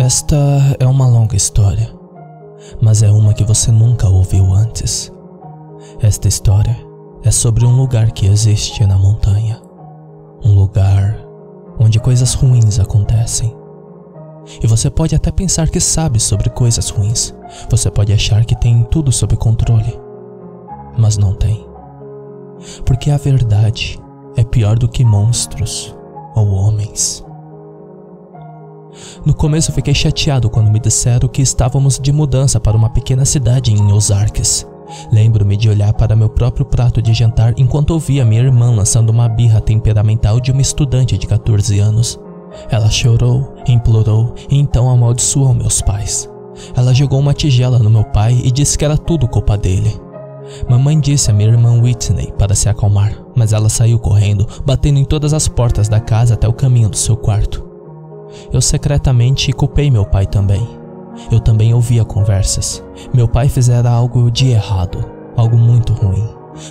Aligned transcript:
Esta 0.00 0.34
é 0.78 0.86
uma 0.86 1.06
longa 1.06 1.36
história, 1.36 1.94
mas 2.80 3.02
é 3.02 3.10
uma 3.10 3.34
que 3.34 3.44
você 3.44 3.70
nunca 3.70 4.08
ouviu 4.08 4.50
antes. 4.50 5.12
Esta 6.00 6.26
história 6.26 6.74
é 7.22 7.30
sobre 7.30 7.66
um 7.66 7.76
lugar 7.76 8.10
que 8.10 8.24
existe 8.24 8.86
na 8.86 8.96
montanha. 8.96 9.60
Um 10.42 10.54
lugar 10.54 11.22
onde 11.78 12.00
coisas 12.00 12.32
ruins 12.32 12.80
acontecem. 12.80 13.54
E 14.62 14.66
você 14.66 14.88
pode 14.88 15.14
até 15.14 15.30
pensar 15.30 15.68
que 15.68 15.78
sabe 15.78 16.18
sobre 16.18 16.48
coisas 16.48 16.88
ruins. 16.88 17.34
Você 17.68 17.90
pode 17.90 18.10
achar 18.10 18.46
que 18.46 18.56
tem 18.56 18.82
tudo 18.84 19.12
sob 19.12 19.36
controle. 19.36 20.00
Mas 20.96 21.18
não 21.18 21.34
tem. 21.34 21.62
Porque 22.86 23.10
a 23.10 23.18
verdade 23.18 24.00
é 24.34 24.42
pior 24.42 24.78
do 24.78 24.88
que 24.88 25.04
monstros 25.04 25.94
ou 26.34 26.48
homens. 26.52 27.22
No 29.24 29.34
começo 29.34 29.72
fiquei 29.72 29.94
chateado 29.94 30.50
quando 30.50 30.70
me 30.70 30.80
disseram 30.80 31.28
que 31.28 31.42
estávamos 31.42 31.98
de 31.98 32.12
mudança 32.12 32.58
para 32.58 32.76
uma 32.76 32.90
pequena 32.90 33.24
cidade 33.24 33.72
em 33.72 33.92
Ozarks. 33.92 34.66
Lembro-me 35.12 35.56
de 35.56 35.68
olhar 35.68 35.92
para 35.92 36.16
meu 36.16 36.28
próprio 36.28 36.64
prato 36.64 37.00
de 37.00 37.14
jantar 37.14 37.54
enquanto 37.56 37.90
ouvia 37.90 38.24
minha 38.24 38.42
irmã 38.42 38.74
lançando 38.74 39.10
uma 39.10 39.28
birra 39.28 39.60
temperamental 39.60 40.40
de 40.40 40.50
uma 40.50 40.60
estudante 40.60 41.16
de 41.16 41.26
14 41.26 41.78
anos. 41.78 42.18
Ela 42.68 42.90
chorou, 42.90 43.54
implorou 43.66 44.34
e 44.50 44.58
então 44.58 44.90
amaldiçoou 44.90 45.54
meus 45.54 45.80
pais. 45.80 46.28
Ela 46.74 46.92
jogou 46.92 47.20
uma 47.20 47.32
tigela 47.32 47.78
no 47.78 47.88
meu 47.88 48.04
pai 48.04 48.40
e 48.44 48.50
disse 48.50 48.76
que 48.76 48.84
era 48.84 48.98
tudo 48.98 49.28
culpa 49.28 49.56
dele. 49.56 49.94
Mamãe 50.68 50.98
disse 50.98 51.30
a 51.30 51.34
minha 51.34 51.48
irmã 51.48 51.80
Whitney 51.80 52.32
para 52.36 52.56
se 52.56 52.68
acalmar, 52.68 53.12
mas 53.36 53.52
ela 53.52 53.68
saiu 53.68 54.00
correndo, 54.00 54.48
batendo 54.66 54.98
em 54.98 55.04
todas 55.04 55.32
as 55.32 55.46
portas 55.46 55.88
da 55.88 56.00
casa 56.00 56.34
até 56.34 56.48
o 56.48 56.52
caminho 56.52 56.88
do 56.88 56.96
seu 56.96 57.16
quarto. 57.16 57.69
Eu 58.52 58.60
secretamente 58.60 59.52
culpei 59.52 59.90
meu 59.90 60.04
pai 60.04 60.26
também. 60.26 60.66
Eu 61.30 61.40
também 61.40 61.74
ouvia 61.74 62.04
conversas. 62.04 62.82
Meu 63.12 63.28
pai 63.28 63.48
fizera 63.48 63.90
algo 63.90 64.30
de 64.30 64.50
errado, 64.50 65.04
algo 65.36 65.56
muito 65.56 65.92
ruim. 65.92 66.28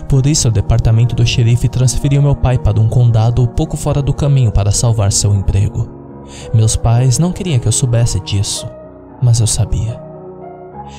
Por 0.07 0.25
isso, 0.25 0.47
o 0.47 0.51
departamento 0.51 1.15
do 1.15 1.25
xerife 1.25 1.67
transferiu 1.67 2.21
meu 2.21 2.35
pai 2.35 2.57
para 2.57 2.79
um 2.79 2.87
condado 2.87 3.47
pouco 3.47 3.77
fora 3.77 4.01
do 4.01 4.13
caminho 4.13 4.51
para 4.51 4.71
salvar 4.71 5.11
seu 5.11 5.33
emprego. 5.33 5.87
Meus 6.53 6.75
pais 6.75 7.17
não 7.17 7.31
queriam 7.31 7.59
que 7.59 7.67
eu 7.67 7.71
soubesse 7.71 8.19
disso, 8.19 8.67
mas 9.21 9.39
eu 9.39 9.47
sabia. 9.47 9.99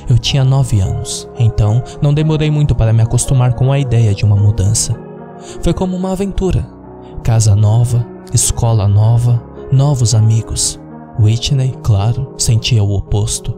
Eu 0.08 0.19
tinha 0.19 0.45
nove 0.45 0.80
anos, 0.80 1.28
então 1.39 1.83
não 2.00 2.14
demorei 2.14 2.50
muito 2.50 2.74
para 2.74 2.92
me 2.92 3.02
acostumar 3.02 3.55
com 3.55 3.72
a 3.72 3.78
ideia 3.78 4.14
de 4.14 4.24
uma 4.24 4.36
mudança. 4.36 4.95
Foi 5.62 5.72
como 5.72 5.97
uma 5.97 6.12
aventura. 6.12 6.67
Casa 7.22 7.55
nova, 7.55 8.06
escola 8.33 8.86
nova, 8.89 9.42
novos 9.73 10.15
amigos. 10.15 10.81
Whitney, 11.19 11.75
claro, 11.83 12.35
sentia 12.39 12.83
o 12.83 12.95
oposto. 12.95 13.55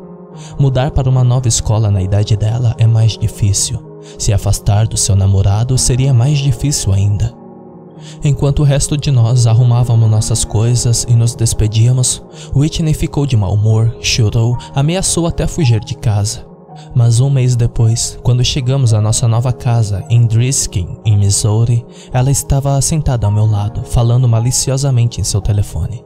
Mudar 0.58 0.90
para 0.90 1.08
uma 1.08 1.22
nova 1.22 1.48
escola 1.48 1.90
na 1.90 2.02
idade 2.02 2.36
dela 2.36 2.74
é 2.78 2.86
mais 2.86 3.16
difícil. 3.16 4.00
Se 4.18 4.32
afastar 4.32 4.86
do 4.86 4.96
seu 4.96 5.14
namorado 5.14 5.78
seria 5.78 6.12
mais 6.12 6.38
difícil 6.38 6.92
ainda. 6.92 7.32
Enquanto 8.24 8.60
o 8.60 8.64
resto 8.64 8.96
de 8.96 9.10
nós 9.10 9.46
arrumávamos 9.46 10.10
nossas 10.10 10.44
coisas 10.44 11.06
e 11.08 11.14
nos 11.14 11.34
despedíamos, 11.34 12.22
Whitney 12.54 12.94
ficou 12.94 13.26
de 13.26 13.36
mau 13.36 13.54
humor, 13.54 13.96
chorou, 14.00 14.56
ameaçou 14.74 15.26
até 15.26 15.46
fugir 15.46 15.80
de 15.80 15.94
casa. 15.94 16.51
Mas 16.94 17.20
um 17.20 17.30
mês 17.30 17.56
depois, 17.56 18.18
quando 18.22 18.44
chegamos 18.44 18.94
à 18.94 19.00
nossa 19.00 19.26
nova 19.28 19.52
casa 19.52 20.04
em 20.08 20.26
Driskin, 20.26 20.98
em 21.04 21.16
Missouri, 21.16 21.84
ela 22.12 22.30
estava 22.30 22.80
sentada 22.80 23.26
ao 23.26 23.32
meu 23.32 23.46
lado, 23.46 23.82
falando 23.84 24.28
maliciosamente 24.28 25.20
em 25.20 25.24
seu 25.24 25.40
telefone. 25.40 26.04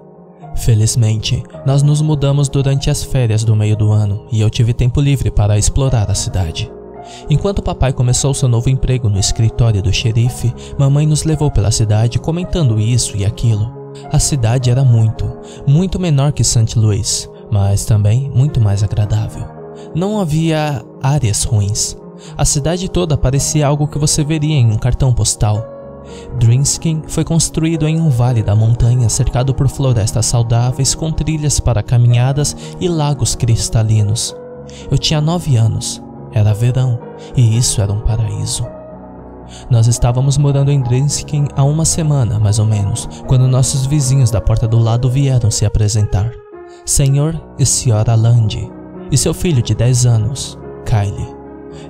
Felizmente, 0.56 1.42
nós 1.66 1.82
nos 1.82 2.00
mudamos 2.00 2.48
durante 2.48 2.90
as 2.90 3.04
férias 3.04 3.44
do 3.44 3.54
meio 3.54 3.76
do 3.76 3.92
ano 3.92 4.26
e 4.32 4.40
eu 4.40 4.48
tive 4.48 4.72
tempo 4.72 5.00
livre 5.00 5.30
para 5.30 5.58
explorar 5.58 6.10
a 6.10 6.14
cidade. 6.14 6.70
Enquanto 7.30 7.62
papai 7.62 7.92
começou 7.92 8.34
seu 8.34 8.48
novo 8.48 8.68
emprego 8.68 9.08
no 9.08 9.18
escritório 9.18 9.82
do 9.82 9.92
xerife, 9.92 10.52
mamãe 10.78 11.06
nos 11.06 11.24
levou 11.24 11.50
pela 11.50 11.70
cidade 11.70 12.18
comentando 12.18 12.80
isso 12.80 13.16
e 13.16 13.24
aquilo. 13.24 13.70
A 14.12 14.18
cidade 14.18 14.70
era 14.70 14.84
muito, 14.84 15.30
muito 15.66 15.98
menor 16.00 16.32
que 16.32 16.44
St. 16.44 16.78
Louis, 16.78 17.30
mas 17.50 17.84
também 17.84 18.30
muito 18.34 18.60
mais 18.60 18.82
agradável. 18.82 19.55
Não 19.96 20.20
havia 20.20 20.84
áreas 21.02 21.44
ruins. 21.44 21.96
A 22.36 22.44
cidade 22.44 22.86
toda 22.86 23.16
parecia 23.16 23.66
algo 23.66 23.88
que 23.88 23.98
você 23.98 24.22
veria 24.22 24.54
em 24.54 24.70
um 24.70 24.76
cartão 24.76 25.10
postal. 25.10 25.64
Drinskin 26.38 27.02
foi 27.08 27.24
construído 27.24 27.88
em 27.88 27.98
um 27.98 28.10
vale 28.10 28.42
da 28.42 28.54
montanha 28.54 29.08
cercado 29.08 29.54
por 29.54 29.70
florestas 29.70 30.26
saudáveis 30.26 30.94
com 30.94 31.10
trilhas 31.10 31.58
para 31.58 31.82
caminhadas 31.82 32.54
e 32.78 32.88
lagos 32.88 33.34
cristalinos. 33.34 34.36
Eu 34.90 34.98
tinha 34.98 35.18
nove 35.18 35.56
anos, 35.56 36.02
era 36.30 36.52
verão 36.52 36.98
e 37.34 37.56
isso 37.56 37.80
era 37.80 37.90
um 37.90 38.00
paraíso. 38.00 38.66
Nós 39.70 39.86
estávamos 39.86 40.36
morando 40.36 40.70
em 40.70 40.82
Drinskin 40.82 41.48
há 41.56 41.64
uma 41.64 41.86
semana, 41.86 42.38
mais 42.38 42.58
ou 42.58 42.66
menos, 42.66 43.08
quando 43.26 43.48
nossos 43.48 43.86
vizinhos 43.86 44.30
da 44.30 44.42
porta 44.42 44.68
do 44.68 44.78
lado 44.78 45.08
vieram 45.08 45.50
se 45.50 45.64
apresentar. 45.64 46.32
Senhor 46.84 47.40
e 47.58 47.64
Senhora 47.64 48.14
Land, 48.14 48.70
e 49.10 49.16
seu 49.16 49.32
filho 49.34 49.62
de 49.62 49.74
10 49.74 50.06
anos, 50.06 50.58
Kylie. 50.84 51.34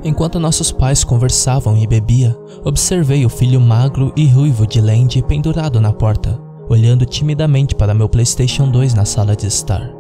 Enquanto 0.05 0.41
nossos 0.41 0.73
pais 0.73 1.05
conversavam 1.05 1.77
e 1.77 1.87
bebia, 1.87 2.37
observei 2.65 3.25
o 3.25 3.29
filho 3.29 3.61
magro 3.61 4.13
e 4.17 4.27
ruivo 4.27 4.67
de 4.67 4.81
Land 4.81 5.23
pendurado 5.23 5.81
na 5.81 5.93
porta, 5.93 6.41
olhando 6.69 7.07
timidamente 7.07 7.75
para 7.75 7.95
meu 7.95 8.09
PlayStation 8.09 8.69
2 8.69 8.95
na 8.95 9.05
sala 9.05 9.37
de 9.37 9.47
estar. 9.47 9.91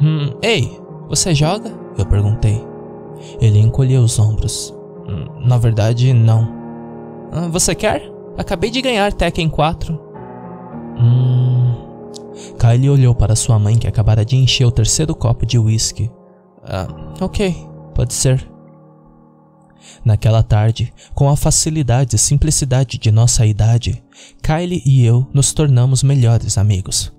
Hum, 0.00 0.32
ei, 0.42 0.80
você 1.08 1.34
joga? 1.34 1.70
Eu 1.98 2.06
perguntei. 2.06 2.64
Ele 3.40 3.58
encolheu 3.58 4.02
os 4.02 4.18
ombros. 4.18 4.74
Hum, 5.08 5.46
na 5.46 5.58
verdade, 5.58 6.12
não. 6.12 6.48
Ah, 7.32 7.48
você 7.48 7.74
quer? 7.74 8.10
Acabei 8.36 8.70
de 8.70 8.82
ganhar 8.82 9.12
Tekken 9.12 9.48
4. 9.48 9.98
Hum. 10.98 11.53
Kylie 12.58 12.90
olhou 12.90 13.14
para 13.14 13.36
sua 13.36 13.58
mãe 13.58 13.78
que 13.78 13.86
acabara 13.86 14.24
de 14.24 14.36
encher 14.36 14.66
o 14.66 14.72
terceiro 14.72 15.14
copo 15.14 15.46
de 15.46 15.58
whisky. 15.58 16.10
Ah, 16.64 16.86
ok, 17.20 17.54
pode 17.94 18.14
ser. 18.14 18.46
Naquela 20.04 20.42
tarde, 20.42 20.92
com 21.14 21.28
a 21.28 21.36
facilidade 21.36 22.16
e 22.16 22.18
simplicidade 22.18 22.98
de 22.98 23.10
nossa 23.10 23.44
idade, 23.44 24.02
Kylie 24.42 24.82
e 24.84 25.04
eu 25.04 25.26
nos 25.32 25.52
tornamos 25.52 26.02
melhores 26.02 26.56
amigos. 26.58 27.12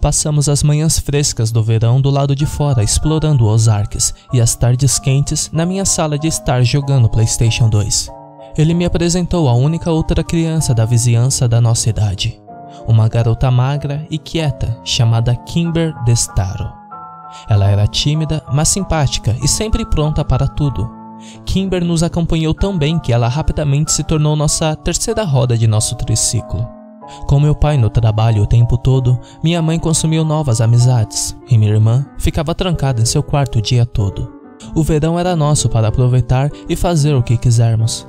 Passamos 0.00 0.48
as 0.48 0.62
manhãs 0.62 0.98
frescas 0.98 1.50
do 1.50 1.62
verão 1.62 2.00
do 2.00 2.10
lado 2.10 2.34
de 2.34 2.44
fora 2.44 2.82
explorando 2.82 3.48
os 3.48 3.68
arques 3.68 4.12
e 4.32 4.40
as 4.40 4.54
tardes 4.54 4.98
quentes 4.98 5.50
na 5.52 5.64
minha 5.64 5.84
sala 5.84 6.18
de 6.18 6.28
estar 6.28 6.62
jogando 6.62 7.08
PlayStation 7.08 7.68
2. 7.68 8.10
Ele 8.58 8.74
me 8.74 8.84
apresentou 8.84 9.48
a 9.48 9.54
única 9.54 9.90
outra 9.90 10.22
criança 10.22 10.74
da 10.74 10.84
vizinhança 10.84 11.48
da 11.48 11.60
nossa 11.60 11.88
idade, 11.88 12.40
uma 12.86 13.08
garota 13.08 13.50
magra 13.50 14.06
e 14.10 14.18
quieta 14.18 14.78
chamada 14.84 15.34
Kimber 15.34 15.94
Destaro. 16.04 16.72
Ela 17.48 17.68
era 17.68 17.86
tímida, 17.86 18.42
mas 18.52 18.68
simpática 18.68 19.36
e 19.42 19.48
sempre 19.48 19.84
pronta 19.84 20.24
para 20.24 20.48
tudo. 20.48 20.90
Kimber 21.44 21.84
nos 21.84 22.02
acompanhou 22.02 22.54
tão 22.54 22.76
bem 22.76 22.98
que 22.98 23.12
ela 23.12 23.28
rapidamente 23.28 23.92
se 23.92 24.02
tornou 24.02 24.34
nossa 24.34 24.74
terceira 24.74 25.22
roda 25.24 25.56
de 25.56 25.66
nosso 25.66 25.94
triciclo. 25.96 26.66
Com 27.26 27.40
meu 27.40 27.54
pai 27.54 27.76
no 27.76 27.90
trabalho 27.90 28.42
o 28.42 28.46
tempo 28.46 28.78
todo, 28.78 29.18
minha 29.42 29.60
mãe 29.60 29.78
consumiu 29.78 30.24
novas 30.24 30.60
amizades 30.60 31.36
e 31.48 31.58
minha 31.58 31.72
irmã 31.72 32.06
ficava 32.18 32.54
trancada 32.54 33.02
em 33.02 33.04
seu 33.04 33.22
quarto 33.22 33.58
o 33.58 33.62
dia 33.62 33.84
todo. 33.84 34.32
O 34.74 34.82
verão 34.82 35.18
era 35.18 35.34
nosso 35.34 35.68
para 35.68 35.88
aproveitar 35.88 36.50
e 36.68 36.76
fazer 36.76 37.14
o 37.14 37.22
que 37.22 37.36
quisermos. 37.36 38.06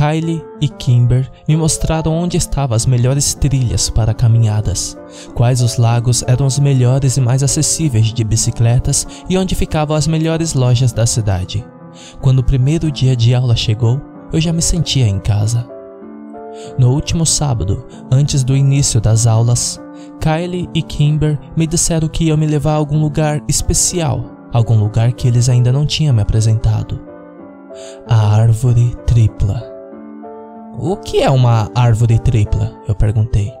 Kylie 0.00 0.42
e 0.62 0.66
Kimber 0.66 1.30
me 1.46 1.54
mostraram 1.54 2.14
onde 2.14 2.38
estavam 2.38 2.74
as 2.74 2.86
melhores 2.86 3.34
trilhas 3.34 3.90
para 3.90 4.14
caminhadas, 4.14 4.96
quais 5.34 5.60
os 5.60 5.76
lagos 5.76 6.24
eram 6.26 6.46
os 6.46 6.58
melhores 6.58 7.18
e 7.18 7.20
mais 7.20 7.42
acessíveis 7.42 8.06
de 8.06 8.24
bicicletas 8.24 9.06
e 9.28 9.36
onde 9.36 9.54
ficavam 9.54 9.94
as 9.94 10.06
melhores 10.06 10.54
lojas 10.54 10.90
da 10.90 11.04
cidade. 11.04 11.62
Quando 12.18 12.38
o 12.38 12.42
primeiro 12.42 12.90
dia 12.90 13.14
de 13.14 13.34
aula 13.34 13.54
chegou, 13.54 14.00
eu 14.32 14.40
já 14.40 14.54
me 14.54 14.62
sentia 14.62 15.06
em 15.06 15.18
casa. 15.18 15.68
No 16.78 16.94
último 16.94 17.26
sábado, 17.26 17.86
antes 18.10 18.42
do 18.42 18.56
início 18.56 19.02
das 19.02 19.26
aulas, 19.26 19.78
Kylie 20.18 20.70
e 20.72 20.80
Kimber 20.80 21.38
me 21.54 21.66
disseram 21.66 22.08
que 22.08 22.24
iam 22.24 22.38
me 22.38 22.46
levar 22.46 22.72
a 22.72 22.76
algum 22.76 22.98
lugar 22.98 23.42
especial, 23.46 24.24
algum 24.50 24.78
lugar 24.78 25.12
que 25.12 25.28
eles 25.28 25.50
ainda 25.50 25.70
não 25.70 25.84
tinham 25.84 26.14
me 26.14 26.22
apresentado. 26.22 26.98
A 28.08 28.34
árvore 28.34 28.96
tripla. 29.06 29.79
O 30.78 30.96
que 30.96 31.20
é 31.20 31.30
uma 31.30 31.70
árvore 31.74 32.18
tripla? 32.18 32.72
Eu 32.86 32.94
perguntei. 32.94 33.52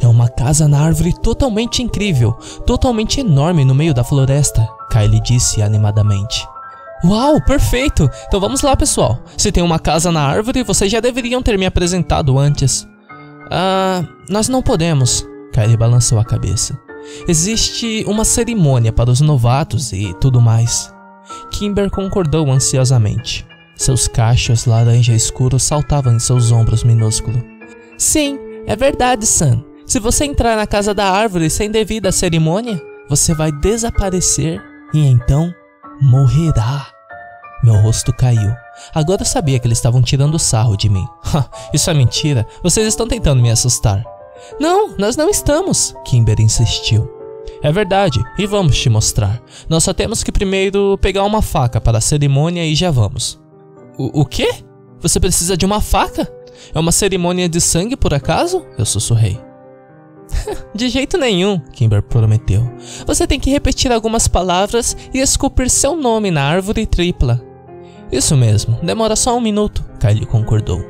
É 0.00 0.06
uma 0.06 0.28
casa 0.28 0.68
na 0.68 0.80
árvore 0.80 1.14
totalmente 1.20 1.82
incrível, 1.82 2.32
totalmente 2.66 3.20
enorme 3.20 3.64
no 3.64 3.74
meio 3.74 3.94
da 3.94 4.04
floresta, 4.04 4.68
Kylie 4.90 5.20
disse 5.22 5.62
animadamente. 5.62 6.46
Uau, 7.04 7.40
perfeito! 7.40 8.10
Então 8.26 8.40
vamos 8.40 8.60
lá, 8.60 8.76
pessoal. 8.76 9.20
Se 9.36 9.50
tem 9.50 9.62
uma 9.62 9.78
casa 9.78 10.12
na 10.12 10.22
árvore, 10.22 10.62
vocês 10.62 10.92
já 10.92 11.00
deveriam 11.00 11.42
ter 11.42 11.58
me 11.58 11.64
apresentado 11.64 12.38
antes. 12.38 12.86
Ah, 13.50 14.04
nós 14.28 14.48
não 14.48 14.62
podemos. 14.62 15.26
Kylie 15.52 15.76
balançou 15.76 16.18
a 16.18 16.24
cabeça. 16.24 16.78
Existe 17.26 18.04
uma 18.06 18.24
cerimônia 18.24 18.92
para 18.92 19.10
os 19.10 19.20
novatos 19.20 19.92
e 19.92 20.14
tudo 20.20 20.40
mais. 20.40 20.92
Kimber 21.50 21.90
concordou 21.90 22.50
ansiosamente. 22.50 23.46
Seus 23.80 24.06
cachos 24.06 24.66
laranja 24.66 25.14
escuro 25.14 25.58
saltavam 25.58 26.12
em 26.14 26.18
seus 26.18 26.52
ombros 26.52 26.84
minúsculos. 26.84 27.42
Sim, 27.96 28.38
é 28.66 28.76
verdade, 28.76 29.24
Sam. 29.24 29.64
Se 29.86 29.98
você 29.98 30.26
entrar 30.26 30.54
na 30.54 30.66
casa 30.66 30.92
da 30.92 31.06
árvore 31.06 31.48
sem 31.48 31.70
devida 31.70 32.12
cerimônia, 32.12 32.78
você 33.08 33.32
vai 33.32 33.50
desaparecer 33.50 34.62
e 34.92 34.98
então 34.98 35.50
morrerá. 35.98 36.88
Meu 37.64 37.74
rosto 37.76 38.12
caiu. 38.12 38.54
Agora 38.94 39.22
eu 39.22 39.26
sabia 39.26 39.58
que 39.58 39.66
eles 39.66 39.78
estavam 39.78 40.02
tirando 40.02 40.38
sarro 40.38 40.76
de 40.76 40.90
mim. 40.90 41.06
Isso 41.72 41.88
é 41.88 41.94
mentira. 41.94 42.46
Vocês 42.62 42.86
estão 42.86 43.08
tentando 43.08 43.40
me 43.40 43.50
assustar. 43.50 44.04
Não, 44.60 44.94
nós 44.98 45.16
não 45.16 45.30
estamos, 45.30 45.94
Kimber 46.04 46.38
insistiu. 46.38 47.10
É 47.62 47.72
verdade, 47.72 48.22
e 48.38 48.46
vamos 48.46 48.78
te 48.78 48.90
mostrar. 48.90 49.40
Nós 49.70 49.84
só 49.84 49.94
temos 49.94 50.22
que 50.22 50.30
primeiro 50.30 50.98
pegar 51.00 51.24
uma 51.24 51.40
faca 51.40 51.80
para 51.80 51.96
a 51.96 52.02
cerimônia 52.02 52.66
e 52.66 52.74
já 52.74 52.90
vamos. 52.90 53.40
O, 53.98 54.20
o 54.22 54.24
quê? 54.24 54.48
Você 55.00 55.18
precisa 55.18 55.56
de 55.56 55.64
uma 55.64 55.80
faca? 55.80 56.30
É 56.74 56.78
uma 56.78 56.92
cerimônia 56.92 57.48
de 57.48 57.60
sangue 57.60 57.96
por 57.96 58.12
acaso? 58.12 58.64
Eu 58.76 58.84
sussurrei. 58.84 59.38
de 60.74 60.88
jeito 60.88 61.18
nenhum, 61.18 61.58
Kimber 61.72 62.02
prometeu. 62.02 62.70
Você 63.06 63.26
tem 63.26 63.40
que 63.40 63.50
repetir 63.50 63.90
algumas 63.90 64.28
palavras 64.28 64.96
e 65.12 65.18
esculpir 65.18 65.70
seu 65.70 65.96
nome 65.96 66.30
na 66.30 66.42
árvore 66.42 66.86
tripla. 66.86 67.42
Isso 68.12 68.36
mesmo, 68.36 68.78
demora 68.82 69.14
só 69.14 69.36
um 69.36 69.40
minuto, 69.40 69.84
Kylie 70.00 70.26
concordou. 70.26 70.84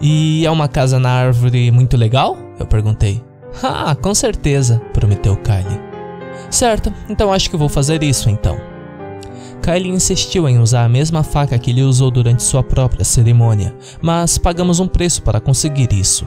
E 0.00 0.44
é 0.44 0.50
uma 0.50 0.68
casa 0.68 0.98
na 0.98 1.10
árvore 1.10 1.70
muito 1.70 1.96
legal? 1.96 2.36
Eu 2.58 2.66
perguntei. 2.66 3.22
Ah, 3.62 3.94
com 3.94 4.14
certeza, 4.14 4.80
prometeu 4.92 5.36
Kylie. 5.36 5.80
Certo, 6.50 6.92
então 7.08 7.32
acho 7.32 7.48
que 7.48 7.56
vou 7.56 7.68
fazer 7.68 8.02
isso 8.02 8.28
então. 8.28 8.75
Kylie 9.62 9.90
insistiu 9.90 10.48
em 10.48 10.58
usar 10.58 10.84
a 10.84 10.88
mesma 10.88 11.22
faca 11.22 11.58
que 11.58 11.70
ele 11.70 11.82
usou 11.82 12.10
durante 12.10 12.42
sua 12.42 12.62
própria 12.62 13.04
cerimônia, 13.04 13.74
mas 14.00 14.38
pagamos 14.38 14.80
um 14.80 14.86
preço 14.86 15.22
para 15.22 15.40
conseguir 15.40 15.92
isso. 15.92 16.26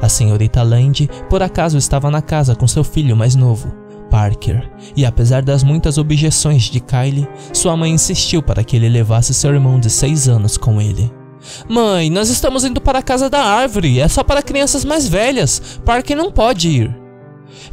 A 0.00 0.08
senhorita 0.08 0.62
Land 0.62 1.08
por 1.28 1.42
acaso 1.42 1.76
estava 1.76 2.10
na 2.10 2.22
casa 2.22 2.54
com 2.54 2.66
seu 2.66 2.84
filho 2.84 3.16
mais 3.16 3.34
novo, 3.34 3.74
Parker, 4.10 4.70
e 4.96 5.04
apesar 5.04 5.42
das 5.42 5.62
muitas 5.62 5.98
objeções 5.98 6.64
de 6.64 6.80
Kylie, 6.80 7.28
sua 7.52 7.76
mãe 7.76 7.92
insistiu 7.92 8.42
para 8.42 8.64
que 8.64 8.76
ele 8.76 8.88
levasse 8.88 9.34
seu 9.34 9.52
irmão 9.52 9.78
de 9.78 9.90
6 9.90 10.28
anos 10.28 10.56
com 10.56 10.80
ele. 10.80 11.12
Mãe, 11.68 12.10
nós 12.10 12.28
estamos 12.30 12.64
indo 12.64 12.80
para 12.80 12.98
a 12.98 13.02
casa 13.02 13.30
da 13.30 13.42
árvore, 13.42 14.00
é 14.00 14.08
só 14.08 14.24
para 14.24 14.42
crianças 14.42 14.84
mais 14.84 15.06
velhas, 15.06 15.80
Parker 15.84 16.16
não 16.16 16.32
pode 16.32 16.68
ir. 16.68 16.97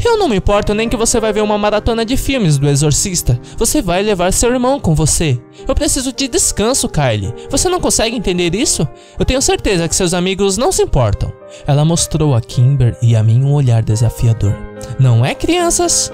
Eu 0.03 0.17
não 0.17 0.27
me 0.27 0.37
importo 0.37 0.73
nem 0.73 0.89
que 0.89 0.97
você 0.97 1.19
vai 1.19 1.31
ver 1.33 1.41
uma 1.41 1.57
maratona 1.57 2.05
de 2.05 2.17
filmes 2.17 2.57
do 2.57 2.67
Exorcista. 2.67 3.39
Você 3.57 3.81
vai 3.81 4.01
levar 4.01 4.31
seu 4.33 4.51
irmão 4.51 4.79
com 4.79 4.93
você. 4.93 5.39
Eu 5.67 5.75
preciso 5.75 6.11
de 6.11 6.27
descanso, 6.27 6.89
Kylie. 6.89 7.33
Você 7.49 7.69
não 7.69 7.79
consegue 7.79 8.15
entender 8.15 8.53
isso? 8.55 8.87
Eu 9.17 9.25
tenho 9.25 9.41
certeza 9.41 9.87
que 9.87 9.95
seus 9.95 10.13
amigos 10.13 10.57
não 10.57 10.71
se 10.71 10.83
importam. 10.83 11.31
Ela 11.65 11.85
mostrou 11.85 12.35
a 12.35 12.41
Kimber 12.41 12.97
e 13.01 13.15
a 13.15 13.23
mim 13.23 13.43
um 13.43 13.53
olhar 13.53 13.83
desafiador. 13.83 14.55
Não 14.99 15.25
é, 15.25 15.33
crianças? 15.33 16.11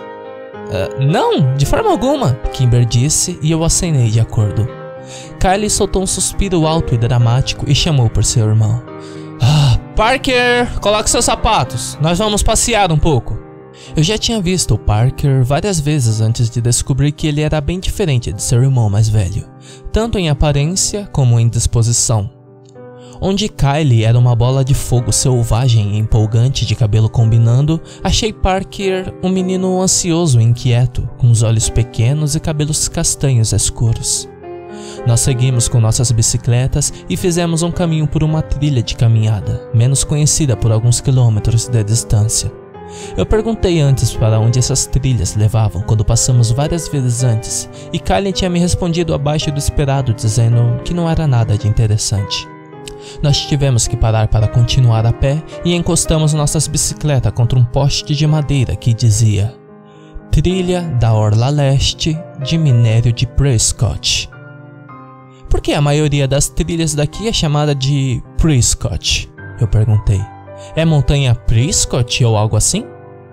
Uh, 0.67 1.03
não, 1.03 1.55
de 1.55 1.65
forma 1.65 1.91
alguma, 1.91 2.33
Kimber 2.53 2.85
disse 2.85 3.37
e 3.41 3.51
eu 3.51 3.63
acenei 3.63 4.09
de 4.09 4.19
acordo. 4.19 4.67
Kylie 5.39 5.69
soltou 5.69 6.03
um 6.03 6.07
suspiro 6.07 6.65
alto 6.65 6.93
e 6.93 6.97
dramático 6.97 7.65
e 7.67 7.75
chamou 7.75 8.09
por 8.09 8.23
seu 8.23 8.47
irmão. 8.47 8.81
Ah, 9.41 9.77
Parker, 9.95 10.79
coloque 10.79 11.09
seus 11.09 11.25
sapatos. 11.25 11.97
Nós 11.99 12.19
vamos 12.19 12.43
passear 12.43 12.91
um 12.91 12.97
pouco. 12.97 13.40
Eu 13.95 14.03
já 14.03 14.17
tinha 14.17 14.41
visto 14.41 14.75
o 14.75 14.77
Parker 14.77 15.43
várias 15.43 15.79
vezes 15.79 16.21
antes 16.21 16.49
de 16.49 16.61
descobrir 16.61 17.11
que 17.11 17.27
ele 17.27 17.41
era 17.41 17.59
bem 17.59 17.79
diferente 17.79 18.31
de 18.31 18.41
seu 18.41 18.61
irmão 18.61 18.89
mais 18.89 19.09
velho, 19.09 19.49
tanto 19.91 20.17
em 20.17 20.29
aparência 20.29 21.07
como 21.11 21.39
em 21.39 21.49
disposição. 21.49 22.29
Onde 23.23 23.49
Kylie 23.49 24.03
era 24.03 24.17
uma 24.17 24.35
bola 24.35 24.65
de 24.65 24.73
fogo 24.73 25.11
selvagem 25.11 25.93
e 25.93 25.97
empolgante 25.99 26.65
de 26.65 26.75
cabelo 26.75 27.07
combinando, 27.07 27.79
achei 28.03 28.33
Parker 28.33 29.13
um 29.21 29.29
menino 29.29 29.79
ansioso 29.79 30.39
e 30.39 30.43
inquieto, 30.43 31.07
com 31.19 31.29
os 31.29 31.43
olhos 31.43 31.69
pequenos 31.69 32.35
e 32.35 32.39
cabelos 32.39 32.87
castanhos 32.87 33.53
escuros. 33.53 34.27
Nós 35.05 35.19
seguimos 35.19 35.67
com 35.67 35.79
nossas 35.79 36.11
bicicletas 36.11 36.91
e 37.09 37.15
fizemos 37.15 37.61
um 37.61 37.71
caminho 37.71 38.07
por 38.07 38.23
uma 38.23 38.41
trilha 38.41 38.81
de 38.81 38.95
caminhada, 38.95 39.69
menos 39.73 40.03
conhecida 40.03 40.55
por 40.55 40.71
alguns 40.71 40.99
quilômetros 40.99 41.67
de 41.67 41.83
distância. 41.83 42.60
Eu 43.15 43.25
perguntei 43.25 43.79
antes 43.79 44.13
para 44.13 44.39
onde 44.39 44.59
essas 44.59 44.85
trilhas 44.85 45.35
levavam 45.35 45.81
quando 45.81 46.05
passamos 46.05 46.51
várias 46.51 46.87
vezes 46.87 47.23
antes, 47.23 47.69
e 47.91 47.99
Kylie 47.99 48.33
tinha 48.33 48.49
me 48.49 48.59
respondido 48.59 49.13
abaixo 49.13 49.51
do 49.51 49.59
esperado, 49.59 50.13
dizendo 50.13 50.81
que 50.83 50.93
não 50.93 51.09
era 51.09 51.27
nada 51.27 51.57
de 51.57 51.67
interessante. 51.67 52.47
Nós 53.21 53.39
tivemos 53.39 53.87
que 53.87 53.97
parar 53.97 54.27
para 54.27 54.47
continuar 54.47 55.05
a 55.05 55.13
pé 55.13 55.41
e 55.65 55.75
encostamos 55.75 56.33
nossas 56.33 56.67
bicicletas 56.67 57.31
contra 57.33 57.57
um 57.57 57.65
poste 57.65 58.15
de 58.15 58.27
madeira 58.27 58.75
que 58.75 58.93
dizia 58.93 59.53
Trilha 60.31 60.81
da 60.81 61.13
Orla 61.13 61.49
Leste 61.49 62.17
de 62.43 62.57
Minério 62.57 63.11
de 63.11 63.27
Prescott. 63.27 64.29
Por 65.49 65.59
que 65.59 65.73
a 65.73 65.81
maioria 65.81 66.27
das 66.27 66.47
trilhas 66.47 66.95
daqui 66.95 67.27
é 67.27 67.33
chamada 67.33 67.75
de 67.75 68.23
Prescott? 68.37 69.29
Eu 69.59 69.67
perguntei. 69.67 70.21
É 70.75 70.85
montanha 70.85 71.35
Prescott 71.35 72.23
ou 72.23 72.37
algo 72.37 72.55
assim? 72.55 72.85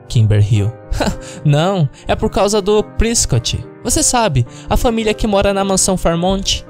Kimber 0.08 0.40
riu. 0.40 0.72
Não, 1.44 1.88
é 2.06 2.14
por 2.14 2.30
causa 2.30 2.60
do 2.60 2.82
Prescott. 2.82 3.64
Você 3.84 4.02
sabe, 4.02 4.46
a 4.68 4.76
família 4.76 5.14
que 5.14 5.26
mora 5.26 5.54
na 5.54 5.64
mansão 5.64 5.96
Farmont. 5.96 6.66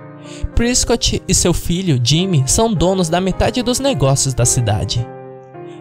Prescott 0.55 1.23
e 1.27 1.35
seu 1.35 1.55
filho, 1.55 1.99
Jimmy, 2.03 2.45
são 2.47 2.73
donos 2.73 3.09
da 3.09 3.21
metade 3.21 3.63
dos 3.63 3.81
negócios 3.81 4.35
da 4.35 4.45
cidade. 4.45 5.07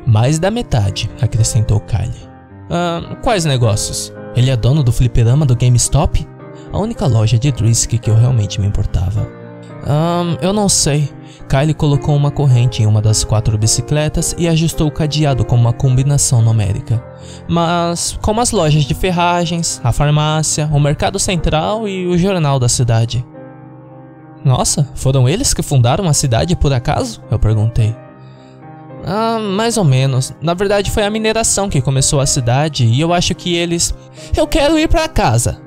Mais 0.06 0.40
da 0.40 0.50
metade, 0.50 1.10
acrescentou 1.22 1.82
Kylie. 1.82 2.28
Ah, 2.70 3.18
quais 3.22 3.44
negócios? 3.44 4.14
Ele 4.36 4.50
é 4.50 4.56
dono 4.56 4.84
do 4.84 4.92
fliperama 4.92 5.46
do 5.46 5.56
GameStop? 5.56 6.26
A 6.72 6.78
única 6.78 7.08
loja 7.08 7.38
de 7.38 7.52
Drisk 7.52 7.98
que 7.98 8.10
eu 8.10 8.16
realmente 8.16 8.62
me 8.62 8.68
importava. 8.68 9.28
Ah, 9.86 10.38
eu 10.42 10.54
não 10.54 10.70
sei. 10.70 11.10
Kylie 11.50 11.74
colocou 11.74 12.16
uma 12.16 12.32
corrente 12.32 12.84
em 12.84 12.86
uma 12.86 13.02
das 13.02 13.24
quatro 13.24 13.58
bicicletas 13.58 14.36
e 14.38 14.48
ajustou 14.48 14.88
o 14.88 14.92
cadeado 14.92 15.46
com 15.46 15.56
uma 15.56 15.74
combinação 15.74 16.42
numérica. 16.42 17.04
Mas, 17.48 18.18
como 18.22 18.42
as 18.42 18.52
lojas 18.52 18.84
de 18.84 18.94
ferragens, 18.94 19.80
a 19.84 19.92
farmácia, 19.92 20.70
o 20.74 20.80
mercado 20.80 21.18
central 21.20 21.88
e 21.88 22.08
o 22.08 22.18
jornal 22.18 22.60
da 22.60 22.70
cidade. 22.70 23.26
Nossa, 24.44 24.88
foram 24.96 25.28
eles 25.28 25.54
que 25.54 25.62
fundaram 25.62 26.08
a 26.08 26.14
cidade 26.14 26.56
por 26.56 26.72
acaso? 26.72 27.22
Eu 27.30 27.40
perguntei. 27.40 27.96
Ah, 29.06 29.40
mais 29.40 29.78
ou 29.78 29.84
menos. 29.84 30.34
Na 30.42 30.54
verdade, 30.54 30.92
foi 30.92 31.04
a 31.04 31.10
mineração 31.10 31.70
que 31.70 31.82
começou 31.82 32.20
a 32.20 32.26
cidade 32.26 32.86
e 32.86 33.00
eu 33.00 33.14
acho 33.14 33.34
que 33.36 33.56
eles. 33.56 33.94
Eu 34.36 34.48
quero 34.48 34.78
ir 34.78 34.88
para 34.88 35.08
casa! 35.08 35.62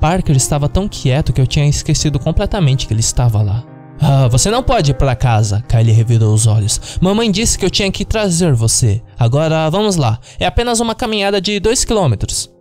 Parker 0.00 0.36
estava 0.36 0.68
tão 0.68 0.88
quieto 0.88 1.32
que 1.32 1.40
eu 1.40 1.46
tinha 1.46 1.66
esquecido 1.66 2.18
completamente 2.18 2.86
que 2.86 2.92
ele 2.92 3.00
estava 3.00 3.40
lá. 3.42 3.64
Ah, 4.06 4.28
você 4.28 4.50
não 4.50 4.62
pode 4.62 4.90
ir 4.90 4.94
para 4.94 5.16
casa, 5.16 5.64
Kylie 5.66 5.90
revirou 5.90 6.34
os 6.34 6.46
olhos. 6.46 6.78
Mamãe 7.00 7.30
disse 7.30 7.58
que 7.58 7.64
eu 7.64 7.70
tinha 7.70 7.90
que 7.90 8.04
trazer 8.04 8.52
você. 8.52 9.00
Agora 9.18 9.70
vamos 9.70 9.96
lá. 9.96 10.20
É 10.38 10.44
apenas 10.44 10.78
uma 10.78 10.94
caminhada 10.94 11.40
de 11.40 11.58
dois 11.58 11.86
quilômetros. 11.86 12.52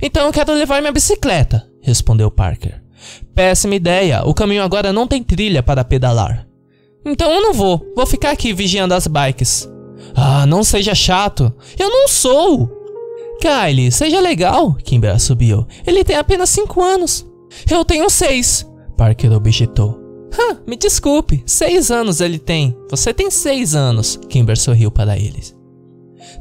Então 0.00 0.24
eu 0.24 0.32
quero 0.32 0.52
levar 0.52 0.80
minha 0.80 0.92
bicicleta, 0.92 1.66
respondeu 1.82 2.30
Parker. 2.30 2.80
Péssima 3.34 3.74
ideia, 3.74 4.22
o 4.24 4.32
caminho 4.32 4.62
agora 4.62 4.92
não 4.92 5.08
tem 5.08 5.20
trilha 5.20 5.64
para 5.64 5.82
pedalar. 5.82 6.46
Então 7.04 7.28
eu 7.28 7.42
não 7.42 7.52
vou, 7.52 7.84
vou 7.96 8.06
ficar 8.06 8.30
aqui 8.30 8.52
vigiando 8.52 8.94
as 8.94 9.08
bikes. 9.08 9.68
Ah, 10.14 10.46
não 10.46 10.62
seja 10.62 10.94
chato. 10.94 11.52
Eu 11.76 11.90
não 11.90 12.06
sou. 12.06 12.70
Kylie, 13.40 13.90
seja 13.90 14.20
legal, 14.20 14.74
Kimber 14.74 15.12
assobiou. 15.12 15.66
Ele 15.84 16.04
tem 16.04 16.14
apenas 16.14 16.50
cinco 16.50 16.80
anos. 16.80 17.26
Eu 17.68 17.84
tenho 17.84 18.08
seis, 18.08 18.64
Parker 18.96 19.32
objetou. 19.32 20.05
Hã, 20.38 20.58
me 20.66 20.76
desculpe, 20.76 21.42
seis 21.46 21.90
anos 21.90 22.20
ele 22.20 22.38
tem. 22.38 22.76
Você 22.90 23.12
tem 23.14 23.30
seis 23.30 23.74
anos, 23.74 24.18
Kimber 24.28 24.58
sorriu 24.58 24.90
para 24.90 25.18
eles. 25.18 25.56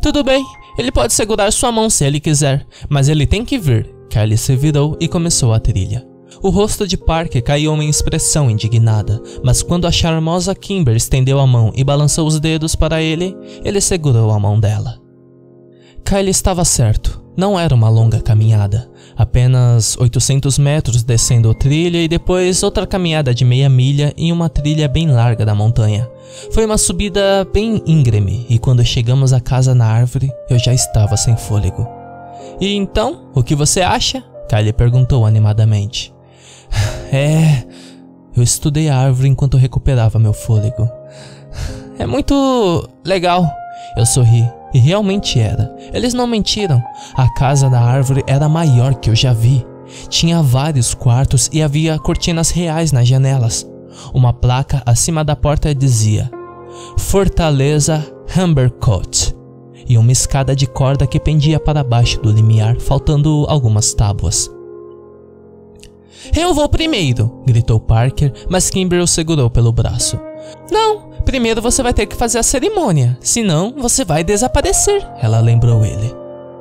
Tudo 0.02 0.24
bem, 0.24 0.44
ele 0.78 0.92
pode 0.92 1.14
segurar 1.14 1.52
sua 1.52 1.72
mão 1.72 1.90
se 1.90 2.04
ele 2.04 2.20
quiser, 2.20 2.66
mas 2.90 3.08
ele 3.08 3.26
tem 3.26 3.46
que 3.46 3.58
vir. 3.58 3.94
Kylie 4.10 4.38
se 4.38 4.56
virou 4.56 4.98
e 5.00 5.08
começou 5.08 5.54
a 5.54 5.60
trilha. 5.60 6.06
O 6.42 6.50
rosto 6.50 6.86
de 6.88 6.98
Parker 6.98 7.44
caiu 7.44 7.74
em 7.82 7.90
expressão 7.90 8.50
indignada, 8.50 9.22
mas 9.44 9.64
quando 9.64 9.88
a 9.88 9.92
charmosa 9.92 10.54
Kimber 10.54 10.96
estendeu 10.96 11.40
a 11.40 11.48
mão 11.48 11.72
e 11.76 11.84
balançou 11.84 12.28
os 12.28 12.40
dedos 12.40 12.76
para 12.76 13.02
ele, 13.02 13.36
ele 13.64 13.80
segurou 13.80 14.32
a 14.32 14.40
mão 14.40 14.60
dela. 14.60 15.00
Kylie 16.04 16.30
estava 16.30 16.64
certo. 16.66 17.25
Não 17.38 17.60
era 17.60 17.76
uma 17.76 17.90
longa 17.90 18.22
caminhada, 18.22 18.90
apenas 19.18 19.98
800 19.98 20.58
metros 20.58 21.04
descendo 21.04 21.50
a 21.50 21.54
trilha 21.54 22.02
e 22.02 22.08
depois 22.08 22.64
outra 22.64 22.88
caminhada 22.88 23.34
de 23.34 23.44
meia 23.44 23.70
milha 23.70 24.14
em 24.16 24.32
uma 24.32 24.48
trilha 24.48 24.88
bem 24.88 25.08
larga 25.08 25.46
da 25.46 25.54
montanha. 25.54 26.10
Foi 26.52 26.66
uma 26.66 26.78
subida 26.78 27.46
bem 27.54 27.82
íngreme 27.86 28.46
e 28.50 28.58
quando 28.58 28.84
chegamos 28.86 29.34
à 29.34 29.42
casa 29.42 29.76
na 29.76 29.86
árvore 29.86 30.32
eu 30.50 30.58
já 30.58 30.74
estava 30.74 31.18
sem 31.18 31.36
fôlego. 31.36 31.86
E 32.60 32.74
então, 32.74 33.30
o 33.34 33.44
que 33.44 33.54
você 33.54 33.82
acha? 33.82 34.24
Kylie 34.50 34.74
perguntou 34.74 35.26
animadamente. 35.26 36.14
É. 37.12 37.64
Eu 38.36 38.44
estudei 38.44 38.90
a 38.90 38.98
árvore 38.98 39.30
enquanto 39.30 39.58
recuperava 39.58 40.20
meu 40.20 40.34
fôlego. 40.34 40.90
É 41.98 42.06
muito 42.06 42.90
legal. 43.06 43.50
Eu 43.96 44.06
sorri. 44.06 44.46
E 44.76 44.78
realmente 44.78 45.40
era. 45.40 45.74
Eles 45.94 46.14
não 46.14 46.28
mentiram. 46.28 46.84
A 47.16 47.34
casa 47.34 47.70
da 47.70 47.80
árvore 47.80 48.26
era 48.28 48.48
a 48.48 48.50
maior 48.50 48.94
que 48.96 49.10
eu 49.10 49.16
já 49.16 49.32
vi. 49.32 49.66
Tinha 50.10 50.42
vários 50.42 50.94
quartos 50.94 51.50
e 51.54 51.64
havia 51.64 51.98
cortinas 51.98 52.50
reais 52.50 52.92
nas 52.92 53.08
janelas. 53.08 53.66
Uma 54.14 54.34
placa 54.34 54.84
acima 54.86 55.24
da 55.24 55.34
porta 55.34 55.74
dizia: 55.74 56.30
Fortaleza 56.98 58.06
Humbercourt 58.38 59.34
e 59.88 59.98
uma 59.98 60.12
escada 60.12 60.54
de 60.54 60.68
corda 60.68 61.08
que 61.08 61.22
pendia 61.22 61.58
para 61.58 61.82
baixo 61.82 62.20
do 62.20 62.30
limiar, 62.30 62.78
faltando 62.82 63.46
algumas 63.48 63.94
tábuas. 63.94 64.52
Eu 66.36 66.54
vou 66.54 66.68
primeiro, 66.68 67.32
gritou 67.46 67.80
Parker, 67.80 68.34
mas 68.50 68.70
Kimber 68.70 69.02
o 69.02 69.08
segurou 69.08 69.50
pelo 69.50 69.72
braço. 69.72 70.20
Não, 70.70 71.05
primeiro 71.26 71.62
você 71.62 71.84
vai 71.84 71.94
ter 71.94 72.06
que 72.06 72.16
fazer 72.16 72.38
a 72.38 72.44
cerimônia, 72.44 73.18
senão 73.20 73.74
você 73.78 74.06
vai 74.06 74.24
desaparecer, 74.24 75.06
ela 75.22 75.40
lembrou 75.40 75.84
ele. 75.84 76.14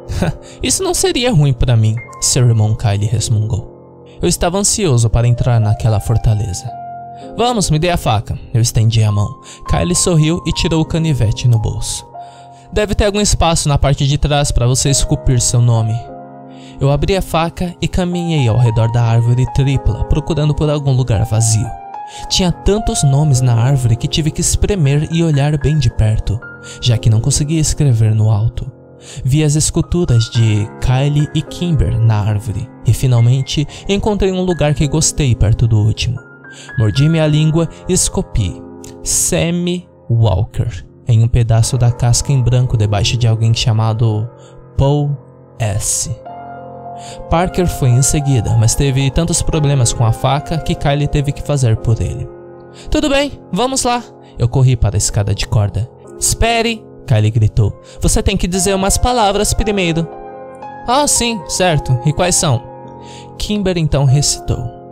Isso 0.62 0.82
não 0.82 0.94
seria 0.94 1.32
ruim 1.32 1.52
para 1.52 1.76
mim, 1.76 1.94
seu 2.20 2.46
irmão 2.46 2.74
Kylie 2.74 3.06
resmungou. 3.06 3.72
Eu 4.20 4.28
estava 4.28 4.58
ansioso 4.58 5.10
para 5.10 5.28
entrar 5.28 5.60
naquela 5.60 6.00
fortaleza. 6.00 6.70
Vamos, 7.36 7.70
me 7.70 7.78
dê 7.78 7.90
a 7.90 7.96
faca. 7.96 8.38
Eu 8.52 8.60
estendi 8.60 9.02
a 9.02 9.12
mão. 9.12 9.28
Kylie 9.68 9.94
sorriu 9.94 10.40
e 10.46 10.52
tirou 10.52 10.80
o 10.80 10.84
canivete 10.84 11.48
no 11.48 11.58
bolso. 11.58 12.06
Deve 12.72 12.94
ter 12.94 13.04
algum 13.04 13.20
espaço 13.20 13.68
na 13.68 13.76
parte 13.76 14.06
de 14.06 14.16
trás 14.16 14.50
para 14.50 14.66
você 14.66 14.88
esculpir 14.88 15.40
seu 15.40 15.60
nome. 15.60 15.94
Eu 16.80 16.90
abri 16.90 17.16
a 17.16 17.22
faca 17.22 17.74
e 17.80 17.86
caminhei 17.86 18.48
ao 18.48 18.58
redor 18.58 18.90
da 18.90 19.02
árvore 19.02 19.46
tripla, 19.52 20.04
procurando 20.04 20.54
por 20.54 20.68
algum 20.68 20.92
lugar 20.92 21.24
vazio. 21.24 21.83
Tinha 22.28 22.52
tantos 22.52 23.02
nomes 23.02 23.40
na 23.40 23.54
árvore 23.54 23.96
que 23.96 24.08
tive 24.08 24.30
que 24.30 24.40
espremer 24.40 25.08
e 25.10 25.22
olhar 25.22 25.58
bem 25.58 25.78
de 25.78 25.90
perto, 25.90 26.38
já 26.80 26.98
que 26.98 27.10
não 27.10 27.20
conseguia 27.20 27.60
escrever 27.60 28.14
no 28.14 28.30
alto. 28.30 28.70
Vi 29.24 29.44
as 29.44 29.54
esculturas 29.54 30.24
de 30.30 30.66
Kylie 30.80 31.28
e 31.34 31.42
Kimber 31.42 31.98
na 31.98 32.20
árvore 32.20 32.68
e 32.86 32.92
finalmente 32.92 33.66
encontrei 33.88 34.32
um 34.32 34.42
lugar 34.42 34.74
que 34.74 34.88
gostei 34.88 35.34
perto 35.34 35.66
do 35.66 35.78
último. 35.78 36.18
Mordi 36.78 37.08
minha 37.08 37.26
língua 37.26 37.68
e 37.88 37.92
escopi 37.92 38.62
Sammy 39.02 39.88
Walker 40.08 40.84
em 41.06 41.22
um 41.22 41.28
pedaço 41.28 41.76
da 41.76 41.92
casca 41.92 42.32
em 42.32 42.42
branco 42.42 42.76
debaixo 42.76 43.16
de 43.16 43.26
alguém 43.26 43.52
chamado 43.52 44.28
Paul 44.76 45.16
S. 45.58 46.10
Parker 47.30 47.66
foi 47.66 47.90
em 47.90 48.02
seguida, 48.02 48.56
mas 48.56 48.74
teve 48.74 49.10
tantos 49.10 49.42
problemas 49.42 49.92
com 49.92 50.04
a 50.04 50.12
faca 50.12 50.58
que 50.58 50.74
Kylie 50.74 51.08
teve 51.08 51.32
que 51.32 51.42
fazer 51.42 51.76
por 51.76 52.00
ele. 52.00 52.28
Tudo 52.90 53.08
bem, 53.08 53.40
vamos 53.52 53.82
lá. 53.84 54.02
Eu 54.38 54.48
corri 54.48 54.76
para 54.76 54.96
a 54.96 54.98
escada 54.98 55.34
de 55.34 55.46
corda. 55.46 55.88
Espere, 56.18 56.84
Kylie 57.06 57.30
gritou. 57.30 57.80
Você 58.00 58.22
tem 58.22 58.36
que 58.36 58.48
dizer 58.48 58.74
umas 58.74 58.98
palavras 58.98 59.54
primeiro. 59.54 60.06
Ah, 60.86 61.06
sim, 61.06 61.40
certo. 61.48 61.98
E 62.04 62.12
quais 62.12 62.34
são? 62.34 62.62
Kimber 63.38 63.78
então 63.78 64.04
recitou. 64.04 64.84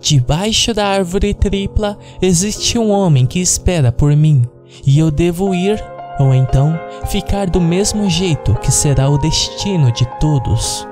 Debaixo 0.00 0.72
da 0.72 0.86
árvore 0.86 1.34
tripla 1.34 1.98
existe 2.22 2.78
um 2.78 2.90
homem 2.90 3.26
que 3.26 3.40
espera 3.40 3.90
por 3.90 4.14
mim, 4.14 4.46
e 4.86 4.98
eu 4.98 5.10
devo 5.10 5.52
ir, 5.54 5.82
ou 6.20 6.32
então 6.32 6.78
ficar 7.06 7.50
do 7.50 7.60
mesmo 7.60 8.08
jeito 8.08 8.54
que 8.56 8.70
será 8.70 9.08
o 9.08 9.18
destino 9.18 9.90
de 9.90 10.06
todos. 10.20 10.86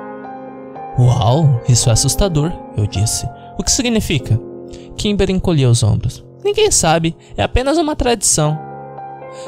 Uau, 0.99 1.62
isso 1.69 1.91
é 1.91 1.93
assustador, 1.93 2.53
eu 2.76 2.87
disse. 2.87 3.29
O 3.59 3.62
que 3.62 3.71
significa? 3.71 4.41
Kimber 4.97 5.31
encolheu 5.31 5.71
os 5.71 5.83
ombros. 5.83 6.25
Ninguém 6.45 6.71
sabe, 6.71 7.17
é 7.37 7.43
apenas 7.43 7.76
uma 7.76 7.95
tradição. 7.95 8.59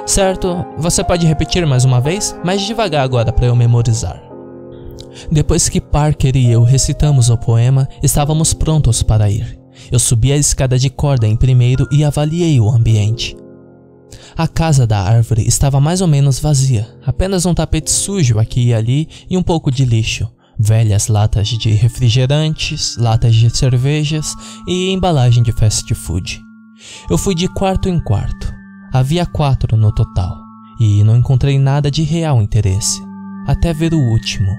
Certo, 0.04 0.64
você 0.76 1.02
pode 1.02 1.26
repetir 1.26 1.66
mais 1.66 1.84
uma 1.84 2.00
vez, 2.00 2.36
mas 2.44 2.62
devagar 2.62 3.02
agora 3.02 3.32
para 3.32 3.46
eu 3.46 3.56
memorizar. 3.56 4.22
Depois 5.30 5.68
que 5.68 5.80
Parker 5.80 6.36
e 6.36 6.50
eu 6.50 6.62
recitamos 6.62 7.30
o 7.30 7.36
poema, 7.36 7.88
estávamos 8.02 8.52
prontos 8.52 9.02
para 9.02 9.30
ir. 9.30 9.58
Eu 9.90 9.98
subi 9.98 10.32
a 10.32 10.36
escada 10.36 10.78
de 10.78 10.90
corda 10.90 11.26
em 11.26 11.36
primeiro 11.36 11.88
e 11.90 12.04
avaliei 12.04 12.60
o 12.60 12.68
ambiente. 12.68 13.36
A 14.36 14.46
casa 14.46 14.86
da 14.86 15.00
árvore 15.00 15.46
estava 15.46 15.80
mais 15.80 16.00
ou 16.00 16.06
menos 16.06 16.38
vazia, 16.38 16.86
apenas 17.04 17.46
um 17.46 17.54
tapete 17.54 17.90
sujo 17.90 18.38
aqui 18.38 18.68
e 18.68 18.74
ali 18.74 19.08
e 19.28 19.36
um 19.36 19.42
pouco 19.42 19.70
de 19.70 19.84
lixo, 19.84 20.28
velhas 20.58 21.08
latas 21.08 21.48
de 21.48 21.70
refrigerantes, 21.70 22.96
latas 22.96 23.34
de 23.34 23.48
cervejas 23.56 24.34
e 24.66 24.90
embalagem 24.90 25.42
de 25.42 25.52
fast 25.52 25.94
food. 25.94 26.40
Eu 27.08 27.16
fui 27.16 27.34
de 27.34 27.48
quarto 27.48 27.88
em 27.88 28.00
quarto. 28.00 28.52
Havia 28.92 29.26
quatro 29.26 29.76
no 29.76 29.92
total, 29.92 30.36
e 30.80 31.04
não 31.04 31.16
encontrei 31.16 31.58
nada 31.58 31.90
de 31.90 32.02
real 32.02 32.40
interesse, 32.40 33.02
até 33.46 33.72
ver 33.72 33.92
o 33.92 33.98
último. 33.98 34.50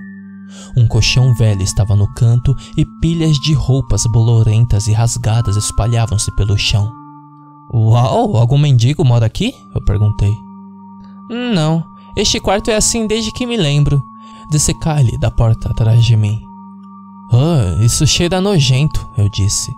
Um 0.77 0.87
colchão 0.87 1.33
velho 1.33 1.61
estava 1.61 1.95
no 1.95 2.11
canto 2.13 2.55
e 2.77 2.85
pilhas 3.01 3.37
de 3.37 3.53
roupas 3.53 4.03
bolorentas 4.05 4.87
e 4.87 4.93
rasgadas 4.93 5.55
espalhavam-se 5.55 6.35
pelo 6.35 6.57
chão. 6.57 6.91
Uau, 7.73 8.35
algum 8.37 8.57
mendigo 8.57 9.05
mora 9.05 9.25
aqui? 9.25 9.53
Eu 9.75 9.83
perguntei. 9.83 10.33
Não, 11.29 11.83
este 12.15 12.39
quarto 12.39 12.71
é 12.71 12.75
assim 12.75 13.05
desde 13.05 13.31
que 13.31 13.45
me 13.45 13.55
lembro, 13.57 14.03
disse 14.49 14.73
Kylie 14.73 15.19
da 15.19 15.31
porta 15.31 15.69
atrás 15.69 16.03
de 16.03 16.15
mim. 16.15 16.41
Ah, 17.31 17.83
isso 17.83 18.05
cheira 18.07 18.41
nojento, 18.41 19.07
eu 19.17 19.29
disse. 19.29 19.71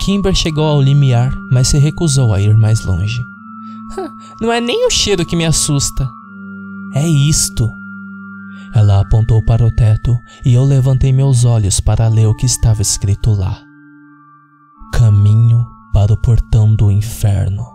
Kimber 0.00 0.34
chegou 0.34 0.64
ao 0.64 0.82
limiar, 0.82 1.32
mas 1.50 1.68
se 1.68 1.78
recusou 1.78 2.34
a 2.34 2.40
ir 2.40 2.56
mais 2.56 2.84
longe. 2.84 3.20
Não 4.40 4.52
é 4.52 4.60
nem 4.60 4.86
o 4.86 4.90
cheiro 4.90 5.24
que 5.24 5.36
me 5.36 5.44
assusta. 5.44 6.08
É 6.94 7.06
isto, 7.06 7.70
ela 8.74 9.00
apontou 9.00 9.42
para 9.42 9.64
o 9.64 9.70
teto 9.70 10.18
e 10.44 10.54
eu 10.54 10.64
levantei 10.64 11.12
meus 11.12 11.44
olhos 11.44 11.78
para 11.78 12.08
ler 12.08 12.26
o 12.26 12.34
que 12.34 12.46
estava 12.46 12.80
escrito 12.80 13.30
lá. 13.30 13.62
Caminho 14.94 15.66
para 15.92 16.12
o 16.12 16.16
portão 16.16 16.74
do 16.74 16.90
inferno. 16.90 17.66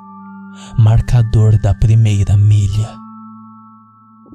Marcador 0.78 1.60
da 1.60 1.74
primeira 1.76 2.36
milha. 2.36 3.07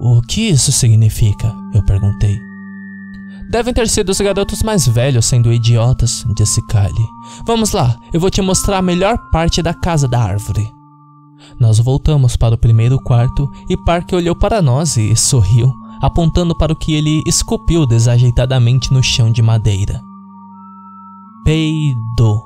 O 0.03 0.21
que 0.21 0.49
isso 0.49 0.73
significa? 0.73 1.55
Eu 1.73 1.83
perguntei. 1.85 2.39
Devem 3.49 3.73
ter 3.73 3.89
sido 3.89 4.09
os 4.09 4.21
garotos 4.21 4.63
mais 4.63 4.87
velhos 4.87 5.27
sendo 5.27 5.53
idiotas, 5.53 6.25
disse 6.35 6.61
Kylie. 6.67 7.09
Vamos 7.47 7.73
lá, 7.73 7.97
eu 8.13 8.19
vou 8.19 8.31
te 8.31 8.43
mostrar 8.43 8.79
a 8.79 8.83
melhor 8.83 9.17
parte 9.31 9.63
da 9.63 9.73
casa 9.73 10.09
da 10.09 10.21
árvore. 10.21 10.69
Nós 11.61 11.79
voltamos 11.79 12.37
para 12.37 12.55
o 12.55 12.59
primeiro 12.59 12.99
quarto 12.99 13.51
e 13.69 13.77
Park 13.77 14.13
olhou 14.13 14.35
para 14.35 14.61
nós 14.61 14.97
e 14.97 15.15
sorriu 15.15 15.73
apontando 16.03 16.53
para 16.53 16.73
o 16.73 16.77
que 16.77 16.95
ele 16.95 17.23
esculpiu 17.25 17.87
desajeitadamente 17.87 18.93
no 18.93 19.01
chão 19.01 19.31
de 19.31 19.41
madeira. 19.41 20.03
Peido, 21.45 22.43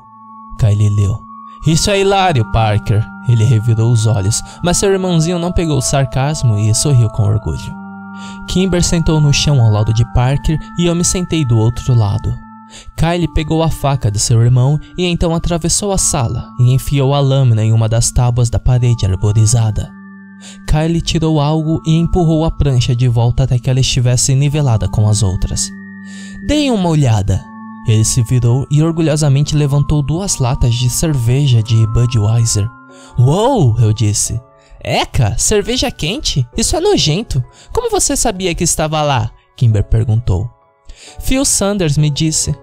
Kylie 0.58 0.90
leu. 0.90 1.18
Isso 1.66 1.90
é 1.90 1.98
hilário, 1.98 2.44
Parker. 2.52 3.02
Ele 3.28 3.44
revirou 3.44 3.92
os 3.92 4.06
olhos, 4.06 4.42
mas 4.62 4.76
seu 4.76 4.90
irmãozinho 4.90 5.38
não 5.38 5.52
pegou 5.52 5.78
o 5.78 5.82
sarcasmo 5.82 6.58
e 6.58 6.74
sorriu 6.74 7.08
com 7.10 7.24
orgulho. 7.24 7.74
Kimber 8.48 8.82
sentou 8.82 9.20
no 9.20 9.32
chão 9.32 9.60
ao 9.60 9.70
lado 9.70 9.92
de 9.92 10.04
Parker 10.12 10.58
e 10.78 10.86
eu 10.86 10.94
me 10.94 11.04
sentei 11.04 11.44
do 11.44 11.58
outro 11.58 11.94
lado. 11.94 12.46
Kylie 12.96 13.32
pegou 13.32 13.62
a 13.62 13.70
faca 13.70 14.10
de 14.10 14.18
seu 14.18 14.42
irmão 14.42 14.78
e 14.98 15.04
então 15.04 15.34
atravessou 15.34 15.92
a 15.92 15.98
sala 15.98 16.50
e 16.58 16.72
enfiou 16.72 17.14
a 17.14 17.20
lâmina 17.20 17.64
em 17.64 17.72
uma 17.72 17.88
das 17.88 18.10
tábuas 18.10 18.50
da 18.50 18.58
parede 18.58 19.06
arborizada. 19.06 19.90
Kylie 20.66 21.00
tirou 21.00 21.40
algo 21.40 21.80
e 21.86 21.96
empurrou 21.96 22.44
a 22.44 22.50
prancha 22.50 22.94
de 22.94 23.08
volta 23.08 23.44
até 23.44 23.58
que 23.58 23.70
ela 23.70 23.80
estivesse 23.80 24.34
nivelada 24.34 24.88
com 24.88 25.08
as 25.08 25.22
outras. 25.22 25.70
Deem 26.46 26.70
uma 26.70 26.88
olhada. 26.88 27.42
Ele 27.88 28.04
se 28.04 28.22
virou 28.22 28.66
e 28.70 28.82
orgulhosamente 28.82 29.56
levantou 29.56 30.02
duas 30.02 30.38
latas 30.38 30.74
de 30.74 30.90
cerveja 30.90 31.62
de 31.62 31.86
Budweiser. 31.88 32.68
Uou, 33.18 33.78
eu 33.80 33.92
disse. 33.92 34.40
Eca, 34.80 35.36
cerveja 35.36 35.90
quente? 35.90 36.46
Isso 36.56 36.76
é 36.76 36.80
nojento. 36.80 37.44
Como 37.72 37.90
você 37.90 38.16
sabia 38.16 38.54
que 38.54 38.64
estava 38.64 39.02
lá? 39.02 39.30
Kimber 39.56 39.84
perguntou. 39.84 40.48
Phil 41.20 41.44
Sanders 41.44 41.98
me 41.98 42.10
disse. 42.10 42.54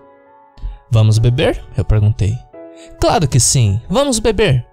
Vamos 0.91 1.17
beber? 1.17 1.63
Eu 1.75 1.83
perguntei. 1.83 2.37
Claro 2.99 3.27
que 3.27 3.39
sim, 3.39 3.81
vamos 3.89 4.19
beber. 4.19 4.65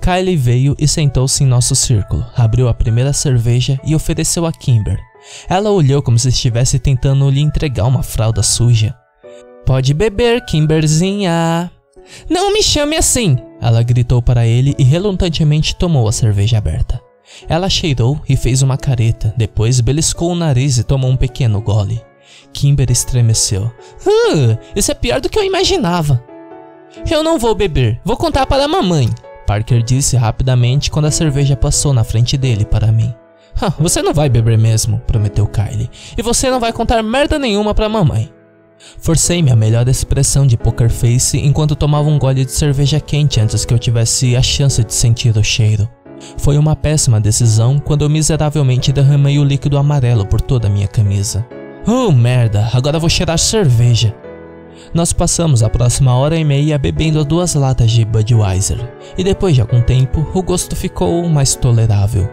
Kylie 0.00 0.36
veio 0.36 0.74
e 0.78 0.86
sentou-se 0.88 1.42
em 1.42 1.46
nosso 1.46 1.74
círculo, 1.74 2.24
abriu 2.34 2.68
a 2.68 2.74
primeira 2.74 3.12
cerveja 3.12 3.78
e 3.84 3.94
ofereceu 3.94 4.46
a 4.46 4.52
Kimber. 4.52 4.98
Ela 5.48 5.70
olhou 5.70 6.02
como 6.02 6.18
se 6.18 6.28
estivesse 6.28 6.78
tentando 6.78 7.28
lhe 7.28 7.40
entregar 7.40 7.84
uma 7.84 8.02
fralda 8.02 8.42
suja. 8.42 8.94
Pode 9.64 9.92
beber, 9.92 10.44
Kimberzinha. 10.44 11.70
Não 12.28 12.52
me 12.52 12.62
chame 12.62 12.96
assim! 12.96 13.36
Ela 13.60 13.82
gritou 13.82 14.20
para 14.22 14.46
ele 14.46 14.74
e 14.78 14.82
relutantemente 14.82 15.74
tomou 15.74 16.08
a 16.08 16.12
cerveja 16.12 16.58
aberta. 16.58 17.00
Ela 17.48 17.68
cheirou 17.68 18.20
e 18.28 18.36
fez 18.36 18.62
uma 18.62 18.76
careta, 18.76 19.34
depois 19.36 19.80
beliscou 19.80 20.30
o 20.30 20.36
nariz 20.36 20.78
e 20.78 20.84
tomou 20.84 21.10
um 21.10 21.16
pequeno 21.16 21.60
gole. 21.60 22.00
Kimber 22.52 22.90
estremeceu. 22.90 23.72
Uh, 24.06 24.58
isso 24.74 24.90
é 24.90 24.94
pior 24.94 25.20
do 25.20 25.28
que 25.28 25.38
eu 25.38 25.44
imaginava. 25.44 26.22
Eu 27.10 27.22
não 27.22 27.38
vou 27.38 27.54
beber, 27.54 28.00
vou 28.04 28.16
contar 28.16 28.46
para 28.46 28.64
a 28.64 28.68
mamãe, 28.68 29.10
Parker 29.46 29.82
disse 29.82 30.16
rapidamente 30.16 30.90
quando 30.90 31.06
a 31.06 31.10
cerveja 31.10 31.56
passou 31.56 31.94
na 31.94 32.02
frente 32.02 32.36
dele 32.36 32.64
para 32.64 32.90
mim. 32.90 33.14
você 33.78 34.02
não 34.02 34.12
vai 34.12 34.28
beber 34.28 34.58
mesmo, 34.58 35.00
prometeu 35.06 35.46
Kylie. 35.46 35.88
E 36.18 36.22
você 36.22 36.50
não 36.50 36.60
vai 36.60 36.72
contar 36.72 37.02
merda 37.02 37.38
nenhuma 37.38 37.72
pra 37.72 37.88
mamãe. 37.88 38.30
Forcei 38.98 39.42
minha 39.42 39.56
melhor 39.56 39.88
expressão 39.88 40.46
de 40.46 40.56
poker 40.56 40.90
face 40.90 41.38
enquanto 41.38 41.76
tomava 41.76 42.08
um 42.08 42.18
gole 42.18 42.44
de 42.44 42.52
cerveja 42.52 43.00
quente 43.00 43.40
antes 43.40 43.64
que 43.64 43.72
eu 43.72 43.78
tivesse 43.78 44.36
a 44.36 44.42
chance 44.42 44.82
de 44.82 44.92
sentir 44.92 45.36
o 45.36 45.44
cheiro. 45.44 45.88
Foi 46.38 46.56
uma 46.56 46.74
péssima 46.74 47.20
decisão 47.20 47.78
quando 47.78 48.02
eu 48.02 48.08
miseravelmente 48.08 48.92
derramei 48.92 49.38
o 49.38 49.44
líquido 49.44 49.76
amarelo 49.76 50.26
por 50.26 50.40
toda 50.40 50.66
a 50.66 50.70
minha 50.70 50.88
camisa. 50.88 51.46
Oh 51.86 52.10
merda, 52.10 52.68
agora 52.72 52.98
vou 52.98 53.08
cheirar 53.08 53.38
cerveja. 53.38 54.14
Nós 54.92 55.12
passamos 55.12 55.62
a 55.62 55.68
próxima 55.68 56.14
hora 56.14 56.36
e 56.36 56.44
meia 56.44 56.78
bebendo 56.78 57.24
duas 57.24 57.54
latas 57.54 57.90
de 57.90 58.04
Budweiser, 58.04 58.78
e 59.16 59.24
depois 59.24 59.54
de 59.54 59.60
algum 59.60 59.80
tempo 59.80 60.26
o 60.34 60.42
gosto 60.42 60.74
ficou 60.74 61.28
mais 61.28 61.54
tolerável. 61.54 62.28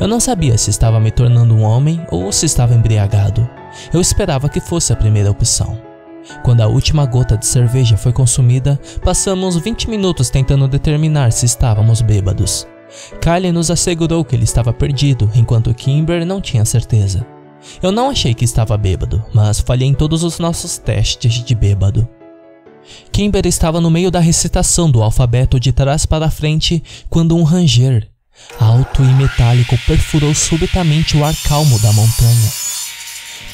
Eu 0.00 0.06
não 0.06 0.20
sabia 0.20 0.56
se 0.58 0.70
estava 0.70 1.00
me 1.00 1.10
tornando 1.10 1.54
um 1.54 1.62
homem 1.62 2.04
ou 2.10 2.30
se 2.30 2.46
estava 2.46 2.74
embriagado. 2.74 3.48
Eu 3.92 4.00
esperava 4.00 4.48
que 4.48 4.60
fosse 4.60 4.92
a 4.92 4.96
primeira 4.96 5.30
opção. 5.30 5.80
Quando 6.44 6.60
a 6.60 6.66
última 6.66 7.04
gota 7.04 7.36
de 7.36 7.46
cerveja 7.46 7.96
foi 7.96 8.12
consumida, 8.12 8.78
passamos 9.02 9.56
20 9.56 9.90
minutos 9.90 10.30
tentando 10.30 10.68
determinar 10.68 11.32
se 11.32 11.46
estávamos 11.46 12.00
bêbados. 12.00 12.66
Kylie 13.20 13.52
nos 13.52 13.70
assegurou 13.70 14.24
que 14.24 14.36
ele 14.36 14.44
estava 14.44 14.72
perdido, 14.72 15.30
enquanto 15.34 15.74
Kimber 15.74 16.24
não 16.24 16.40
tinha 16.40 16.64
certeza. 16.64 17.26
Eu 17.82 17.90
não 17.90 18.10
achei 18.10 18.34
que 18.34 18.44
estava 18.44 18.76
bêbado, 18.76 19.24
mas 19.32 19.60
falhei 19.60 19.88
em 19.88 19.94
todos 19.94 20.22
os 20.22 20.38
nossos 20.38 20.78
testes 20.78 21.34
de 21.44 21.54
bêbado. 21.54 22.08
Kimber 23.10 23.46
estava 23.46 23.80
no 23.80 23.90
meio 23.90 24.10
da 24.10 24.20
recitação 24.20 24.90
do 24.90 25.02
alfabeto 25.02 25.58
de 25.58 25.72
trás 25.72 26.04
para 26.04 26.30
frente 26.30 26.82
quando 27.08 27.36
um 27.36 27.44
ranger 27.44 28.08
alto 28.58 29.02
e 29.02 29.14
metálico 29.14 29.76
perfurou 29.86 30.34
subitamente 30.34 31.16
o 31.16 31.24
ar 31.24 31.34
calmo 31.44 31.78
da 31.78 31.92
montanha. 31.92 32.61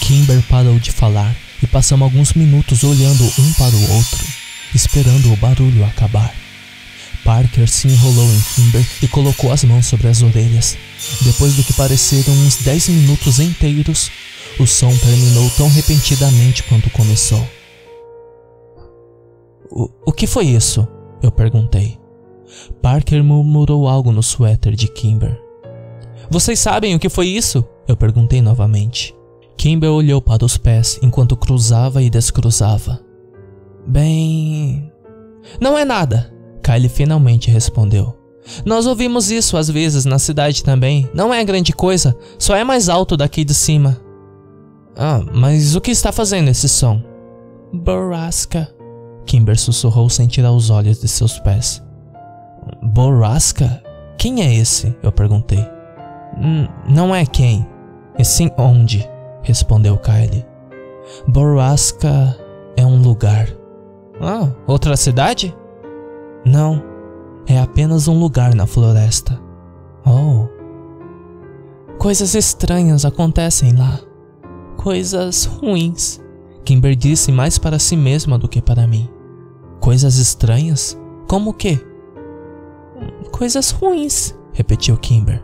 Kimber 0.00 0.42
parou 0.48 0.78
de 0.78 0.92
falar 0.92 1.34
e 1.62 1.66
passamos 1.66 2.04
alguns 2.04 2.32
minutos 2.34 2.84
olhando 2.84 3.24
um 3.38 3.52
para 3.54 3.74
o 3.74 3.92
outro, 3.96 4.24
esperando 4.74 5.32
o 5.32 5.36
barulho 5.36 5.84
acabar. 5.84 6.34
Parker 7.24 7.68
se 7.68 7.88
enrolou 7.88 8.26
em 8.32 8.40
Kimber 8.54 8.86
e 9.02 9.08
colocou 9.08 9.52
as 9.52 9.64
mãos 9.64 9.86
sobre 9.86 10.08
as 10.08 10.22
orelhas. 10.22 10.76
Depois 11.22 11.54
do 11.54 11.64
que 11.64 11.72
pareceram 11.72 12.32
uns 12.32 12.56
10 12.56 12.88
minutos 12.88 13.38
inteiros, 13.38 14.10
o 14.58 14.66
som 14.66 14.96
terminou 14.96 15.50
tão 15.50 15.68
repentinamente 15.68 16.62
quanto 16.62 16.90
começou. 16.90 17.46
O, 19.70 19.90
o 20.06 20.12
que 20.12 20.26
foi 20.26 20.46
isso? 20.46 20.88
Eu 21.22 21.30
perguntei. 21.30 21.98
Parker 22.80 23.22
murmurou 23.22 23.86
algo 23.86 24.12
no 24.12 24.22
suéter 24.22 24.74
de 24.74 24.88
Kimber. 24.88 25.38
Vocês 26.30 26.58
sabem 26.58 26.94
o 26.94 26.98
que 26.98 27.08
foi 27.08 27.26
isso? 27.28 27.64
Eu 27.86 27.96
perguntei 27.96 28.40
novamente. 28.40 29.14
Kimber 29.58 29.90
olhou 29.90 30.22
para 30.22 30.44
os 30.44 30.56
pés 30.56 31.00
enquanto 31.02 31.36
cruzava 31.36 32.00
e 32.00 32.08
descruzava. 32.08 33.00
Bem. 33.84 34.92
Não 35.60 35.76
é 35.76 35.84
nada, 35.84 36.32
Kylie 36.62 36.88
finalmente 36.88 37.50
respondeu. 37.50 38.16
Nós 38.64 38.86
ouvimos 38.86 39.30
isso 39.30 39.56
às 39.56 39.68
vezes 39.68 40.04
na 40.04 40.18
cidade 40.18 40.62
também. 40.62 41.10
Não 41.12 41.34
é 41.34 41.44
grande 41.44 41.72
coisa, 41.72 42.16
só 42.38 42.54
é 42.54 42.62
mais 42.62 42.88
alto 42.88 43.16
daqui 43.16 43.44
de 43.44 43.52
cima. 43.52 44.00
Ah, 44.96 45.20
mas 45.34 45.74
o 45.74 45.80
que 45.80 45.90
está 45.90 46.12
fazendo 46.12 46.48
esse 46.48 46.68
som? 46.68 47.02
Borrasca. 47.72 48.72
Kimber 49.26 49.58
sussurrou 49.58 50.08
sem 50.08 50.28
tirar 50.28 50.52
os 50.52 50.70
olhos 50.70 51.00
de 51.00 51.08
seus 51.08 51.38
pés. 51.40 51.82
Borrasca? 52.82 53.82
Quem 54.16 54.40
é 54.40 54.54
esse? 54.54 54.96
Eu 55.02 55.10
perguntei. 55.10 55.66
N 56.36 56.68
não 56.88 57.14
é 57.14 57.26
quem, 57.26 57.66
e 58.18 58.24
sim 58.24 58.50
onde, 58.56 59.08
respondeu 59.48 59.96
Kylie. 59.96 60.46
Borrasca 61.26 62.38
é 62.76 62.84
um 62.84 63.00
lugar. 63.00 63.48
Ah, 64.20 64.52
outra 64.66 64.94
cidade? 64.94 65.56
Não, 66.44 66.82
é 67.46 67.58
apenas 67.58 68.08
um 68.08 68.20
lugar 68.20 68.54
na 68.54 68.66
floresta. 68.66 69.40
Oh. 70.06 70.46
Coisas 71.98 72.34
estranhas 72.34 73.06
acontecem 73.06 73.72
lá. 73.72 73.98
Coisas 74.76 75.46
ruins. 75.46 76.20
Kimber 76.62 76.94
disse 76.94 77.32
mais 77.32 77.56
para 77.56 77.78
si 77.78 77.96
mesma 77.96 78.38
do 78.38 78.48
que 78.48 78.60
para 78.60 78.86
mim. 78.86 79.08
Coisas 79.80 80.18
estranhas? 80.18 81.00
Como 81.26 81.50
o 81.50 81.54
quê? 81.54 81.80
Coisas 83.32 83.70
ruins, 83.70 84.34
repetiu 84.52 84.98
Kimber. 84.98 85.42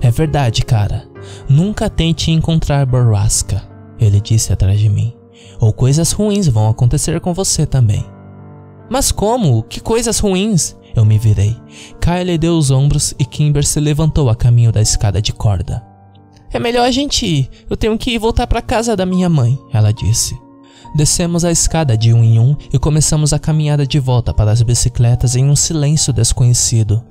É 0.00 0.10
verdade, 0.10 0.64
cara. 0.64 1.04
Nunca 1.48 1.90
tente 1.90 2.30
encontrar 2.30 2.86
borrasca, 2.86 3.62
ele 3.98 4.20
disse 4.20 4.52
atrás 4.52 4.78
de 4.78 4.88
mim. 4.88 5.14
Ou 5.60 5.72
coisas 5.72 6.12
ruins 6.12 6.48
vão 6.48 6.68
acontecer 6.68 7.20
com 7.20 7.34
você 7.34 7.66
também. 7.66 8.04
Mas 8.88 9.12
como? 9.12 9.62
Que 9.62 9.80
coisas 9.80 10.18
ruins? 10.18 10.76
Eu 10.96 11.04
me 11.04 11.18
virei. 11.18 11.56
Kylie 12.00 12.38
deu 12.38 12.56
os 12.56 12.70
ombros 12.70 13.14
e 13.18 13.24
Kimber 13.24 13.64
se 13.64 13.78
levantou 13.78 14.28
a 14.28 14.34
caminho 14.34 14.72
da 14.72 14.80
escada 14.80 15.22
de 15.22 15.32
corda. 15.32 15.82
É 16.52 16.58
melhor 16.58 16.84
a 16.84 16.90
gente 16.90 17.24
ir. 17.24 17.50
Eu 17.68 17.76
tenho 17.76 17.96
que 17.96 18.10
ir 18.10 18.18
voltar 18.18 18.46
para 18.46 18.60
casa 18.60 18.96
da 18.96 19.06
minha 19.06 19.28
mãe, 19.28 19.56
ela 19.72 19.92
disse. 19.92 20.34
Descemos 20.96 21.44
a 21.44 21.52
escada 21.52 21.96
de 21.96 22.12
um 22.12 22.24
em 22.24 22.40
um 22.40 22.56
e 22.72 22.78
começamos 22.78 23.32
a 23.32 23.38
caminhada 23.38 23.86
de 23.86 24.00
volta 24.00 24.34
para 24.34 24.50
as 24.50 24.60
bicicletas 24.60 25.36
em 25.36 25.48
um 25.48 25.54
silêncio 25.54 26.12
desconhecido. 26.12 27.04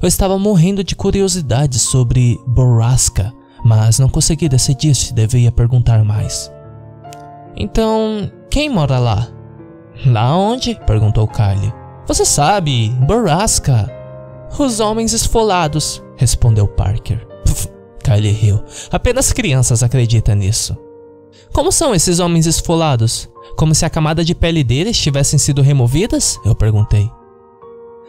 Eu 0.00 0.08
estava 0.08 0.38
morrendo 0.38 0.84
de 0.84 0.96
curiosidade 0.96 1.78
sobre 1.78 2.40
Borrasca, 2.46 3.32
mas 3.64 3.98
não 3.98 4.08
consegui 4.08 4.48
decidir 4.48 4.94
se 4.94 5.12
devia 5.14 5.50
perguntar 5.50 6.04
mais. 6.04 6.50
Então, 7.56 8.30
quem 8.50 8.68
mora 8.68 8.98
lá? 8.98 9.28
Lá 10.04 10.36
onde? 10.36 10.78
perguntou 10.86 11.26
Kylie. 11.26 11.72
Você 12.06 12.24
sabe, 12.24 12.90
Borrasca. 13.06 13.90
Os 14.58 14.80
homens 14.80 15.12
esfolados, 15.12 16.02
respondeu 16.16 16.68
Parker. 16.68 17.26
Pff, 17.44 17.68
Kylie 18.04 18.32
riu. 18.32 18.62
Apenas 18.90 19.32
crianças 19.32 19.82
acreditam 19.82 20.34
nisso. 20.34 20.76
Como 21.52 21.72
são 21.72 21.94
esses 21.94 22.20
homens 22.20 22.46
esfolados? 22.46 23.28
Como 23.56 23.74
se 23.74 23.84
a 23.84 23.90
camada 23.90 24.24
de 24.24 24.34
pele 24.34 24.62
deles 24.62 24.98
tivessem 24.98 25.38
sido 25.38 25.62
removidas? 25.62 26.38
Eu 26.44 26.54
perguntei. 26.54 27.10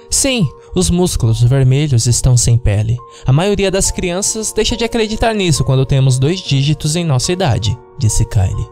Sim, 0.09 0.47
os 0.77 0.91
músculos 0.91 1.41
vermelhos 1.41 2.05
estão 2.05 2.37
sem 2.37 2.55
pele. 2.55 2.97
A 3.25 3.33
maioria 3.33 3.71
das 3.71 3.89
crianças 3.89 4.53
deixa 4.53 4.77
de 4.77 4.83
acreditar 4.83 5.33
nisso 5.33 5.63
quando 5.63 5.87
temos 5.87 6.19
dois 6.19 6.39
dígitos 6.39 6.95
em 6.95 7.03
nossa 7.03 7.31
idade, 7.31 7.75
disse 7.97 8.23
Kylie. 8.23 8.69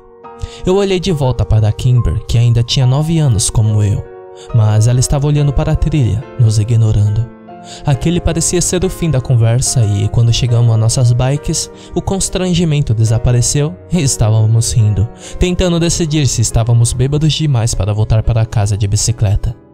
Eu 0.63 0.75
olhei 0.75 0.99
de 0.99 1.11
volta 1.11 1.43
para 1.43 1.71
Kimber, 1.71 2.23
que 2.27 2.37
ainda 2.37 2.61
tinha 2.61 2.85
nove 2.85 3.17
anos 3.17 3.49
como 3.49 3.81
eu, 3.81 4.05
mas 4.53 4.87
ela 4.87 4.99
estava 4.99 5.25
olhando 5.25 5.51
para 5.51 5.71
a 5.71 5.75
trilha, 5.75 6.23
nos 6.39 6.59
ignorando. 6.59 7.27
Aquele 7.83 8.21
parecia 8.21 8.61
ser 8.61 8.85
o 8.85 8.89
fim 8.89 9.09
da 9.09 9.19
conversa 9.19 9.83
e, 9.83 10.07
quando 10.09 10.31
chegamos 10.31 10.71
a 10.71 10.77
nossas 10.77 11.11
bikes, 11.11 11.71
o 11.95 12.01
constrangimento 12.03 12.93
desapareceu 12.93 13.75
e 13.91 13.99
estávamos 14.03 14.71
rindo, 14.71 15.09
tentando 15.39 15.79
decidir 15.79 16.27
se 16.27 16.41
estávamos 16.41 16.93
bêbados 16.93 17.33
demais 17.33 17.73
para 17.73 17.93
voltar 17.93 18.21
para 18.21 18.45
casa 18.45 18.77
de 18.77 18.87
bicicleta. 18.87 19.64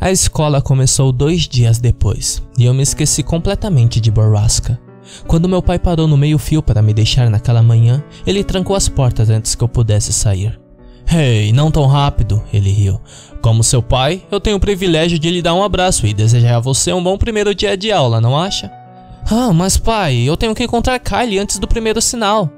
A 0.00 0.10
escola 0.10 0.60
começou 0.60 1.10
dois 1.10 1.48
dias 1.48 1.78
depois 1.78 2.42
e 2.58 2.64
eu 2.66 2.74
me 2.74 2.82
esqueci 2.82 3.22
completamente 3.22 4.00
de 4.00 4.10
Borrasca. 4.10 4.78
Quando 5.26 5.48
meu 5.48 5.62
pai 5.62 5.78
parou 5.78 6.06
no 6.06 6.16
meio-fio 6.16 6.62
para 6.62 6.82
me 6.82 6.92
deixar 6.92 7.30
naquela 7.30 7.62
manhã, 7.62 8.02
ele 8.26 8.44
trancou 8.44 8.76
as 8.76 8.88
portas 8.88 9.30
antes 9.30 9.54
que 9.54 9.64
eu 9.64 9.68
pudesse 9.68 10.12
sair. 10.12 10.58
Hey, 11.08 11.52
não 11.52 11.70
tão 11.70 11.86
rápido, 11.86 12.42
ele 12.52 12.70
riu. 12.70 13.00
Como 13.40 13.62
seu 13.62 13.80
pai, 13.80 14.24
eu 14.30 14.40
tenho 14.40 14.56
o 14.56 14.60
privilégio 14.60 15.18
de 15.18 15.30
lhe 15.30 15.40
dar 15.40 15.54
um 15.54 15.62
abraço 15.62 16.06
e 16.06 16.12
desejar 16.12 16.56
a 16.56 16.60
você 16.60 16.92
um 16.92 17.02
bom 17.02 17.16
primeiro 17.16 17.54
dia 17.54 17.76
de 17.76 17.92
aula, 17.92 18.20
não 18.20 18.36
acha? 18.36 18.70
Ah, 19.30 19.52
mas 19.52 19.76
pai, 19.76 20.16
eu 20.16 20.36
tenho 20.36 20.54
que 20.54 20.64
encontrar 20.64 20.98
Kylie 20.98 21.38
antes 21.38 21.58
do 21.58 21.68
primeiro 21.68 22.02
sinal. 22.02 22.50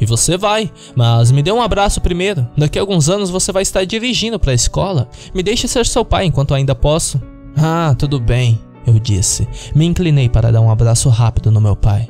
E 0.00 0.06
você 0.06 0.36
vai, 0.36 0.70
mas 0.94 1.30
me 1.30 1.42
dê 1.42 1.50
um 1.50 1.60
abraço 1.60 2.00
primeiro. 2.00 2.46
Daqui 2.56 2.78
a 2.78 2.82
alguns 2.82 3.08
anos 3.08 3.30
você 3.30 3.50
vai 3.50 3.62
estar 3.62 3.84
dirigindo 3.84 4.38
para 4.38 4.52
a 4.52 4.54
escola. 4.54 5.08
Me 5.34 5.42
deixe 5.42 5.66
ser 5.66 5.86
seu 5.86 6.04
pai 6.04 6.26
enquanto 6.26 6.54
ainda 6.54 6.74
posso. 6.74 7.20
Ah, 7.56 7.94
tudo 7.98 8.20
bem, 8.20 8.58
eu 8.86 8.98
disse. 8.98 9.48
Me 9.74 9.84
inclinei 9.84 10.28
para 10.28 10.52
dar 10.52 10.60
um 10.60 10.70
abraço 10.70 11.08
rápido 11.08 11.50
no 11.50 11.60
meu 11.60 11.74
pai. 11.74 12.08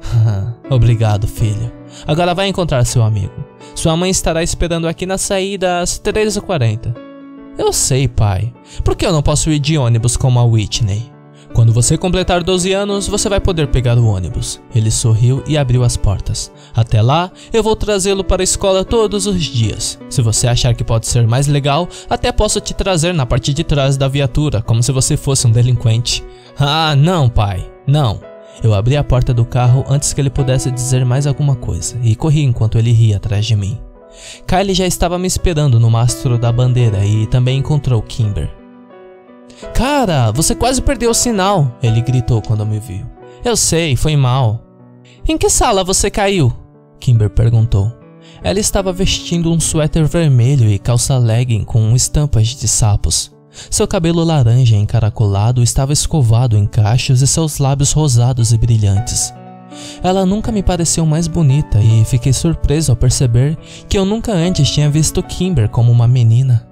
Obrigado, 0.70 1.26
filho. 1.26 1.72
Agora 2.06 2.34
vai 2.34 2.48
encontrar 2.48 2.84
seu 2.84 3.02
amigo. 3.02 3.32
Sua 3.74 3.96
mãe 3.96 4.10
estará 4.10 4.42
esperando 4.42 4.86
aqui 4.86 5.06
na 5.06 5.18
saída 5.18 5.80
às 5.80 5.98
13h40. 5.98 6.94
Eu 7.58 7.72
sei, 7.72 8.08
pai. 8.08 8.52
Por 8.84 8.96
que 8.96 9.04
eu 9.04 9.12
não 9.12 9.22
posso 9.22 9.50
ir 9.50 9.58
de 9.58 9.76
ônibus 9.76 10.16
como 10.16 10.38
a 10.38 10.44
Whitney? 10.44 11.10
Quando 11.52 11.72
você 11.72 11.98
completar 11.98 12.42
12 12.42 12.72
anos, 12.72 13.08
você 13.08 13.28
vai 13.28 13.40
poder 13.40 13.68
pegar 13.68 13.98
o 13.98 14.06
ônibus. 14.06 14.60
Ele 14.74 14.90
sorriu 14.90 15.42
e 15.46 15.58
abriu 15.58 15.82
as 15.82 15.96
portas. 15.96 16.50
Até 16.74 17.02
lá, 17.02 17.30
eu 17.52 17.62
vou 17.62 17.74
trazê-lo 17.74 18.22
para 18.22 18.42
a 18.42 18.44
escola 18.44 18.84
todos 18.84 19.26
os 19.26 19.42
dias. 19.42 19.98
Se 20.08 20.22
você 20.22 20.46
achar 20.46 20.74
que 20.74 20.84
pode 20.84 21.06
ser 21.06 21.26
mais 21.26 21.46
legal, 21.48 21.88
até 22.08 22.30
posso 22.30 22.60
te 22.60 22.72
trazer 22.72 23.12
na 23.12 23.26
parte 23.26 23.52
de 23.52 23.64
trás 23.64 23.96
da 23.96 24.08
viatura, 24.08 24.62
como 24.62 24.82
se 24.82 24.92
você 24.92 25.16
fosse 25.16 25.46
um 25.46 25.50
delinquente. 25.50 26.24
Ah, 26.58 26.94
não, 26.96 27.28
pai, 27.28 27.70
não. 27.86 28.20
Eu 28.62 28.74
abri 28.74 28.96
a 28.96 29.04
porta 29.04 29.34
do 29.34 29.44
carro 29.44 29.84
antes 29.88 30.12
que 30.12 30.20
ele 30.20 30.30
pudesse 30.30 30.70
dizer 30.70 31.04
mais 31.04 31.26
alguma 31.26 31.56
coisa 31.56 31.96
e 32.02 32.14
corri 32.14 32.42
enquanto 32.42 32.78
ele 32.78 32.92
ria 32.92 33.16
atrás 33.16 33.44
de 33.46 33.56
mim. 33.56 33.78
Kylie 34.46 34.74
já 34.74 34.86
estava 34.86 35.18
me 35.18 35.26
esperando 35.26 35.80
no 35.80 35.90
mastro 35.90 36.38
da 36.38 36.52
bandeira 36.52 37.04
e 37.04 37.26
também 37.26 37.58
encontrou 37.58 38.02
Kimber. 38.02 38.59
Cara, 39.74 40.30
você 40.30 40.54
quase 40.54 40.80
perdeu 40.80 41.10
o 41.10 41.14
sinal, 41.14 41.76
ele 41.82 42.00
gritou 42.00 42.40
quando 42.42 42.66
me 42.66 42.78
viu. 42.78 43.04
Eu 43.44 43.56
sei, 43.56 43.96
foi 43.96 44.16
mal. 44.16 44.62
Em 45.28 45.36
que 45.38 45.48
sala 45.48 45.84
você 45.84 46.10
caiu? 46.10 46.52
Kimber 46.98 47.30
perguntou. 47.30 47.92
Ela 48.42 48.58
estava 48.58 48.92
vestindo 48.92 49.52
um 49.52 49.60
suéter 49.60 50.06
vermelho 50.06 50.68
e 50.68 50.78
calça 50.78 51.18
legging 51.18 51.64
com 51.64 51.94
estampas 51.94 52.48
de 52.48 52.66
sapos. 52.66 53.30
Seu 53.70 53.86
cabelo 53.86 54.22
laranja 54.24 54.76
encaracolado 54.76 55.62
estava 55.62 55.92
escovado 55.92 56.56
em 56.56 56.66
cachos 56.66 57.20
e 57.20 57.26
seus 57.26 57.58
lábios 57.58 57.92
rosados 57.92 58.52
e 58.52 58.58
brilhantes. 58.58 59.34
Ela 60.02 60.24
nunca 60.24 60.50
me 60.50 60.62
pareceu 60.62 61.04
mais 61.04 61.26
bonita 61.26 61.78
e 61.80 62.04
fiquei 62.04 62.32
surpreso 62.32 62.92
ao 62.92 62.96
perceber 62.96 63.56
que 63.88 63.98
eu 63.98 64.04
nunca 64.04 64.32
antes 64.32 64.70
tinha 64.70 64.90
visto 64.90 65.22
Kimber 65.22 65.68
como 65.68 65.92
uma 65.92 66.08
menina. 66.08 66.66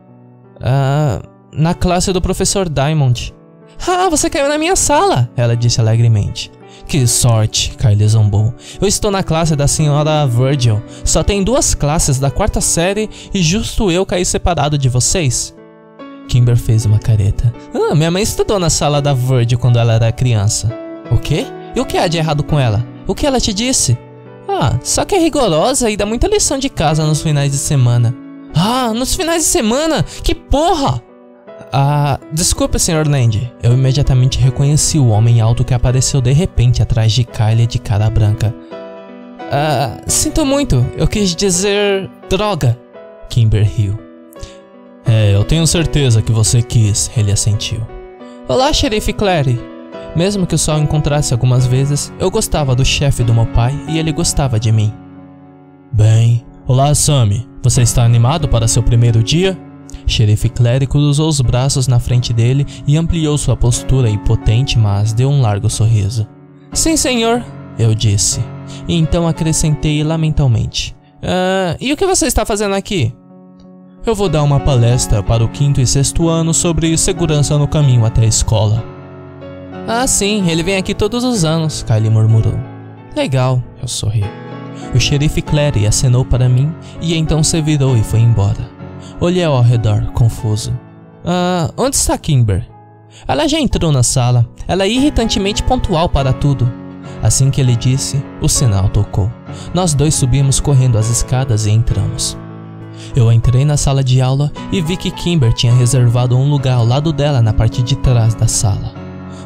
Ah, 0.60 1.20
na 1.52 1.74
classe 1.74 2.12
do 2.12 2.20
professor 2.20 2.68
Diamond. 2.68 3.34
Ah, 3.86 4.08
você 4.08 4.28
caiu 4.28 4.48
na 4.48 4.58
minha 4.58 4.76
sala, 4.76 5.30
ela 5.36 5.56
disse 5.56 5.80
alegremente. 5.80 6.50
Que 6.86 7.06
sorte, 7.06 7.76
Kylie 7.76 8.08
zombou. 8.08 8.54
Eu 8.80 8.88
estou 8.88 9.10
na 9.10 9.22
classe 9.22 9.54
da 9.54 9.68
senhora 9.68 10.26
Virgil. 10.26 10.82
Só 11.04 11.22
tem 11.22 11.44
duas 11.44 11.74
classes 11.74 12.18
da 12.18 12.30
quarta 12.30 12.60
série 12.60 13.10
e 13.32 13.42
justo 13.42 13.90
eu 13.90 14.06
caí 14.06 14.24
separado 14.24 14.78
de 14.78 14.88
vocês. 14.88 15.54
Kimber 16.28 16.56
fez 16.56 16.86
uma 16.86 16.98
careta. 16.98 17.52
Ah, 17.74 17.94
minha 17.94 18.10
mãe 18.10 18.22
estudou 18.22 18.58
na 18.58 18.70
sala 18.70 19.02
da 19.02 19.12
Virgil 19.12 19.58
quando 19.58 19.78
ela 19.78 19.94
era 19.94 20.12
criança. 20.12 20.72
O 21.10 21.18
quê? 21.18 21.46
E 21.74 21.80
o 21.80 21.84
que 21.84 21.98
há 21.98 22.06
de 22.06 22.18
errado 22.18 22.42
com 22.42 22.58
ela? 22.58 22.86
O 23.06 23.14
que 23.14 23.26
ela 23.26 23.40
te 23.40 23.52
disse? 23.52 23.96
Ah, 24.48 24.78
só 24.82 25.04
que 25.04 25.14
é 25.14 25.18
rigorosa 25.18 25.90
e 25.90 25.96
dá 25.96 26.06
muita 26.06 26.26
lição 26.26 26.58
de 26.58 26.68
casa 26.68 27.04
nos 27.04 27.20
finais 27.20 27.52
de 27.52 27.58
semana. 27.58 28.14
Ah, 28.54 28.92
nos 28.94 29.14
finais 29.14 29.42
de 29.42 29.48
semana? 29.48 30.02
Que 30.22 30.34
porra! 30.34 31.02
Ah, 31.72 32.18
desculpa, 32.32 32.78
Sr. 32.78 33.06
Land. 33.06 33.52
Eu 33.62 33.74
imediatamente 33.74 34.38
reconheci 34.38 34.98
o 34.98 35.08
homem 35.08 35.40
alto 35.40 35.64
que 35.64 35.74
apareceu 35.74 36.20
de 36.20 36.32
repente 36.32 36.82
atrás 36.82 37.12
de 37.12 37.24
Kylie 37.24 37.66
de 37.66 37.78
cara 37.78 38.08
branca. 38.08 38.54
Ah, 39.50 39.98
sinto 40.06 40.44
muito. 40.44 40.84
Eu 40.96 41.06
quis 41.06 41.34
dizer 41.34 42.08
droga. 42.28 42.78
Kimber 43.28 43.64
riu. 43.64 43.98
É, 45.06 45.34
eu 45.34 45.44
tenho 45.44 45.66
certeza 45.66 46.20
que 46.22 46.32
você 46.32 46.62
quis, 46.62 47.10
ele 47.16 47.32
assentiu. 47.32 47.80
Olá, 48.46 48.72
xerife 48.72 49.12
Clary. 49.12 49.58
Mesmo 50.16 50.46
que 50.46 50.54
o 50.54 50.78
encontrasse 50.78 51.32
algumas 51.32 51.66
vezes, 51.66 52.12
eu 52.18 52.30
gostava 52.30 52.74
do 52.74 52.84
chefe 52.84 53.22
do 53.22 53.34
meu 53.34 53.46
pai 53.46 53.78
e 53.88 53.98
ele 53.98 54.12
gostava 54.12 54.58
de 54.58 54.72
mim. 54.72 54.92
Bem, 55.92 56.44
olá, 56.66 56.94
Sammy. 56.94 57.48
Você 57.62 57.82
está 57.82 58.04
animado 58.04 58.48
para 58.48 58.68
seu 58.68 58.82
primeiro 58.82 59.22
dia? 59.22 59.56
Xerife 60.08 60.48
Clary 60.48 60.86
cruzou 60.86 61.28
os 61.28 61.40
braços 61.40 61.86
na 61.86 62.00
frente 62.00 62.32
dele 62.32 62.66
e 62.86 62.96
ampliou 62.96 63.36
sua 63.36 63.56
postura 63.56 64.08
impotente, 64.08 64.78
mas 64.78 65.12
deu 65.12 65.28
um 65.28 65.40
largo 65.40 65.68
sorriso. 65.68 66.26
Sim, 66.72 66.96
senhor, 66.96 67.44
eu 67.78 67.94
disse. 67.94 68.40
Então 68.88 69.28
acrescentei 69.28 70.02
lamentalmente. 70.02 70.96
Ah, 71.22 71.76
e 71.80 71.92
o 71.92 71.96
que 71.96 72.06
você 72.06 72.26
está 72.26 72.44
fazendo 72.44 72.74
aqui? 72.74 73.12
Eu 74.06 74.14
vou 74.14 74.28
dar 74.28 74.42
uma 74.42 74.60
palestra 74.60 75.22
para 75.22 75.44
o 75.44 75.48
quinto 75.48 75.80
e 75.80 75.86
sexto 75.86 76.28
ano 76.28 76.54
sobre 76.54 76.96
segurança 76.96 77.58
no 77.58 77.68
caminho 77.68 78.04
até 78.04 78.22
a 78.22 78.26
escola. 78.26 78.82
Ah, 79.86 80.06
sim, 80.06 80.48
ele 80.48 80.62
vem 80.62 80.76
aqui 80.76 80.94
todos 80.94 81.24
os 81.24 81.44
anos, 81.44 81.82
Kylie 81.82 82.10
murmurou. 82.10 82.58
Legal, 83.16 83.62
eu 83.80 83.88
sorri. 83.88 84.24
O 84.94 85.00
xerife 85.00 85.42
Clary 85.42 85.86
acenou 85.86 86.24
para 86.24 86.48
mim 86.48 86.72
e 87.00 87.14
então 87.14 87.42
se 87.42 87.60
virou 87.60 87.96
e 87.96 88.02
foi 88.02 88.20
embora. 88.20 88.77
Olhei 89.20 89.42
ao 89.42 89.60
redor, 89.60 90.12
confuso. 90.12 90.78
Ah, 91.24 91.70
onde 91.76 91.96
está 91.96 92.16
Kimber? 92.16 92.64
Ela 93.26 93.48
já 93.48 93.58
entrou 93.58 93.90
na 93.90 94.04
sala. 94.04 94.48
Ela 94.68 94.84
é 94.84 94.88
irritantemente 94.88 95.62
pontual 95.64 96.08
para 96.08 96.32
tudo. 96.32 96.70
Assim 97.20 97.50
que 97.50 97.60
ele 97.60 97.74
disse, 97.74 98.22
o 98.40 98.48
sinal 98.48 98.88
tocou. 98.88 99.28
Nós 99.74 99.92
dois 99.92 100.14
subimos 100.14 100.60
correndo 100.60 100.96
as 100.96 101.10
escadas 101.10 101.66
e 101.66 101.70
entramos. 101.70 102.38
Eu 103.16 103.32
entrei 103.32 103.64
na 103.64 103.76
sala 103.76 104.04
de 104.04 104.20
aula 104.20 104.52
e 104.70 104.80
vi 104.80 104.96
que 104.96 105.10
Kimber 105.10 105.52
tinha 105.52 105.74
reservado 105.74 106.36
um 106.36 106.48
lugar 106.48 106.74
ao 106.74 106.84
lado 106.84 107.12
dela 107.12 107.42
na 107.42 107.52
parte 107.52 107.82
de 107.82 107.96
trás 107.96 108.34
da 108.34 108.46
sala. 108.46 108.92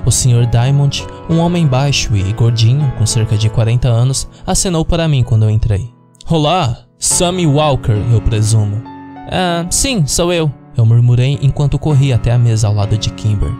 O 0.04 0.10
Sr. 0.10 0.46
Diamond, 0.50 1.06
um 1.30 1.38
homem 1.38 1.66
baixo 1.66 2.14
e 2.14 2.32
gordinho, 2.32 2.92
com 2.98 3.06
cerca 3.06 3.38
de 3.38 3.48
40 3.48 3.88
anos, 3.88 4.28
acenou 4.46 4.84
para 4.84 5.08
mim 5.08 5.22
quando 5.22 5.44
eu 5.44 5.50
entrei. 5.50 5.90
Olá, 6.28 6.76
Sammy 6.98 7.46
Walker, 7.46 7.96
eu 8.12 8.20
presumo. 8.20 8.91
Ah, 9.30 9.66
sim, 9.70 10.04
sou 10.04 10.32
eu, 10.32 10.52
eu 10.76 10.84
murmurei 10.84 11.38
enquanto 11.40 11.78
corri 11.78 12.12
até 12.12 12.32
a 12.32 12.38
mesa 12.38 12.66
ao 12.66 12.74
lado 12.74 12.98
de 12.98 13.10
Kimber. 13.10 13.52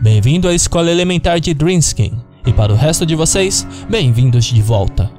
Bem-vindo 0.00 0.46
à 0.46 0.54
escola 0.54 0.90
elementar 0.90 1.40
de 1.40 1.52
Drinskin, 1.52 2.12
e 2.46 2.52
para 2.52 2.72
o 2.72 2.76
resto 2.76 3.04
de 3.04 3.16
vocês, 3.16 3.66
bem-vindos 3.88 4.44
de 4.44 4.62
volta. 4.62 5.10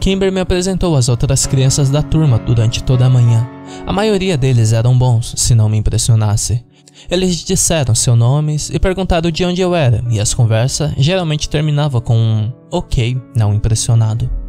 Kimber 0.00 0.32
me 0.32 0.40
apresentou 0.40 0.96
às 0.96 1.08
outras 1.10 1.46
crianças 1.46 1.90
da 1.90 2.02
turma 2.02 2.38
durante 2.38 2.82
toda 2.82 3.04
a 3.04 3.10
manhã. 3.10 3.46
A 3.86 3.92
maioria 3.92 4.38
deles 4.38 4.72
eram 4.72 4.96
bons, 4.96 5.34
se 5.36 5.54
não 5.54 5.68
me 5.68 5.76
impressionasse. 5.76 6.64
Eles 7.10 7.36
disseram 7.44 7.94
seus 7.94 8.16
nomes 8.16 8.70
e 8.70 8.78
perguntaram 8.78 9.30
de 9.30 9.44
onde 9.44 9.60
eu 9.60 9.74
era, 9.74 10.02
e 10.08 10.18
as 10.18 10.32
conversas 10.32 10.92
geralmente 10.96 11.48
terminavam 11.48 12.00
com 12.00 12.16
um 12.16 12.52
ok, 12.72 13.20
não 13.36 13.52
impressionado. 13.52 14.43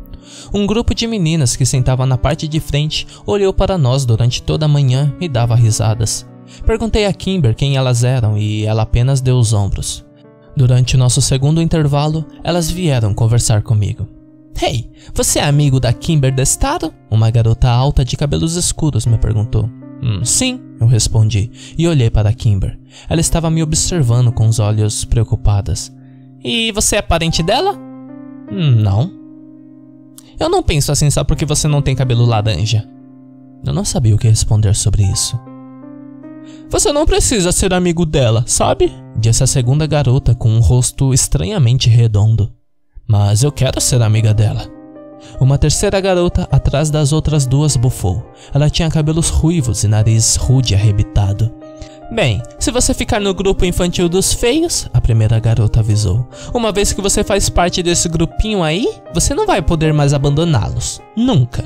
Um 0.53 0.65
grupo 0.65 0.93
de 0.93 1.07
meninas 1.07 1.55
que 1.55 1.65
sentava 1.65 2.05
na 2.05 2.17
parte 2.17 2.47
de 2.47 2.59
frente 2.59 3.07
olhou 3.25 3.53
para 3.53 3.77
nós 3.77 4.05
durante 4.05 4.41
toda 4.41 4.65
a 4.65 4.69
manhã 4.69 5.13
e 5.19 5.27
dava 5.27 5.55
risadas. 5.55 6.25
Perguntei 6.65 7.05
a 7.05 7.13
Kimber 7.13 7.55
quem 7.55 7.75
elas 7.75 8.03
eram 8.03 8.37
e 8.37 8.65
ela 8.65 8.83
apenas 8.83 9.21
deu 9.21 9.37
os 9.37 9.53
ombros. 9.53 10.05
Durante 10.55 10.95
nosso 10.95 11.21
segundo 11.21 11.61
intervalo, 11.61 12.25
elas 12.43 12.71
vieram 12.71 13.13
conversar 13.13 13.61
comigo. 13.61 14.07
Hey, 14.61 14.89
você 15.13 15.39
é 15.39 15.43
amigo 15.43 15.81
da 15.81 15.91
Kimber 15.91 16.33
Destado? 16.33 16.93
Uma 17.11 17.29
garota 17.29 17.69
alta 17.69 18.05
de 18.05 18.15
cabelos 18.15 18.55
escuros 18.55 19.05
me 19.05 19.17
perguntou. 19.17 19.69
Hum, 20.01 20.23
sim, 20.23 20.61
eu 20.79 20.87
respondi 20.87 21.51
e 21.77 21.87
olhei 21.87 22.09
para 22.09 22.31
Kimber. 22.31 22.79
Ela 23.09 23.19
estava 23.19 23.49
me 23.49 23.61
observando 23.61 24.31
com 24.31 24.47
os 24.47 24.59
olhos 24.59 25.03
preocupadas. 25.03 25.93
E 26.41 26.71
você 26.71 26.97
é 26.97 27.01
parente 27.01 27.43
dela? 27.43 27.73
Hum, 28.49 28.71
não. 28.81 29.24
Eu 30.39 30.49
não 30.49 30.61
penso 30.63 30.91
assim 30.91 31.09
só 31.09 31.23
porque 31.23 31.45
você 31.45 31.67
não 31.67 31.81
tem 31.81 31.95
cabelo 31.95 32.25
laranja. 32.25 32.87
Eu 33.65 33.73
não 33.73 33.85
sabia 33.85 34.15
o 34.15 34.17
que 34.17 34.27
responder 34.27 34.75
sobre 34.75 35.03
isso. 35.03 35.39
Você 36.69 36.91
não 36.91 37.05
precisa 37.05 37.51
ser 37.51 37.73
amigo 37.73 38.05
dela, 38.05 38.43
sabe? 38.45 38.91
Disse 39.17 39.43
a 39.43 39.47
segunda 39.47 39.87
garota 39.87 40.35
com 40.35 40.49
um 40.49 40.59
rosto 40.59 41.13
estranhamente 41.13 41.89
redondo. 41.89 42.51
Mas 43.07 43.43
eu 43.43 43.51
quero 43.51 43.79
ser 43.79 44.01
amiga 44.01 44.33
dela. 44.33 44.67
Uma 45.39 45.57
terceira 45.57 45.99
garota, 45.99 46.47
atrás 46.51 46.89
das 46.89 47.11
outras 47.11 47.45
duas, 47.45 47.75
bufou. 47.75 48.23
Ela 48.53 48.69
tinha 48.69 48.89
cabelos 48.89 49.29
ruivos 49.29 49.83
e 49.83 49.87
nariz 49.87 50.35
rude 50.35 50.75
arrebitado. 50.75 51.51
Bem, 52.11 52.41
se 52.59 52.71
você 52.71 52.93
ficar 52.93 53.19
no 53.19 53.33
grupo 53.33 53.65
infantil 53.65 54.07
dos 54.07 54.31
feios, 54.31 54.87
a 54.93 55.01
primeira 55.01 55.39
garota 55.39 55.79
avisou, 55.79 56.27
uma 56.53 56.71
vez 56.71 56.93
que 56.93 57.01
você 57.01 57.23
faz 57.23 57.49
parte 57.49 57.81
desse 57.81 58.07
grupinho 58.07 58.61
aí, 58.61 58.87
você 59.13 59.33
não 59.33 59.47
vai 59.47 59.61
poder 59.61 59.91
mais 59.91 60.13
abandoná-los. 60.13 61.01
Nunca. 61.15 61.63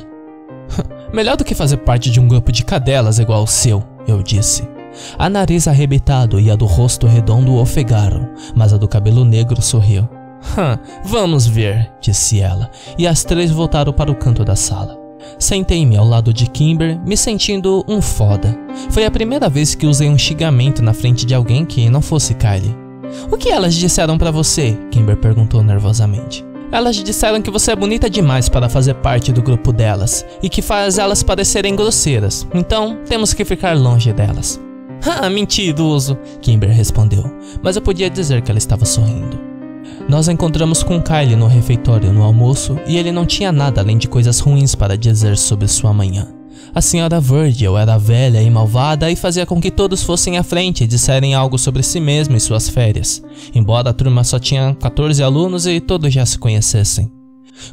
Melhor 1.13 1.35
do 1.35 1.43
que 1.43 1.53
fazer 1.53 1.77
parte 1.77 2.09
de 2.09 2.19
um 2.19 2.27
grupo 2.27 2.51
de 2.51 2.63
cadelas 2.63 3.19
igual 3.19 3.43
o 3.43 3.47
seu, 3.47 3.83
eu 4.07 4.23
disse. 4.23 4.67
A 5.17 5.29
nariz 5.29 5.67
arrebitado 5.67 6.39
e 6.39 6.49
a 6.49 6.55
do 6.55 6.65
rosto 6.65 7.05
redondo 7.05 7.55
ofegaram, 7.55 8.29
mas 8.55 8.73
a 8.73 8.77
do 8.77 8.87
cabelo 8.87 9.25
negro 9.25 9.61
sorriu. 9.61 10.07
vamos 11.03 11.45
ver, 11.47 11.91
disse 11.99 12.39
ela, 12.39 12.71
e 12.97 13.05
as 13.05 13.23
três 13.23 13.51
voltaram 13.51 13.91
para 13.91 14.11
o 14.11 14.15
canto 14.15 14.45
da 14.45 14.55
sala. 14.55 14.98
Sentei-me 15.37 15.97
ao 15.97 16.05
lado 16.05 16.33
de 16.33 16.47
Kimber, 16.47 16.99
me 17.05 17.15
sentindo 17.15 17.83
um 17.87 18.01
foda. 18.01 18.57
Foi 18.89 19.05
a 19.05 19.11
primeira 19.11 19.49
vez 19.49 19.75
que 19.75 19.85
usei 19.85 20.09
um 20.09 20.17
xingamento 20.17 20.81
na 20.81 20.93
frente 20.93 21.25
de 21.25 21.33
alguém 21.33 21.65
que 21.65 21.89
não 21.89 22.01
fosse 22.01 22.33
Kylie. 22.33 22.75
O 23.31 23.37
que 23.37 23.49
elas 23.49 23.75
disseram 23.75 24.17
para 24.17 24.31
você? 24.31 24.77
Kimber 24.91 25.17
perguntou 25.17 25.63
nervosamente. 25.63 26.45
Elas 26.71 26.95
disseram 26.97 27.41
que 27.41 27.49
você 27.49 27.71
é 27.71 27.75
bonita 27.75 28.09
demais 28.09 28.47
para 28.47 28.69
fazer 28.69 28.93
parte 28.95 29.31
do 29.31 29.41
grupo 29.41 29.73
delas 29.73 30.23
e 30.41 30.49
que 30.49 30.61
faz 30.61 30.99
elas 30.99 31.23
parecerem 31.23 31.75
grosseiras, 31.75 32.47
então 32.53 32.99
temos 33.07 33.33
que 33.33 33.43
ficar 33.43 33.77
longe 33.77 34.13
delas. 34.13 34.59
Ah, 35.01 35.29
mentiroso, 35.29 36.17
Kimber 36.41 36.69
respondeu, 36.69 37.23
mas 37.63 37.77
eu 37.77 37.81
podia 37.81 38.09
dizer 38.09 38.41
que 38.41 38.51
ela 38.51 38.57
estava 38.57 38.83
sorrindo. 38.83 39.48
Nós 40.09 40.27
a 40.27 40.33
encontramos 40.33 40.81
com 40.81 40.99
Kylie 40.99 41.35
no 41.35 41.45
refeitório 41.45 42.11
no 42.11 42.23
almoço 42.23 42.79
e 42.87 42.97
ele 42.97 43.11
não 43.11 43.27
tinha 43.27 43.51
nada 43.51 43.79
além 43.79 43.95
de 43.95 44.07
coisas 44.07 44.39
ruins 44.39 44.73
para 44.73 44.97
dizer 44.97 45.37
sobre 45.37 45.67
sua 45.67 45.93
manhã. 45.93 46.27
A 46.73 46.81
senhora 46.81 47.21
Virgil 47.21 47.77
era 47.77 47.95
velha 47.95 48.41
e 48.41 48.49
malvada 48.49 49.11
e 49.11 49.15
fazia 49.15 49.45
com 49.45 49.61
que 49.61 49.69
todos 49.69 50.01
fossem 50.01 50.39
à 50.39 50.41
frente 50.41 50.83
e 50.83 50.87
disserem 50.87 51.35
algo 51.35 51.59
sobre 51.59 51.83
si 51.83 51.99
mesmo 51.99 52.35
e 52.35 52.39
suas 52.39 52.67
férias, 52.67 53.21
embora 53.53 53.91
a 53.91 53.93
turma 53.93 54.23
só 54.23 54.39
tinha 54.39 54.75
14 54.79 55.21
alunos 55.21 55.67
e 55.67 55.79
todos 55.79 56.11
já 56.11 56.25
se 56.25 56.39
conhecessem. 56.39 57.11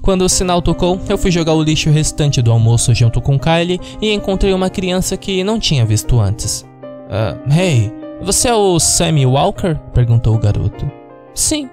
Quando 0.02 0.20
o 0.22 0.28
sinal 0.28 0.60
tocou, 0.60 1.00
eu 1.08 1.16
fui 1.16 1.30
jogar 1.30 1.54
o 1.54 1.62
lixo 1.62 1.88
restante 1.88 2.42
do 2.42 2.52
almoço 2.52 2.94
junto 2.94 3.18
com 3.18 3.38
Kylie 3.38 3.80
e 4.00 4.12
encontrei 4.12 4.52
uma 4.52 4.68
criança 4.68 5.16
que 5.16 5.42
não 5.42 5.58
tinha 5.58 5.86
visto 5.86 6.20
antes. 6.20 6.66
Uh, 7.08 7.50
hey, 7.50 7.90
você 8.20 8.48
é 8.48 8.54
o 8.54 8.78
Sammy 8.78 9.24
Walker? 9.24 9.74
perguntou 9.94 10.34
o 10.34 10.38
garoto. 10.38 10.90
Sim. 11.34 11.70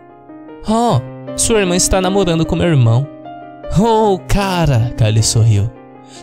Oh, 0.67 0.99
sua 1.35 1.59
irmã 1.59 1.75
está 1.75 1.99
namorando 1.99 2.45
com 2.45 2.55
meu 2.55 2.67
irmão. 2.67 3.07
Oh, 3.79 4.17
cara, 4.27 4.93
Kylie 4.97 5.23
sorriu. 5.23 5.69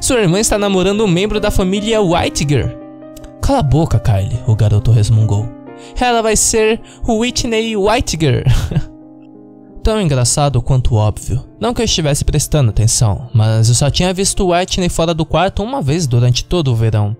Sua 0.00 0.20
irmã 0.20 0.38
está 0.38 0.56
namorando 0.56 1.04
um 1.04 1.08
membro 1.08 1.40
da 1.40 1.50
família 1.50 2.00
Whitiger. 2.00 2.78
Cala 3.42 3.58
a 3.58 3.62
boca, 3.62 3.98
Kylie, 3.98 4.40
o 4.46 4.54
garoto 4.54 4.90
resmungou. 4.90 5.48
Ela 6.00 6.22
vai 6.22 6.36
ser 6.36 6.80
Whitney 7.06 7.76
Whitiger. 7.76 8.44
Tão 9.82 10.00
engraçado 10.00 10.62
quanto 10.62 10.94
óbvio. 10.94 11.44
Não 11.58 11.74
que 11.74 11.80
eu 11.80 11.86
estivesse 11.86 12.24
prestando 12.24 12.70
atenção, 12.70 13.28
mas 13.34 13.68
eu 13.68 13.74
só 13.74 13.90
tinha 13.90 14.12
visto 14.12 14.50
Whitney 14.50 14.88
fora 14.88 15.12
do 15.12 15.26
quarto 15.26 15.62
uma 15.62 15.82
vez 15.82 16.06
durante 16.06 16.44
todo 16.44 16.70
o 16.70 16.76
verão. 16.76 17.16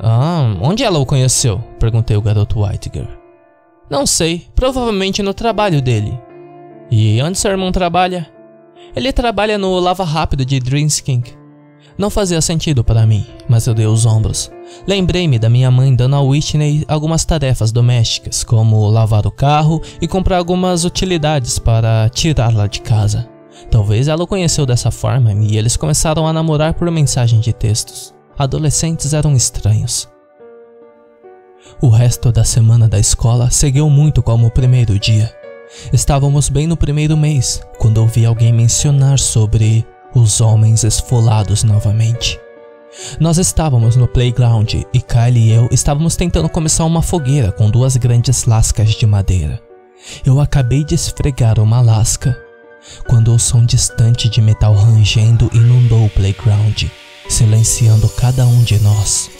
Ah, 0.00 0.56
onde 0.60 0.82
ela 0.82 0.98
o 0.98 1.06
conheceu? 1.06 1.62
Perguntei 1.78 2.16
o 2.16 2.22
garoto 2.22 2.62
Whitiger. 2.62 3.06
Não 3.88 4.06
sei, 4.06 4.46
provavelmente 4.54 5.22
no 5.22 5.34
trabalho 5.34 5.80
dele. 5.80 6.18
E 6.94 7.22
onde 7.22 7.38
seu 7.38 7.50
irmão 7.50 7.72
trabalha? 7.72 8.28
Ele 8.94 9.10
trabalha 9.14 9.56
no 9.56 9.80
Lava 9.80 10.04
Rápido 10.04 10.44
de 10.44 10.60
Dreamsking. 10.60 11.22
Não 11.96 12.10
fazia 12.10 12.38
sentido 12.42 12.84
para 12.84 13.06
mim, 13.06 13.24
mas 13.48 13.66
eu 13.66 13.72
dei 13.72 13.86
os 13.86 14.04
ombros. 14.04 14.52
Lembrei-me 14.86 15.38
da 15.38 15.48
minha 15.48 15.70
mãe 15.70 15.96
dando 15.96 16.16
a 16.16 16.20
Whitney 16.20 16.84
algumas 16.86 17.24
tarefas 17.24 17.72
domésticas, 17.72 18.44
como 18.44 18.90
lavar 18.90 19.26
o 19.26 19.30
carro 19.30 19.80
e 20.02 20.06
comprar 20.06 20.36
algumas 20.36 20.84
utilidades 20.84 21.58
para 21.58 22.10
tirá-la 22.10 22.66
de 22.66 22.82
casa. 22.82 23.26
Talvez 23.70 24.06
ela 24.06 24.24
o 24.24 24.26
conheceu 24.26 24.66
dessa 24.66 24.90
forma 24.90 25.32
e 25.32 25.56
eles 25.56 25.78
começaram 25.78 26.26
a 26.28 26.32
namorar 26.32 26.74
por 26.74 26.90
mensagem 26.90 27.40
de 27.40 27.54
textos. 27.54 28.12
Adolescentes 28.38 29.14
eram 29.14 29.34
estranhos. 29.34 30.06
O 31.80 31.88
resto 31.88 32.30
da 32.30 32.44
semana 32.44 32.86
da 32.86 32.98
escola 32.98 33.50
seguiu 33.50 33.88
muito 33.88 34.22
como 34.22 34.48
o 34.48 34.50
primeiro 34.50 34.98
dia. 34.98 35.41
Estávamos 35.92 36.48
bem 36.48 36.66
no 36.66 36.76
primeiro 36.76 37.16
mês, 37.16 37.60
quando 37.78 37.98
ouvi 37.98 38.24
alguém 38.24 38.52
mencionar 38.52 39.18
sobre 39.18 39.86
os 40.14 40.40
homens 40.40 40.84
esfolados 40.84 41.64
novamente. 41.64 42.38
Nós 43.18 43.38
estávamos 43.38 43.96
no 43.96 44.06
playground 44.06 44.74
e 44.74 45.00
Kylie 45.00 45.48
e 45.48 45.52
eu 45.52 45.68
estávamos 45.70 46.14
tentando 46.14 46.48
começar 46.48 46.84
uma 46.84 47.00
fogueira 47.00 47.50
com 47.50 47.70
duas 47.70 47.96
grandes 47.96 48.44
lascas 48.44 48.90
de 48.90 49.06
madeira. 49.06 49.60
Eu 50.24 50.40
acabei 50.40 50.84
de 50.84 50.94
esfregar 50.94 51.58
uma 51.58 51.80
lasca 51.80 52.36
quando 53.06 53.34
o 53.34 53.38
som 53.38 53.64
distante 53.64 54.28
de 54.28 54.42
metal 54.42 54.74
rangendo 54.74 55.48
inundou 55.54 56.04
o 56.04 56.10
playground, 56.10 56.84
silenciando 57.28 58.08
cada 58.10 58.44
um 58.44 58.62
de 58.62 58.78
nós. 58.80 59.30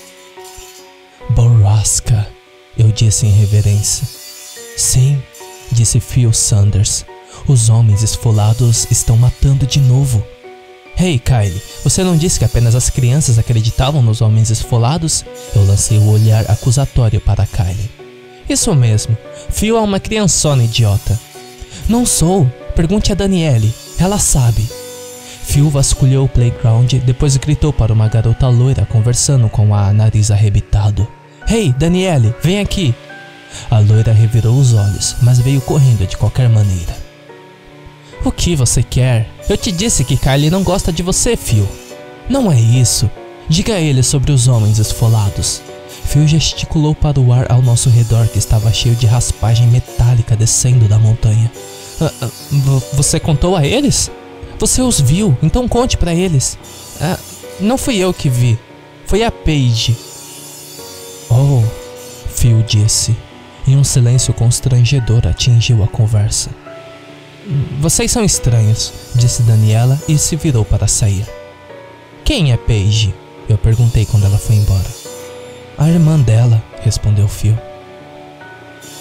Borrasca, 1.30 2.26
eu 2.78 2.90
disse 2.90 3.26
em 3.26 3.30
reverência. 3.30 4.06
Sim, 4.76 5.22
disse 5.72 6.00
Phil 6.00 6.32
Sanders. 6.32 7.04
Os 7.46 7.68
homens 7.68 8.02
esfolados 8.02 8.86
estão 8.90 9.16
matando 9.16 9.66
de 9.66 9.80
novo. 9.80 10.22
Hey, 10.96 11.18
Kylie, 11.18 11.62
você 11.82 12.04
não 12.04 12.16
disse 12.16 12.38
que 12.38 12.44
apenas 12.44 12.74
as 12.74 12.90
crianças 12.90 13.38
acreditavam 13.38 14.02
nos 14.02 14.20
homens 14.20 14.50
esfolados? 14.50 15.24
Eu 15.54 15.64
lancei 15.64 15.98
o 15.98 16.10
olhar 16.10 16.48
acusatório 16.50 17.20
para 17.20 17.46
Kylie. 17.46 17.90
Isso 18.48 18.74
mesmo, 18.74 19.16
Phil 19.50 19.76
é 19.76 19.80
uma 19.80 19.98
criançona 19.98 20.64
idiota. 20.64 21.18
Não 21.88 22.04
sou, 22.04 22.46
pergunte 22.76 23.10
a 23.10 23.14
Daniele, 23.14 23.72
ela 23.98 24.18
sabe. 24.18 24.68
Phil 25.44 25.68
vasculhou 25.70 26.26
o 26.26 26.28
playground, 26.28 26.92
depois 27.04 27.36
gritou 27.36 27.72
para 27.72 27.92
uma 27.92 28.08
garota 28.08 28.48
loira 28.48 28.86
conversando 28.86 29.48
com 29.48 29.74
a 29.74 29.92
nariz 29.92 30.30
arrebitado. 30.30 31.08
Hey, 31.48 31.74
Daniele, 31.76 32.34
vem 32.42 32.60
aqui! 32.60 32.94
A 33.70 33.78
loira 33.78 34.12
revirou 34.12 34.58
os 34.58 34.74
olhos, 34.74 35.16
mas 35.22 35.38
veio 35.38 35.60
correndo 35.60 36.06
de 36.06 36.16
qualquer 36.16 36.48
maneira. 36.48 36.96
O 38.24 38.30
que 38.30 38.54
você 38.54 38.82
quer? 38.82 39.28
Eu 39.48 39.56
te 39.56 39.72
disse 39.72 40.04
que 40.04 40.16
Kylie 40.16 40.50
não 40.50 40.62
gosta 40.62 40.92
de 40.92 41.02
você, 41.02 41.36
Phil. 41.36 41.68
Não 42.28 42.50
é 42.50 42.60
isso. 42.60 43.10
Diga 43.48 43.74
a 43.74 43.80
ele 43.80 44.02
sobre 44.02 44.30
os 44.30 44.46
homens 44.46 44.78
esfolados. 44.78 45.60
Phil 46.04 46.26
gesticulou 46.26 46.94
para 46.94 47.20
o 47.20 47.32
ar 47.32 47.50
ao 47.50 47.60
nosso 47.62 47.90
redor 47.90 48.26
que 48.28 48.38
estava 48.38 48.72
cheio 48.72 48.94
de 48.94 49.06
raspagem 49.06 49.66
metálica 49.68 50.36
descendo 50.36 50.86
da 50.86 50.98
montanha. 50.98 51.50
Ah, 52.00 52.12
ah, 52.22 52.30
você 52.94 53.18
contou 53.18 53.56
a 53.56 53.66
eles? 53.66 54.10
Você 54.58 54.82
os 54.82 55.00
viu, 55.00 55.36
então 55.42 55.66
conte 55.66 55.96
para 55.96 56.14
eles. 56.14 56.56
Ah, 57.00 57.18
não 57.60 57.76
fui 57.76 57.96
eu 57.96 58.12
que 58.14 58.28
vi. 58.28 58.58
Foi 59.06 59.24
a 59.24 59.30
Paige. 59.30 59.96
Oh, 61.28 61.62
Phil 62.28 62.62
disse. 62.62 63.16
E 63.66 63.76
um 63.76 63.84
silêncio 63.84 64.34
constrangedor 64.34 65.26
atingiu 65.26 65.82
a 65.82 65.88
conversa. 65.88 66.50
Vocês 67.80 68.10
são 68.10 68.24
estranhos, 68.24 68.92
disse 69.14 69.42
Daniela 69.42 70.00
e 70.08 70.16
se 70.16 70.36
virou 70.36 70.64
para 70.64 70.86
sair. 70.86 71.26
Quem 72.24 72.52
é 72.52 72.56
Paige? 72.56 73.14
Eu 73.48 73.58
perguntei 73.58 74.06
quando 74.06 74.24
ela 74.24 74.38
foi 74.38 74.56
embora. 74.56 74.86
A 75.76 75.88
irmã 75.88 76.18
dela, 76.20 76.62
respondeu 76.82 77.26
Phil. 77.26 77.58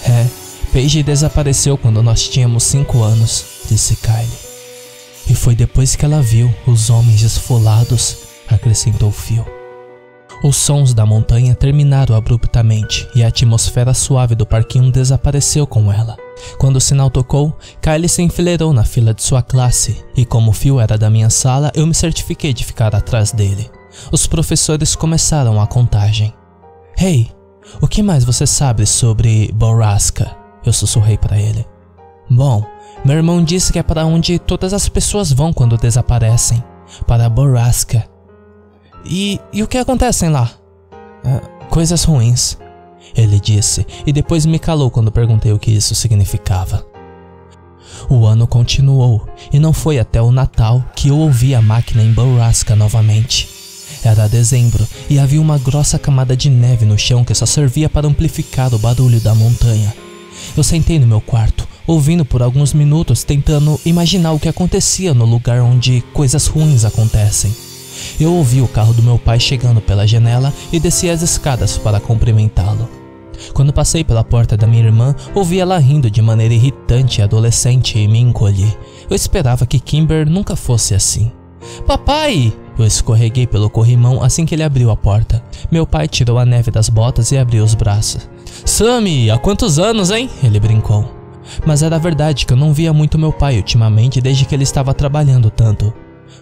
É, 0.04 0.26
Paige 0.74 1.04
desapareceu 1.04 1.78
quando 1.78 2.02
nós 2.02 2.28
tínhamos 2.28 2.63
cinco 2.63 3.04
anos, 3.04 3.45
disse 3.69 3.95
Kylie. 3.95 4.52
E 5.30 5.36
foi 5.36 5.56
depois 5.56 5.95
que 5.95 6.04
ela 6.04 6.21
viu 6.21 6.54
os 6.65 6.89
homens 6.89 7.21
esfolados, 7.21 8.17
acrescentou 8.47 9.12
Phil. 9.12 9.61
Os 10.43 10.56
sons 10.56 10.93
da 10.93 11.06
montanha 11.06 11.54
terminaram 11.54 12.15
abruptamente 12.15 13.08
e 13.13 13.23
a 13.23 13.27
atmosfera 13.27 13.93
suave 13.93 14.34
do 14.34 14.45
parquinho 14.45 14.91
desapareceu 14.91 15.67
com 15.67 15.91
ela. 15.91 16.17
Quando 16.58 16.77
o 16.77 16.82
sinal 16.82 17.12
tocou, 17.12 17.56
Kylie 17.80 18.10
se 18.10 18.23
enfileirou 18.23 18.73
na 18.73 18.84
fila 18.84 19.13
de 19.13 19.21
sua 19.21 19.43
classe, 19.43 20.04
e 20.15 20.25
como 20.25 20.51
Phil 20.51 20.80
era 20.80 20.97
da 20.97 21.12
minha 21.12 21.30
sala, 21.30 21.71
eu 21.75 21.86
me 21.86 21.93
certifiquei 21.93 22.54
de 22.54 22.65
ficar 22.65 22.95
atrás 22.95 23.32
dele. 23.32 23.69
Os 24.12 24.25
professores 24.25 24.95
começaram 24.95 25.62
a 25.62 25.67
contagem. 25.67 26.34
Hey, 26.97 27.30
o 27.80 27.88
que 27.88 28.01
mais 28.01 28.23
você 28.23 28.47
sabe 28.47 28.88
sobre 28.88 29.51
Borrasca? 29.54 30.36
Eu 30.65 30.73
sussurrei 30.73 31.17
para 31.19 31.39
ele. 31.39 31.65
Bom, 32.30 32.65
meu 33.06 33.17
irmão 33.17 33.43
disse 33.43 33.71
que 33.71 33.80
é 33.80 33.84
para 33.84 34.06
onde 34.06 34.39
todas 34.39 34.73
as 34.73 34.89
pessoas 34.89 35.32
vão 35.32 35.54
quando 35.54 35.77
desaparecem 35.77 36.63
para 37.06 37.30
Borrasca. 37.30 38.11
E, 39.05 39.39
e 39.51 39.63
o 39.63 39.67
que 39.67 39.77
acontecem 39.77 40.29
lá? 40.29 40.51
Uh, 41.23 41.67
coisas 41.69 42.03
ruins 42.03 42.57
ele 43.15 43.39
disse, 43.39 43.85
e 44.05 44.13
depois 44.13 44.45
me 44.45 44.59
calou 44.59 44.89
quando 44.89 45.11
perguntei 45.11 45.51
o 45.51 45.59
que 45.59 45.71
isso 45.71 45.93
significava. 45.95 46.85
O 48.09 48.25
ano 48.25 48.47
continuou, 48.47 49.27
e 49.51 49.59
não 49.59 49.73
foi 49.73 49.99
até 49.99 50.21
o 50.21 50.31
Natal 50.31 50.83
que 50.95 51.09
eu 51.09 51.17
ouvi 51.17 51.53
a 51.53 51.61
máquina 51.61 52.03
em 52.03 52.11
Borrasca 52.11 52.75
novamente. 52.75 53.49
Era 54.03 54.27
dezembro 54.27 54.87
e 55.09 55.19
havia 55.19 55.41
uma 55.41 55.59
grossa 55.59 55.99
camada 55.99 56.35
de 56.35 56.49
neve 56.49 56.85
no 56.85 56.97
chão 56.97 57.23
que 57.23 57.35
só 57.35 57.45
servia 57.45 57.89
para 57.89 58.07
amplificar 58.07 58.73
o 58.73 58.79
barulho 58.79 59.19
da 59.19 59.35
montanha. 59.35 59.93
Eu 60.57 60.63
sentei 60.63 60.97
no 60.97 61.05
meu 61.05 61.21
quarto, 61.21 61.67
ouvindo 61.85 62.25
por 62.25 62.41
alguns 62.41 62.73
minutos, 62.73 63.23
tentando 63.23 63.79
imaginar 63.85 64.31
o 64.31 64.39
que 64.39 64.49
acontecia 64.49 65.13
no 65.13 65.25
lugar 65.25 65.61
onde 65.61 66.01
coisas 66.13 66.47
ruins 66.47 66.83
acontecem. 66.83 67.53
Eu 68.21 68.36
ouvi 68.36 68.62
o 68.62 68.67
carro 68.67 68.93
do 68.93 69.01
meu 69.01 69.17
pai 69.17 69.39
chegando 69.39 69.81
pela 69.81 70.05
janela 70.05 70.53
e 70.71 70.79
desci 70.79 71.10
as 71.10 71.23
escadas 71.23 71.79
para 71.79 71.99
cumprimentá-lo. 71.99 72.88
Quando 73.51 73.73
passei 73.73 74.03
pela 74.03 74.23
porta 74.23 74.55
da 74.55 74.67
minha 74.67 74.84
irmã, 74.84 75.15
ouvi 75.34 75.60
ela 75.60 75.79
rindo 75.79 76.07
de 76.07 76.21
maneira 76.21 76.53
irritante 76.53 77.19
e 77.19 77.23
adolescente 77.23 77.97
e 77.97 78.07
me 78.07 78.19
encolhi. 78.19 78.77
Eu 79.10 79.15
esperava 79.15 79.65
que 79.65 79.79
Kimber 79.79 80.29
nunca 80.29 80.55
fosse 80.55 80.93
assim. 80.93 81.31
Papai! 81.88 82.53
Eu 82.77 82.86
escorreguei 82.86 83.47
pelo 83.47 83.71
corrimão 83.71 84.21
assim 84.21 84.45
que 84.45 84.53
ele 84.53 84.62
abriu 84.62 84.91
a 84.91 84.95
porta. 84.95 85.43
Meu 85.71 85.88
pai 85.88 86.07
tirou 86.07 86.38
a 86.38 86.45
neve 86.45 86.69
das 86.69 86.89
botas 86.89 87.31
e 87.31 87.39
abriu 87.39 87.63
os 87.63 87.73
braços. 87.73 88.29
Sammy, 88.63 89.31
há 89.31 89.39
quantos 89.39 89.79
anos, 89.79 90.12
hein? 90.12 90.29
Ele 90.43 90.60
brincou. 90.60 91.12
Mas 91.65 91.81
era 91.81 91.97
verdade 91.97 92.45
que 92.45 92.53
eu 92.53 92.57
não 92.57 92.71
via 92.71 92.93
muito 92.93 93.17
meu 93.17 93.34
pai 93.34 93.57
ultimamente 93.57 94.21
desde 94.21 94.45
que 94.45 94.53
ele 94.53 94.63
estava 94.63 94.93
trabalhando 94.93 95.49
tanto. 95.49 95.91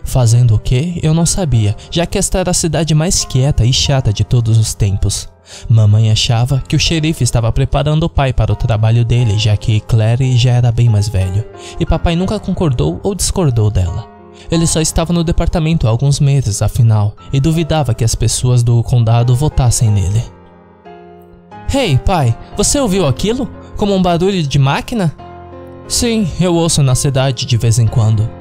Fazendo 0.09 0.55
o 0.55 0.59
quê? 0.59 0.99
Eu 1.03 1.13
não 1.13 1.23
sabia, 1.23 1.75
já 1.91 2.03
que 2.03 2.17
esta 2.17 2.39
era 2.39 2.49
a 2.49 2.53
cidade 2.53 2.95
mais 2.95 3.23
quieta 3.23 3.63
e 3.63 3.71
chata 3.71 4.11
de 4.11 4.23
todos 4.23 4.57
os 4.57 4.73
tempos. 4.73 5.29
Mamãe 5.69 6.09
achava 6.09 6.63
que 6.67 6.75
o 6.75 6.79
xerife 6.79 7.23
estava 7.23 7.51
preparando 7.51 8.05
o 8.05 8.09
pai 8.09 8.33
para 8.33 8.51
o 8.51 8.55
trabalho 8.55 9.05
dele, 9.05 9.37
já 9.37 9.55
que 9.55 9.79
Clary 9.81 10.35
já 10.35 10.53
era 10.53 10.71
bem 10.71 10.89
mais 10.89 11.07
velho, 11.07 11.45
e 11.79 11.85
papai 11.85 12.15
nunca 12.15 12.39
concordou 12.39 12.99
ou 13.03 13.13
discordou 13.13 13.69
dela. 13.69 14.07
Ele 14.49 14.65
só 14.65 14.81
estava 14.81 15.13
no 15.13 15.23
departamento 15.23 15.85
há 15.85 15.91
alguns 15.91 16.19
meses, 16.19 16.63
afinal, 16.63 17.13
e 17.31 17.39
duvidava 17.39 17.93
que 17.93 18.03
as 18.03 18.15
pessoas 18.15 18.63
do 18.63 18.81
condado 18.81 19.35
votassem 19.35 19.91
nele. 19.91 20.23
Hey, 21.71 21.99
pai, 22.03 22.35
você 22.57 22.79
ouviu 22.79 23.05
aquilo? 23.05 23.47
Como 23.77 23.93
um 23.93 24.01
barulho 24.01 24.41
de 24.41 24.57
máquina? 24.57 25.15
Sim, 25.87 26.27
eu 26.41 26.55
ouço 26.55 26.81
na 26.81 26.95
cidade 26.95 27.45
de 27.45 27.57
vez 27.57 27.77
em 27.77 27.85
quando. 27.85 28.38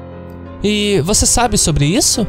E 0.63 1.01
você 1.01 1.25
sabe 1.25 1.57
sobre 1.57 1.85
isso? 1.85 2.25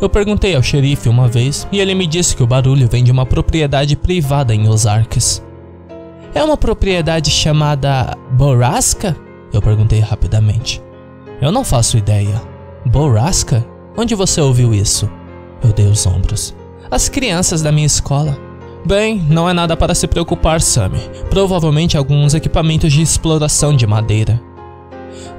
Eu 0.00 0.08
perguntei 0.08 0.54
ao 0.54 0.62
xerife 0.62 1.08
uma 1.08 1.28
vez 1.28 1.66
e 1.72 1.80
ele 1.80 1.94
me 1.94 2.06
disse 2.06 2.36
que 2.36 2.42
o 2.42 2.46
barulho 2.46 2.88
vem 2.88 3.02
de 3.02 3.10
uma 3.10 3.26
propriedade 3.26 3.96
privada 3.96 4.54
em 4.54 4.68
Ozarks. 4.68 5.42
É 6.34 6.42
uma 6.44 6.56
propriedade 6.56 7.30
chamada 7.30 8.16
Borrasca? 8.32 9.16
Eu 9.52 9.60
perguntei 9.60 10.00
rapidamente. 10.00 10.82
Eu 11.40 11.50
não 11.50 11.64
faço 11.64 11.96
ideia. 11.98 12.40
Borrasca? 12.86 13.66
Onde 13.96 14.14
você 14.14 14.40
ouviu 14.40 14.72
isso? 14.72 15.10
Eu 15.62 15.72
dei 15.72 15.86
os 15.86 16.06
ombros. 16.06 16.54
As 16.90 17.08
crianças 17.08 17.62
da 17.62 17.72
minha 17.72 17.86
escola. 17.86 18.38
Bem, 18.84 19.20
não 19.28 19.48
é 19.48 19.52
nada 19.52 19.76
para 19.76 19.94
se 19.94 20.06
preocupar, 20.06 20.60
Sammy. 20.60 21.00
Provavelmente 21.28 21.96
alguns 21.96 22.32
equipamentos 22.32 22.92
de 22.92 23.02
exploração 23.02 23.74
de 23.74 23.86
madeira. 23.86 24.40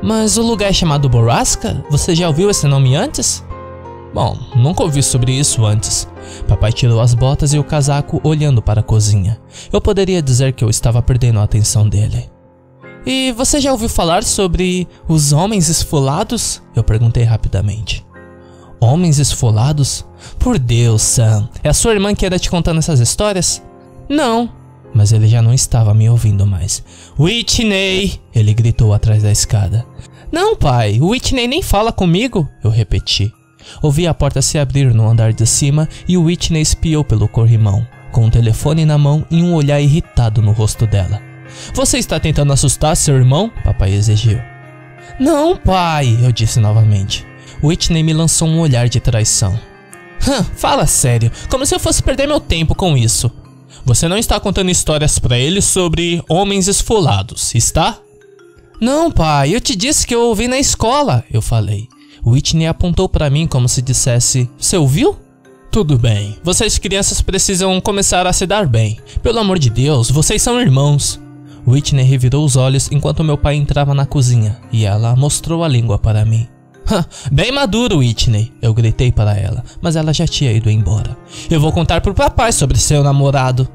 Mas 0.02 0.38
o 0.38 0.42
lugar 0.42 0.70
é 0.70 0.74
chamado 0.74 1.10
Borrasca? 1.10 1.84
Você 1.90 2.16
já 2.16 2.28
ouviu 2.28 2.50
esse 2.50 2.68
nome 2.68 2.96
antes? 2.96 3.44
Bom, 4.14 4.38
nunca 4.56 4.84
ouvi 4.84 5.02
sobre 5.02 5.32
isso 5.32 5.66
antes. 5.66 6.08
Papai 6.48 6.74
tirou 6.74 7.00
as 7.00 7.14
botas 7.14 7.54
e 7.54 7.60
o 7.60 7.64
casaco 7.64 8.20
olhando 8.24 8.62
para 8.62 8.82
a 8.82 8.84
cozinha. 8.84 9.40
Eu 9.72 9.80
poderia 9.80 10.22
dizer 10.22 10.54
que 10.54 10.64
eu 10.64 10.70
estava 10.70 11.02
perdendo 11.02 11.40
a 11.40 11.44
atenção 11.44 11.88
dele. 11.88 12.30
E 13.06 13.32
você 13.32 13.60
já 13.60 13.72
ouviu 13.72 13.90
falar 13.90 14.24
sobre 14.24 14.88
os 15.08 15.32
homens 15.32 15.70
esfolados? 15.70 16.62
Eu 16.76 16.84
perguntei 16.84 17.24
rapidamente. 17.24 18.06
Homens 18.80 19.18
esfolados? 19.18 20.06
Por 20.38 20.60
Deus, 20.60 21.02
Sam, 21.02 21.50
é 21.64 21.70
a 21.70 21.74
sua 21.74 21.94
irmã 21.94 22.14
que 22.14 22.26
era 22.26 22.38
te 22.38 22.50
contando 22.50 22.80
essas 22.80 23.00
histórias? 23.00 23.62
Não. 24.10 24.50
Mas 24.94 25.12
ele 25.12 25.28
já 25.28 25.42
não 25.42 25.54
estava 25.54 25.94
me 25.94 26.10
ouvindo 26.10 26.46
mais. 26.46 26.84
Whitney! 27.20 28.20
Ele 28.34 28.54
gritou 28.54 28.94
atrás 28.94 29.24
da 29.24 29.32
escada. 29.32 29.86
Não, 30.32 30.56
pai, 30.56 31.00
Whitney 31.02 31.48
nem 31.48 31.62
fala 31.62 31.92
comigo, 31.92 32.48
eu 32.64 32.70
repeti. 32.70 33.34
Ouvi 33.82 34.08
a 34.08 34.14
porta 34.14 34.42
se 34.42 34.58
abrir 34.58 34.94
no 34.94 35.08
andar 35.08 35.34
de 35.34 35.46
cima 35.46 35.88
e 36.08 36.18
Whitney 36.18 36.62
espiou 36.62 37.04
pelo 37.04 37.28
corrimão, 37.28 37.86
com 38.12 38.22
o 38.22 38.26
um 38.26 38.30
telefone 38.30 38.86
na 38.86 38.98
mão 38.98 39.26
e 39.30 39.42
um 39.42 39.54
olhar 39.54 39.80
irritado 39.80 40.42
no 40.42 40.52
rosto 40.52 40.88
dela. 40.88 41.22
Você 41.74 41.98
está 41.98 42.20
tentando 42.20 42.54
assustar 42.54 42.96
seu 42.96 43.16
irmão? 43.16 43.52
Papai 43.64 43.94
exigiu. 43.94 44.40
Não, 45.20 45.56
pai, 45.58 46.18
eu 46.24 46.32
disse 46.32 46.60
novamente. 46.60 47.26
Whitney 47.64 48.04
me 48.04 48.14
lançou 48.14 48.48
um 48.48 48.60
olhar 48.60 48.88
de 48.88 49.00
traição. 49.00 49.60
Hã, 50.28 50.44
fala 50.56 50.86
sério, 50.86 51.32
como 51.50 51.66
se 51.66 51.74
eu 51.76 51.80
fosse 51.80 52.02
perder 52.02 52.28
meu 52.28 52.40
tempo 52.40 52.76
com 52.76 52.96
isso. 52.96 53.32
Você 53.86 54.08
não 54.08 54.18
está 54.18 54.40
contando 54.40 54.70
histórias 54.70 55.18
para 55.20 55.38
ele 55.38 55.62
sobre 55.62 56.24
homens 56.30 56.68
esfolados, 56.68 57.54
está? 57.56 57.98
Não, 58.80 59.12
pai, 59.12 59.56
eu 59.56 59.62
te 59.62 59.76
disse 59.76 60.06
que 60.06 60.16
eu 60.16 60.22
ouvi 60.22 60.48
na 60.48 60.60
escola, 60.60 61.24
eu 61.32 61.42
falei. 61.42 61.88
Whitney 62.26 62.68
apontou 62.68 63.10
para 63.10 63.30
mim 63.30 63.48
como 63.48 63.68
se 63.68 63.82
dissesse: 63.82 64.50
Você 64.58 64.78
ouviu? 64.78 65.18
Tudo 65.72 65.98
bem, 65.98 66.38
vocês 66.44 66.78
crianças 66.78 67.22
precisam 67.22 67.80
começar 67.80 68.28
a 68.28 68.34
se 68.34 68.46
dar 68.46 68.68
bem. 68.68 69.00
Pelo 69.24 69.40
amor 69.40 69.58
de 69.58 69.70
Deus, 69.70 70.12
vocês 70.12 70.42
são 70.42 70.60
irmãos. 70.60 71.20
Whitney 71.66 72.04
revirou 72.04 72.44
os 72.44 72.56
olhos 72.56 72.92
enquanto 72.92 73.24
meu 73.24 73.38
pai 73.38 73.56
entrava 73.56 73.94
na 73.94 74.06
cozinha 74.06 74.60
e 74.72 74.84
ela 74.84 75.16
mostrou 75.16 75.64
a 75.64 75.68
língua 75.68 75.98
para 75.98 76.26
mim. 76.26 76.48
Bem 77.32 77.52
maduro, 77.52 78.00
Whitney, 78.00 78.52
eu 78.62 78.74
gritei 78.74 79.12
para 79.12 79.38
ela, 79.38 79.64
mas 79.82 79.96
ela 79.96 80.14
já 80.14 80.28
tinha 80.28 80.52
ido 80.52 80.70
embora. 80.70 81.18
Eu 81.50 81.60
vou 81.60 81.72
contar 81.72 82.02
pro 82.02 82.14
papai 82.14 82.52
sobre 82.52 82.78
seu 82.78 83.04
namorado. 83.04 83.68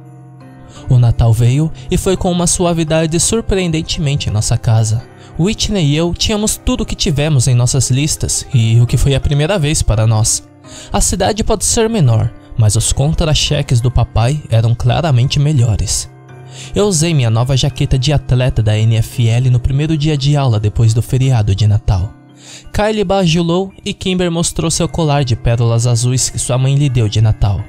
O 0.88 0.98
Natal 0.98 1.32
veio 1.32 1.72
e 1.90 1.96
foi 1.96 2.16
com 2.16 2.30
uma 2.30 2.46
suavidade 2.46 3.18
surpreendentemente 3.18 4.28
em 4.28 4.32
nossa 4.32 4.56
casa. 4.56 5.02
Whitney 5.38 5.84
e 5.86 5.96
eu 5.96 6.14
tínhamos 6.14 6.56
tudo 6.56 6.82
o 6.82 6.86
que 6.86 6.94
tivemos 6.94 7.46
em 7.46 7.54
nossas 7.54 7.90
listas 7.90 8.46
e 8.54 8.80
o 8.80 8.86
que 8.86 8.96
foi 8.96 9.14
a 9.14 9.20
primeira 9.20 9.58
vez 9.58 9.82
para 9.82 10.06
nós. 10.06 10.46
A 10.92 11.00
cidade 11.00 11.44
pode 11.44 11.64
ser 11.64 11.88
menor, 11.88 12.32
mas 12.56 12.76
os 12.76 12.92
contra-cheques 12.92 13.80
do 13.80 13.90
papai 13.90 14.42
eram 14.50 14.74
claramente 14.74 15.38
melhores. 15.38 16.08
Eu 16.74 16.86
usei 16.86 17.12
minha 17.12 17.28
nova 17.28 17.56
jaqueta 17.56 17.98
de 17.98 18.12
atleta 18.12 18.62
da 18.62 18.78
NFL 18.78 19.50
no 19.50 19.60
primeiro 19.60 19.96
dia 19.96 20.16
de 20.16 20.36
aula 20.36 20.58
depois 20.58 20.94
do 20.94 21.02
feriado 21.02 21.54
de 21.54 21.66
Natal. 21.66 22.15
Kylie 22.72 23.04
bajulou 23.04 23.72
e 23.84 23.92
Kimber 23.92 24.30
mostrou 24.30 24.70
seu 24.70 24.88
colar 24.88 25.24
de 25.24 25.34
pérolas 25.34 25.86
azuis 25.86 26.28
que 26.28 26.38
sua 26.38 26.58
mãe 26.58 26.74
lhe 26.74 26.88
deu 26.88 27.08
de 27.08 27.20
Natal. 27.20 27.64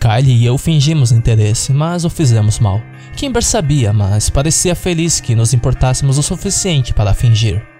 Kylie 0.00 0.36
e 0.36 0.46
eu 0.46 0.58
fingimos 0.58 1.12
interesse, 1.12 1.72
mas 1.72 2.04
o 2.04 2.10
fizemos 2.10 2.58
mal. 2.58 2.80
Kimber 3.16 3.42
sabia, 3.42 3.92
mas 3.92 4.30
parecia 4.30 4.74
feliz 4.74 5.20
que 5.20 5.34
nos 5.34 5.52
importássemos 5.52 6.18
o 6.18 6.22
suficiente 6.22 6.92
para 6.92 7.14
fingir. 7.14 7.77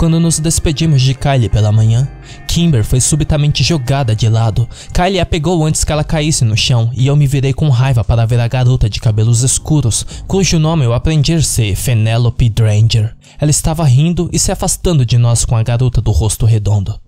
Quando 0.00 0.18
nos 0.18 0.38
despedimos 0.38 1.02
de 1.02 1.12
Kylie 1.12 1.50
pela 1.50 1.70
manhã, 1.70 2.08
Kimber 2.48 2.82
foi 2.82 3.02
subitamente 3.02 3.62
jogada 3.62 4.16
de 4.16 4.30
lado. 4.30 4.66
Kylie 4.94 5.20
a 5.20 5.26
pegou 5.26 5.62
antes 5.62 5.84
que 5.84 5.92
ela 5.92 6.02
caísse 6.02 6.42
no 6.42 6.56
chão 6.56 6.90
e 6.94 7.06
eu 7.06 7.14
me 7.14 7.26
virei 7.26 7.52
com 7.52 7.68
raiva 7.68 8.02
para 8.02 8.24
ver 8.24 8.40
a 8.40 8.48
garota 8.48 8.88
de 8.88 8.98
cabelos 8.98 9.42
escuros, 9.42 10.06
cujo 10.26 10.58
nome 10.58 10.86
eu 10.86 10.94
aprendi 10.94 11.34
a 11.34 11.42
ser 11.42 11.76
Penelope 11.76 12.48
Dranger. 12.48 13.14
Ela 13.38 13.50
estava 13.50 13.84
rindo 13.84 14.30
e 14.32 14.38
se 14.38 14.50
afastando 14.50 15.04
de 15.04 15.18
nós 15.18 15.44
com 15.44 15.54
a 15.54 15.62
garota 15.62 16.00
do 16.00 16.12
rosto 16.12 16.46
redondo. 16.46 16.98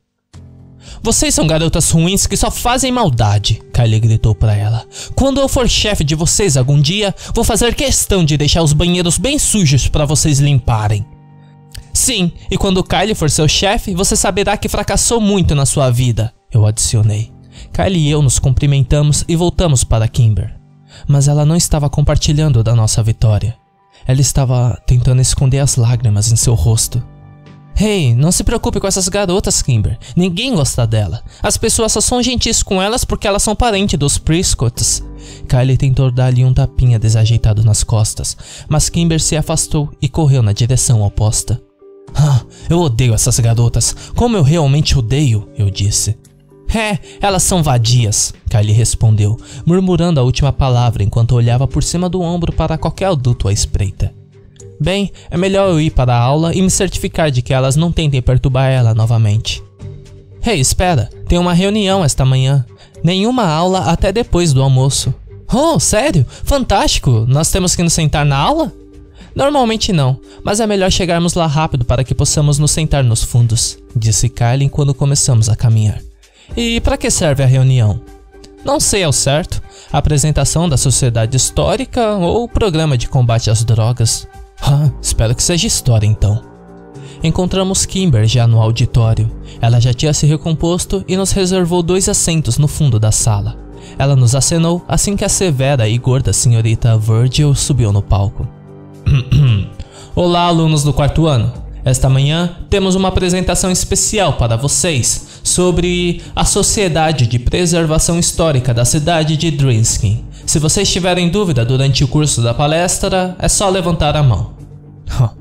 Vocês 1.03 1.35
são 1.35 1.47
garotas 1.47 1.91
ruins 1.91 2.27
que 2.27 2.37
só 2.37 2.51
fazem 2.51 2.93
maldade, 2.93 3.63
Kylie 3.73 4.01
gritou 4.01 4.35
para 4.35 4.55
ela. 4.55 4.85
Quando 5.15 5.41
eu 5.41 5.49
for 5.49 5.67
chefe 5.67 6.05
de 6.05 6.15
vocês 6.15 6.59
algum 6.59 6.79
dia, 6.79 7.15
vou 7.35 7.43
fazer 7.43 7.75
questão 7.75 8.23
de 8.23 8.37
deixar 8.37 8.63
os 8.63 8.75
banheiros 8.75 9.17
bem 9.17 9.39
sujos 9.39 9.89
para 9.89 10.05
vocês 10.05 10.41
limparem. 10.41 11.07
Sim, 12.03 12.33
e 12.51 12.59
quando 12.59 12.83
Kylie 12.83 13.15
for 13.15 13.31
seu 13.31 13.47
chefe, 13.47 13.95
você 13.95 14.17
saberá 14.17 14.57
que 14.57 14.69
fracassou 14.69 15.21
muito 15.21 15.55
na 15.55 15.65
sua 15.65 15.89
vida, 15.89 16.35
eu 16.51 16.67
adicionei. 16.67 17.33
Kylie 17.73 18.09
e 18.09 18.11
eu 18.11 18.21
nos 18.21 18.41
cumprimentamos 18.41 19.25
e 19.29 19.37
voltamos 19.37 19.85
para 19.85 20.09
Kimber. 20.09 20.53
Mas 21.07 21.29
ela 21.29 21.47
não 21.47 21.55
estava 21.55 21.89
compartilhando 21.89 22.65
da 22.65 22.75
nossa 22.75 23.05
vitória. 23.05 23.57
Ela 24.05 24.21
estava 24.21 24.77
tentando 24.85 25.23
esconder 25.23 25.61
as 25.61 25.77
lágrimas 25.77 26.33
em 26.33 26.35
seu 26.35 26.55
rosto. 26.55 27.01
Hey, 27.81 28.17
não 28.17 28.33
se 28.33 28.43
preocupe 28.43 28.81
com 28.81 28.89
essas 28.89 29.09
garotas, 29.09 29.63
Kimber. 29.63 29.97
Ninguém 30.17 30.57
gosta 30.57 30.85
dela. 30.85 31.23
As 31.41 31.57
pessoas 31.57 31.93
só 31.93 32.01
são 32.01 32.21
gentis 32.21 32.65
com 32.65 32.83
elas 32.83 33.05
porque 33.05 33.29
elas 33.29 33.45
são 33.45 33.55
parentes 33.55 33.97
dos 33.97 34.19
Prescotts. 34.19 35.05
Kylie 35.49 35.77
tentou 35.77 36.11
dar-lhe 36.11 36.45
um 36.45 36.53
tapinha 36.53 36.99
desajeitado 36.99 37.63
nas 37.63 37.85
costas, 37.85 38.37
mas 38.69 38.89
Kimber 38.89 39.21
se 39.21 39.37
afastou 39.37 39.89
e 40.03 40.09
correu 40.09 40.43
na 40.43 40.53
direção 40.53 41.01
oposta. 41.01 41.63
Ah, 42.15 42.43
eu 42.69 42.79
odeio 42.81 43.15
essas 43.15 43.39
garotas. 43.39 43.95
Como 44.15 44.37
eu 44.37 44.43
realmente 44.43 44.99
odeio, 44.99 45.49
eu 45.57 45.71
disse. 45.71 46.17
É, 46.75 46.99
elas 47.21 47.43
são 47.43 47.63
vadias, 47.63 48.33
Kylie 48.49 48.73
respondeu, 48.73 49.37
murmurando 49.67 50.19
a 50.19 50.23
última 50.23 50.51
palavra 50.51 51.03
enquanto 51.03 51.33
olhava 51.35 51.69
por 51.69 51.83
cima 51.83 52.09
do 52.09 52.23
ombro 52.23 52.51
para 52.51 52.79
qualquer 52.79 53.07
adulto 53.07 53.47
à 53.47 53.53
espreita. 53.53 54.13
Bem, 54.81 55.13
é 55.31 55.37
melhor 55.37 55.69
eu 55.69 55.81
ir 55.81 55.91
para 55.91 56.15
a 56.15 56.19
aula 56.19 56.55
e 56.55 56.63
me 56.63 56.71
certificar 56.71 57.31
de 57.31 57.43
que 57.43 57.53
elas 57.53 57.77
não 57.77 57.93
tentem 57.93 58.23
perturbar 58.23 58.71
ela 58.71 58.95
novamente. 58.95 59.63
Hey, 60.45 60.59
espera, 60.59 61.11
tem 61.29 61.39
uma 61.39 61.53
reunião 61.53 62.03
esta 62.03 62.25
manhã. 62.25 62.65
Nenhuma 63.05 63.47
aula 63.47 63.81
até 63.81 64.11
depois 64.11 64.53
do 64.53 64.63
almoço. 64.63 65.15
Oh, 65.53 65.79
sério? 65.79 66.27
Fantástico! 66.43 67.27
Nós 67.29 67.51
temos 67.51 67.77
que 67.77 67.83
nos 67.83 67.93
sentar 67.93 68.25
na 68.25 68.37
aula? 68.37 68.73
Normalmente 69.35 69.93
não, 69.93 70.19
mas 70.45 70.61
é 70.61 70.67
melhor 70.67 70.91
chegarmos 70.91 71.35
lá 71.35 71.47
rápido 71.47 71.85
para 71.85 72.05
que 72.05 72.15
possamos 72.15 72.59
nos 72.59 72.71
sentar 72.71 73.03
nos 73.03 73.23
fundos, 73.23 73.79
disse 73.97 74.29
Kylie 74.29 74.69
quando 74.69 74.95
começamos 74.95 75.49
a 75.49 75.57
caminhar. 75.57 76.01
E 76.57 76.81
para 76.81 76.99
que 76.99 77.11
serve 77.11 77.43
a 77.43 77.47
reunião? 77.47 78.01
Não 78.65 78.79
sei 78.79 79.03
ao 79.03 79.13
certo. 79.13 79.61
Apresentação 79.93 80.69
da 80.69 80.77
sociedade 80.77 81.37
histórica 81.37 82.15
ou 82.17 82.49
programa 82.49 82.97
de 82.97 83.09
combate 83.09 83.51
às 83.51 83.65
drogas. 83.65 84.29
Ah, 84.61 84.91
espero 85.01 85.35
que 85.35 85.43
seja 85.43 85.67
história 85.67 86.07
então. 86.07 86.43
Encontramos 87.23 87.87
Kimber 87.87 88.27
já 88.27 88.47
no 88.47 88.61
auditório. 88.61 89.31
Ela 89.61 89.81
já 89.81 89.93
tinha 89.93 90.13
se 90.13 90.27
recomposto 90.27 91.05
e 91.09 91.17
nos 91.17 91.33
reservou 91.33 91.83
dois 91.83 92.09
assentos 92.09 92.59
no 92.59 92.69
fundo 92.69 92.99
da 92.99 93.11
sala. 93.11 93.57
Ela 93.99 94.15
nos 94.15 94.35
acenou 94.35 94.85
assim 94.87 95.17
que 95.17 95.25
a 95.25 95.29
severa 95.29 95.89
e 95.89 95.99
gorda 95.99 96.33
senhorita 96.33 96.97
Virgil 96.97 97.55
subiu 97.55 97.93
no 97.93 98.03
palco. 98.03 98.47
Olá, 100.15 100.43
alunos 100.43 100.83
do 100.83 100.93
quarto 100.93 101.27
ano. 101.27 101.53
Esta 101.85 102.09
manhã 102.09 102.57
temos 102.71 102.95
uma 102.95 103.09
apresentação 103.09 103.71
especial 103.71 104.35
para 104.35 104.57
vocês 104.57 105.41
sobre 105.43 106.23
a 106.35 106.45
Sociedade 106.45 107.27
de 107.27 107.39
Preservação 107.39 108.19
Histórica 108.19 108.73
da 108.73 108.85
cidade 108.85 109.37
de 109.37 109.51
Drinskin. 109.51 110.25
Se 110.47 110.59
vocês 110.59 110.91
tiverem 110.91 111.29
dúvida 111.29 111.65
durante 111.65 112.05
o 112.05 112.09
curso 112.09 112.43
da 112.43 112.55
palestra, 112.55 113.37
é 113.39 113.49
só 113.49 113.69
levantar 113.69 114.17
a 114.17 114.23
mão. 114.23 114.53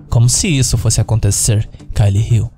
Como 0.10 0.28
se 0.28 0.48
isso 0.48 0.78
fosse 0.78 1.00
acontecer, 1.00 1.70
Kylie 1.94 2.28
Hill. 2.36 2.52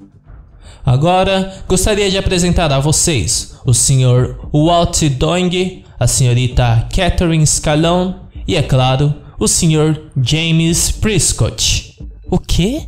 Agora, 0.85 1.53
gostaria 1.67 2.09
de 2.09 2.17
apresentar 2.17 2.71
a 2.71 2.79
vocês 2.79 3.55
o 3.65 3.73
Sr. 3.73 4.37
Walt 4.53 5.01
Doing, 5.03 5.83
a 5.99 6.07
senhorita 6.07 6.87
Catherine 6.93 7.45
Scalone 7.45 8.15
e, 8.47 8.55
é 8.55 8.61
claro, 8.61 9.22
o 9.43 9.47
Sr. 9.47 10.01
James 10.21 10.89
Prescott. 10.89 11.99
O 12.31 12.39
quê? 12.39 12.83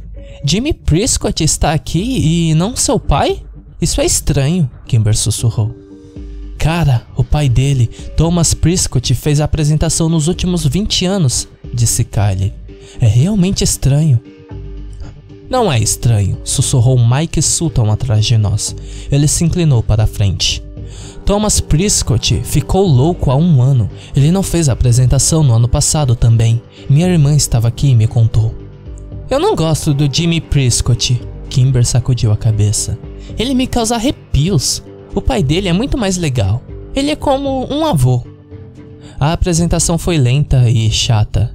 Jimmy 0.46 0.72
Prescott 0.72 1.44
está 1.44 1.74
aqui 1.74 2.00
e 2.00 2.54
não 2.54 2.78
seu 2.78 2.98
pai? 2.98 3.44
Isso 3.82 4.00
é 4.00 4.06
estranho, 4.06 4.72
Kimber 4.88 5.18
sussurrou. 5.18 5.76
Cara, 6.58 7.06
o 7.18 7.26
pai 7.26 7.50
dele, 7.50 7.88
Thomas 8.16 8.54
Prescott, 8.54 9.14
fez 9.16 9.42
a 9.42 9.44
apresentação 9.44 10.08
nos 10.08 10.30
últimos 10.30 10.66
20 10.66 11.06
anos, 11.06 11.46
disse 11.74 12.06
Kylie. 12.06 12.54
É 13.02 13.08
realmente 13.08 13.62
estranho. 13.62 14.22
Não 15.50 15.70
é 15.70 15.78
estranho, 15.78 16.40
sussurrou 16.46 16.98
Mike 16.98 17.42
Sutton 17.42 17.92
atrás 17.92 18.26
de 18.26 18.38
nós. 18.38 18.74
Ele 19.12 19.28
se 19.28 19.44
inclinou 19.44 19.84
para 19.84 20.06
a 20.06 20.08
frente. 20.08 20.65
Thomas 21.26 21.60
Prescott 21.60 22.42
ficou 22.44 22.86
louco 22.86 23.32
há 23.32 23.36
um 23.36 23.60
ano. 23.60 23.90
Ele 24.16 24.32
não 24.32 24.44
fez 24.44 24.70
a 24.70 24.74
apresentação 24.74 25.42
no 25.42 25.54
ano 25.54 25.68
passado 25.68 26.16
também. 26.16 26.62
Minha 26.88 27.08
irmã 27.08 27.36
estava 27.36 27.68
aqui 27.68 27.90
e 27.90 27.96
me 27.96 28.06
contou. 28.06 28.54
Eu 29.28 29.40
não 29.40 29.56
gosto 29.56 29.92
do 29.92 30.08
Jimmy 30.14 30.40
Prescott. 30.40 31.20
Kimber 31.50 31.84
sacudiu 31.84 32.32
a 32.32 32.38
cabeça. 32.38 32.96
Ele 33.40 33.56
me 33.56 33.66
causa 33.66 33.96
arrepios. 33.96 34.84
O 35.16 35.22
pai 35.22 35.42
dele 35.42 35.68
é 35.68 35.74
muito 35.74 35.98
mais 35.98 36.16
legal. 36.16 36.62
Ele 36.96 37.10
é 37.10 37.16
como 37.16 37.66
um 37.74 37.88
avô. 37.88 38.24
A 39.20 39.34
apresentação 39.34 39.98
foi 39.98 40.18
lenta 40.18 40.70
e 40.70 40.92
chata. 40.92 41.55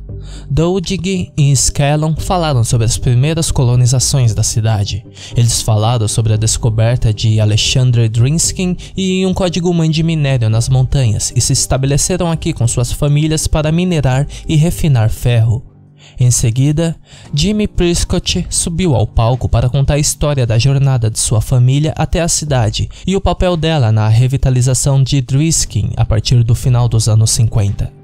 Doudig 0.50 1.32
e 1.36 1.52
Skellon 1.52 2.14
falaram 2.16 2.64
sobre 2.64 2.84
as 2.84 2.98
primeiras 2.98 3.50
colonizações 3.50 4.34
da 4.34 4.42
cidade. 4.42 5.04
Eles 5.36 5.62
falaram 5.62 6.08
sobre 6.08 6.32
a 6.32 6.36
descoberta 6.36 7.12
de 7.12 7.40
Alexander 7.40 8.08
Drinskin 8.08 8.76
e 8.96 9.24
um 9.26 9.34
código-mãe 9.34 9.90
de 9.90 10.02
minério 10.02 10.50
nas 10.50 10.68
montanhas 10.68 11.32
e 11.34 11.40
se 11.40 11.52
estabeleceram 11.52 12.30
aqui 12.30 12.52
com 12.52 12.66
suas 12.66 12.92
famílias 12.92 13.46
para 13.46 13.72
minerar 13.72 14.26
e 14.48 14.56
refinar 14.56 15.10
ferro. 15.10 15.70
Em 16.18 16.30
seguida, 16.30 16.96
Jimmy 17.32 17.66
Prescott 17.66 18.46
subiu 18.50 18.94
ao 18.94 19.06
palco 19.06 19.48
para 19.48 19.68
contar 19.68 19.94
a 19.94 19.98
história 19.98 20.46
da 20.46 20.58
jornada 20.58 21.10
de 21.10 21.18
sua 21.18 21.40
família 21.40 21.94
até 21.96 22.20
a 22.20 22.28
cidade 22.28 22.88
e 23.06 23.16
o 23.16 23.20
papel 23.20 23.56
dela 23.56 23.92
na 23.92 24.08
revitalização 24.08 25.02
de 25.02 25.20
Driskin 25.20 25.90
a 25.96 26.04
partir 26.04 26.42
do 26.42 26.54
final 26.54 26.88
dos 26.88 27.08
anos 27.08 27.30
50. 27.30 27.99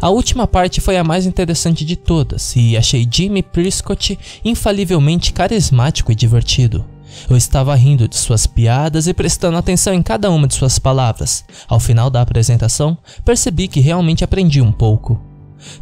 A 0.00 0.10
última 0.10 0.46
parte 0.46 0.80
foi 0.80 0.96
a 0.96 1.04
mais 1.04 1.26
interessante 1.26 1.84
de 1.84 1.96
todas 1.96 2.54
e 2.56 2.76
achei 2.76 3.08
Jimmy 3.10 3.42
Prescott 3.42 4.18
infalivelmente 4.44 5.32
carismático 5.32 6.12
e 6.12 6.14
divertido. 6.14 6.84
Eu 7.28 7.36
estava 7.36 7.74
rindo 7.74 8.06
de 8.06 8.16
suas 8.16 8.46
piadas 8.46 9.06
e 9.06 9.14
prestando 9.14 9.56
atenção 9.56 9.92
em 9.92 10.02
cada 10.02 10.30
uma 10.30 10.46
de 10.46 10.54
suas 10.54 10.78
palavras. 10.78 11.44
Ao 11.66 11.80
final 11.80 12.10
da 12.10 12.20
apresentação, 12.20 12.96
percebi 13.24 13.66
que 13.66 13.80
realmente 13.80 14.22
aprendi 14.22 14.60
um 14.60 14.70
pouco 14.70 15.20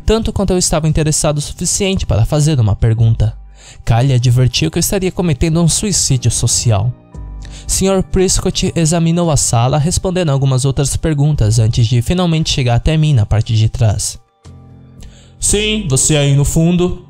tanto 0.05 0.33
quanto 0.33 0.53
eu 0.53 0.59
estava 0.59 0.89
interessado 0.89 1.39
o 1.39 1.43
suficiente 1.43 2.07
para 2.07 2.25
fazer 2.25 2.59
uma 2.59 2.77
pergunta. 2.77 3.37
Kali 3.85 4.12
advertiu 4.12 4.71
que 4.71 4.79
eu 4.79 4.81
estaria 4.81 5.12
cometendo 5.12 5.61
um 5.61 5.69
suicídio 5.69 6.31
social. 6.31 6.93
Sr. 7.66 8.02
Prescott 8.02 8.72
examinou 8.74 9.30
a 9.30 9.36
sala, 9.36 9.78
respondendo 9.78 10.30
algumas 10.30 10.64
outras 10.64 10.96
perguntas 10.96 11.59
antes 11.59 11.86
de 11.86 12.02
finalmente 12.02 12.50
chegar 12.50 12.76
até 12.76 12.96
mim 12.96 13.14
na 13.14 13.26
parte 13.26 13.54
de 13.54 13.68
trás. 13.68 14.18
Sim, 15.38 15.86
você 15.88 16.16
aí 16.16 16.34
no 16.34 16.44
fundo. 16.44 17.07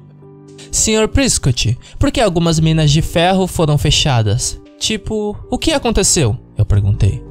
Sr. 0.70 1.08
Prescott, 1.08 1.78
por 1.98 2.10
que 2.10 2.20
algumas 2.20 2.60
minas 2.60 2.90
de 2.90 3.00
ferro 3.00 3.46
foram 3.46 3.78
fechadas? 3.78 4.60
Tipo, 4.78 5.36
o 5.50 5.58
que 5.58 5.72
aconteceu? 5.72 6.36
Eu 6.56 6.66
perguntei. 6.66 7.22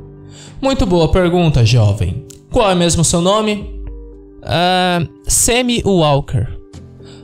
Muito 0.62 0.86
boa 0.86 1.12
pergunta, 1.12 1.66
jovem. 1.66 2.26
Qual 2.52 2.70
é 2.70 2.76
mesmo 2.76 3.04
seu 3.04 3.22
nome? 3.22 3.70
Uh, 4.42 5.08
Sammy 5.28 5.84
Walker. 5.86 6.48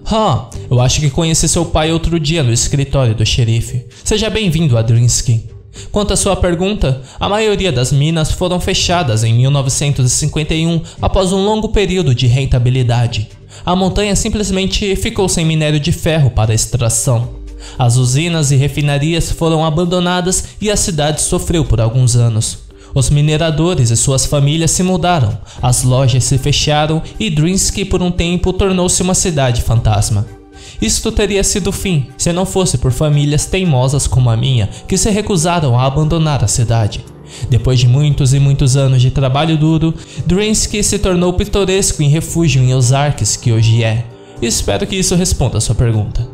Ah, 0.06 0.50
eu 0.70 0.82
acho 0.82 1.00
que 1.00 1.10
conheci 1.10 1.48
seu 1.48 1.66
pai 1.66 1.92
outro 1.92 2.20
dia 2.20 2.44
no 2.44 2.52
escritório 2.52 3.16
do 3.16 3.26
xerife. 3.26 3.86
Seja 4.04 4.30
bem-vindo 4.30 4.78
a 4.78 4.82
Drinsky. 4.82 5.50
Quanto 5.92 6.14
à 6.14 6.16
sua 6.16 6.36
pergunta, 6.36 7.02
a 7.20 7.28
maioria 7.28 7.72
das 7.72 7.92
minas 7.92 8.32
foram 8.32 8.60
fechadas 8.60 9.24
em 9.24 9.34
1951 9.34 10.82
após 11.02 11.32
um 11.32 11.44
longo 11.44 11.70
período 11.70 12.16
de 12.16 12.28
rentabilidade. 12.28 13.30
A 13.66 13.76
montanha 13.76 14.16
simplesmente 14.16 14.96
ficou 14.96 15.28
sem 15.28 15.46
minério 15.46 15.80
de 15.80 15.92
ferro 15.92 16.32
para 16.32 16.54
extração. 16.54 17.42
As 17.78 17.96
usinas 17.96 18.52
e 18.52 18.56
refinarias 18.56 19.32
foram 19.32 19.66
abandonadas 19.66 20.46
e 20.60 20.72
a 20.72 20.76
cidade 20.76 21.22
sofreu 21.22 21.64
por 21.66 21.80
alguns 21.80 22.16
anos. 22.16 22.60
Os 22.94 23.10
mineradores 23.10 23.90
e 23.90 23.96
suas 23.96 24.26
famílias 24.26 24.72
se 24.72 24.84
mudaram, 24.84 25.38
as 25.62 25.84
lojas 25.84 26.26
se 26.26 26.38
fecharam 26.38 27.02
e 27.20 27.30
Drinsky 27.30 27.86
por 27.86 28.02
um 28.02 28.12
tempo 28.12 28.52
tornou-se 28.52 29.02
uma 29.02 29.14
cidade 29.14 29.62
fantasma. 29.62 30.41
Isto 30.82 31.12
teria 31.12 31.44
sido 31.44 31.68
o 31.68 31.74
fim 31.74 32.08
se 32.18 32.32
não 32.32 32.46
fosse 32.46 32.78
por 32.78 32.92
famílias 32.92 33.46
teimosas 33.46 34.08
como 34.08 34.30
a 34.30 34.38
minha 34.38 34.70
que 34.88 34.98
se 34.98 35.10
recusaram 35.10 35.78
a 35.78 35.86
abandonar 35.86 36.44
a 36.44 36.48
cidade. 36.48 37.04
Depois 37.50 37.80
de 37.80 37.88
muitos 37.88 38.34
e 38.34 38.40
muitos 38.40 38.76
anos 38.76 39.02
de 39.02 39.10
trabalho 39.10 39.58
duro, 39.58 39.94
Drinsky 40.26 40.84
se 40.84 41.00
tornou 41.00 41.34
pitoresco 41.34 42.04
em 42.04 42.10
refúgio 42.10 42.62
em 42.62 42.74
Ozarks 42.74 43.36
que 43.36 43.52
hoje 43.52 43.84
é. 43.84 44.06
Espero 44.42 44.86
que 44.86 44.96
isso 44.96 45.16
responda 45.16 45.58
a 45.58 45.62
sua 45.62 45.76
pergunta. 45.76 46.28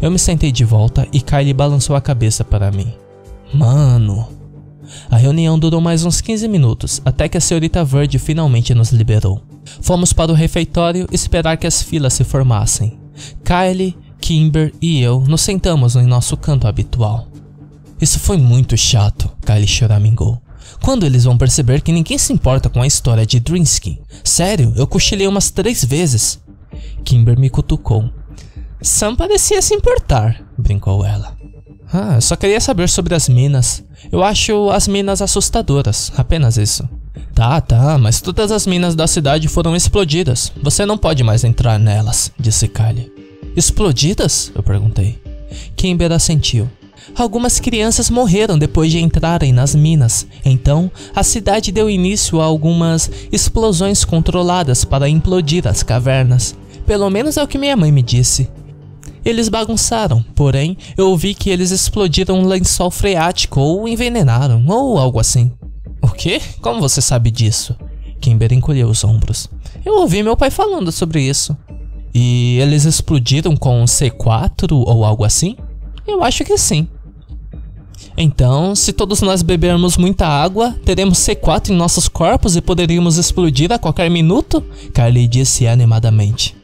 Eu 0.00 0.10
me 0.10 0.18
sentei 0.18 0.52
de 0.52 0.64
volta 0.64 1.06
e 1.12 1.20
Kylie 1.20 1.54
balançou 1.54 1.96
a 1.96 2.00
cabeça 2.00 2.44
para 2.44 2.70
mim. 2.70 2.92
Mano, 3.52 4.28
a 5.10 5.16
reunião 5.16 5.58
durou 5.58 5.80
mais 5.80 6.04
uns 6.04 6.20
15 6.20 6.46
minutos, 6.48 7.00
até 7.04 7.28
que 7.28 7.38
a 7.38 7.40
senhorita 7.40 7.84
Verde 7.84 8.18
finalmente 8.18 8.74
nos 8.74 8.90
liberou. 8.90 9.40
Fomos 9.80 10.12
para 10.12 10.30
o 10.30 10.34
refeitório 10.34 11.06
esperar 11.10 11.56
que 11.56 11.66
as 11.66 11.82
filas 11.82 12.12
se 12.12 12.24
formassem. 12.24 12.98
Kylie, 13.44 13.96
Kimber 14.20 14.72
e 14.80 15.00
eu 15.00 15.20
nos 15.20 15.42
sentamos 15.42 15.96
em 15.96 16.06
nosso 16.06 16.36
canto 16.36 16.66
habitual. 16.66 17.28
Isso 18.00 18.18
foi 18.18 18.36
muito 18.36 18.76
chato, 18.76 19.30
Kylie 19.44 19.66
choramingou. 19.66 20.40
Quando 20.82 21.06
eles 21.06 21.24
vão 21.24 21.38
perceber 21.38 21.80
que 21.80 21.92
ninguém 21.92 22.18
se 22.18 22.32
importa 22.32 22.68
com 22.68 22.82
a 22.82 22.86
história 22.86 23.24
de 23.24 23.40
Drinsky? 23.40 24.00
Sério, 24.22 24.72
eu 24.76 24.86
cochilei 24.86 25.26
umas 25.26 25.50
três 25.50 25.84
vezes. 25.84 26.40
Kimber 27.04 27.38
me 27.38 27.48
cutucou. 27.48 28.10
Sam 28.82 29.16
parecia 29.16 29.62
se 29.62 29.74
importar, 29.74 30.44
brincou 30.58 31.04
ela. 31.04 31.36
Ah, 31.92 32.16
eu 32.16 32.20
só 32.20 32.36
queria 32.36 32.60
saber 32.60 32.88
sobre 32.88 33.14
as 33.14 33.28
minas. 33.28 33.82
Eu 34.12 34.22
acho 34.22 34.70
as 34.70 34.86
minas 34.86 35.22
assustadoras, 35.22 36.12
apenas 36.16 36.56
isso. 36.56 36.88
Tá, 37.34 37.60
tá, 37.60 37.98
mas 37.98 38.20
todas 38.20 38.50
as 38.50 38.66
minas 38.66 38.94
da 38.94 39.06
cidade 39.06 39.48
foram 39.48 39.76
explodidas. 39.76 40.52
Você 40.62 40.86
não 40.86 40.96
pode 40.96 41.22
mais 41.22 41.44
entrar 41.44 41.78
nelas, 41.78 42.32
disse 42.38 42.68
Kylie. 42.68 43.12
Explodidas? 43.56 44.50
Eu 44.54 44.62
perguntei. 44.62 45.18
Kimber 45.76 46.12
assentiu. 46.12 46.68
Algumas 47.14 47.60
crianças 47.60 48.10
morreram 48.10 48.58
depois 48.58 48.90
de 48.90 48.98
entrarem 48.98 49.52
nas 49.52 49.74
minas, 49.74 50.26
então 50.44 50.90
a 51.14 51.22
cidade 51.22 51.70
deu 51.70 51.88
início 51.88 52.40
a 52.40 52.44
algumas 52.44 53.10
explosões 53.30 54.04
controladas 54.04 54.84
para 54.84 55.08
implodir 55.08 55.66
as 55.68 55.82
cavernas. 55.82 56.54
Pelo 56.84 57.08
menos 57.08 57.36
é 57.36 57.42
o 57.42 57.48
que 57.48 57.58
minha 57.58 57.76
mãe 57.76 57.92
me 57.92 58.02
disse. 58.02 58.48
Eles 59.24 59.48
bagunçaram, 59.48 60.24
porém 60.34 60.76
eu 60.96 61.08
ouvi 61.08 61.34
que 61.34 61.50
eles 61.50 61.70
explodiram 61.70 62.38
um 62.38 62.46
lençol 62.46 62.90
freático 62.90 63.60
ou 63.60 63.88
envenenaram, 63.88 64.64
ou 64.66 64.98
algo 64.98 65.18
assim. 65.18 65.50
Quê? 66.16 66.40
Como 66.60 66.80
você 66.80 67.00
sabe 67.00 67.30
disso? 67.30 67.76
Kimber 68.20 68.52
encolheu 68.52 68.88
os 68.88 69.04
ombros. 69.04 69.48
Eu 69.84 70.00
ouvi 70.00 70.22
meu 70.22 70.36
pai 70.36 70.50
falando 70.50 70.90
sobre 70.90 71.22
isso. 71.22 71.56
E 72.14 72.58
eles 72.60 72.84
explodiram 72.84 73.56
com 73.56 73.82
um 73.82 73.84
C4 73.84 74.72
ou 74.72 75.04
algo 75.04 75.24
assim? 75.24 75.56
Eu 76.06 76.24
acho 76.24 76.44
que 76.44 76.56
sim. 76.56 76.88
Então, 78.16 78.74
se 78.74 78.92
todos 78.92 79.20
nós 79.20 79.42
bebermos 79.42 79.98
muita 79.98 80.26
água, 80.26 80.74
teremos 80.84 81.18
C4 81.18 81.70
em 81.70 81.76
nossos 81.76 82.08
corpos 82.08 82.56
e 82.56 82.62
poderíamos 82.62 83.18
explodir 83.18 83.70
a 83.70 83.78
qualquer 83.78 84.10
minuto? 84.10 84.64
Carly 84.94 85.28
disse 85.28 85.66
animadamente. 85.66 86.56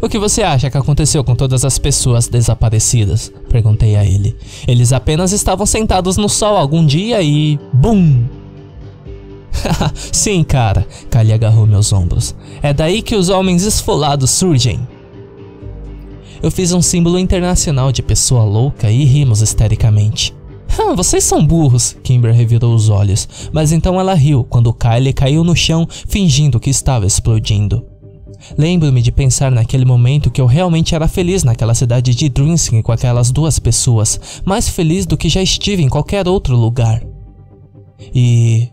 o 0.00 0.08
que 0.08 0.18
você 0.18 0.42
acha 0.42 0.70
que 0.70 0.78
aconteceu 0.78 1.22
com 1.22 1.34
todas 1.34 1.64
as 1.64 1.78
pessoas 1.78 2.28
desaparecidas? 2.28 3.30
Perguntei 3.50 3.96
a 3.96 4.04
ele. 4.04 4.36
Eles 4.66 4.92
apenas 4.92 5.32
estavam 5.32 5.66
sentados 5.66 6.16
no 6.16 6.28
sol 6.28 6.56
algum 6.56 6.84
dia 6.84 7.20
e. 7.20 7.58
BUM! 7.72 8.45
Sim, 10.12 10.42
cara, 10.44 10.86
Kali 11.10 11.32
agarrou 11.32 11.66
meus 11.66 11.92
ombros. 11.92 12.34
É 12.62 12.72
daí 12.72 13.02
que 13.02 13.14
os 13.14 13.28
homens 13.28 13.62
esfolados 13.62 14.30
surgem. 14.30 14.86
Eu 16.42 16.50
fiz 16.50 16.72
um 16.72 16.82
símbolo 16.82 17.18
internacional 17.18 17.90
de 17.90 18.02
pessoa 18.02 18.44
louca 18.44 18.90
e 18.90 19.04
rimos 19.04 19.42
histericamente. 19.42 20.34
Ah, 20.78 20.92
vocês 20.94 21.24
são 21.24 21.46
burros, 21.46 21.96
Kimber 22.02 22.34
revirou 22.34 22.74
os 22.74 22.90
olhos, 22.90 23.26
mas 23.50 23.72
então 23.72 23.98
ela 23.98 24.12
riu 24.12 24.44
quando 24.44 24.74
Kylie 24.74 25.14
caiu 25.14 25.42
no 25.42 25.56
chão 25.56 25.88
fingindo 26.06 26.60
que 26.60 26.68
estava 26.68 27.06
explodindo. 27.06 27.82
Lembro-me 28.58 29.00
de 29.00 29.10
pensar 29.10 29.50
naquele 29.50 29.86
momento 29.86 30.30
que 30.30 30.38
eu 30.38 30.44
realmente 30.44 30.94
era 30.94 31.08
feliz 31.08 31.42
naquela 31.44 31.74
cidade 31.74 32.14
de 32.14 32.28
Drinsky 32.28 32.82
com 32.82 32.92
aquelas 32.92 33.30
duas 33.30 33.58
pessoas, 33.58 34.20
mais 34.44 34.68
feliz 34.68 35.06
do 35.06 35.16
que 35.16 35.30
já 35.30 35.40
estive 35.40 35.82
em 35.82 35.88
qualquer 35.88 36.28
outro 36.28 36.54
lugar. 36.54 37.02
E 38.14 38.68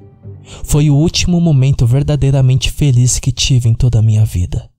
foi 0.64 0.90
o 0.90 0.96
último 0.96 1.40
momento 1.40 1.86
verdadeiramente 1.86 2.72
feliz 2.72 3.20
que 3.20 3.32
tive 3.32 3.70
em 3.70 3.74
toda 3.74 4.00
a 4.00 4.02
minha 4.02 4.26
vida. 4.26 4.70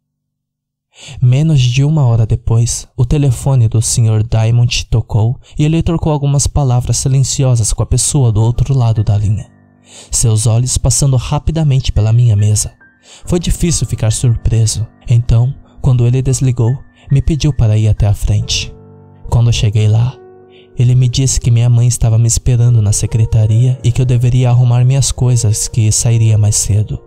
Menos 1.20 1.60
de 1.60 1.82
uma 1.82 2.04
hora 2.04 2.24
depois, 2.24 2.86
o 2.96 3.04
telefone 3.04 3.68
do 3.68 3.82
Sr. 3.82 4.22
Diamond 4.22 4.86
tocou 4.86 5.40
e 5.58 5.64
ele 5.64 5.82
trocou 5.82 6.12
algumas 6.12 6.46
palavras 6.46 6.98
silenciosas 6.98 7.72
com 7.72 7.82
a 7.82 7.86
pessoa 7.86 8.30
do 8.30 8.40
outro 8.40 8.72
lado 8.72 9.02
da 9.02 9.16
linha, 9.18 9.50
seus 10.10 10.46
olhos 10.46 10.78
passando 10.78 11.16
rapidamente 11.16 11.90
pela 11.90 12.12
minha 12.12 12.36
mesa. 12.36 12.72
Foi 13.26 13.38
difícil 13.38 13.86
ficar 13.86 14.12
surpreso. 14.12 14.86
Então, 15.08 15.52
quando 15.82 16.06
ele 16.06 16.22
desligou, 16.22 16.72
me 17.10 17.20
pediu 17.20 17.52
para 17.52 17.76
ir 17.76 17.88
até 17.88 18.06
a 18.06 18.14
frente. 18.14 18.74
Quando 19.28 19.52
cheguei 19.52 19.88
lá, 19.88 20.16
ele 20.78 20.94
me 20.94 21.08
disse 21.08 21.40
que 21.40 21.50
minha 21.50 21.68
mãe 21.70 21.86
estava 21.86 22.18
me 22.18 22.26
esperando 22.26 22.82
na 22.82 22.92
secretaria 22.92 23.78
e 23.84 23.92
que 23.92 24.02
eu 24.02 24.06
deveria 24.06 24.50
arrumar 24.50 24.84
minhas 24.84 25.12
coisas 25.12 25.68
que 25.68 25.90
sairia 25.92 26.36
mais 26.36 26.56
cedo. 26.56 27.00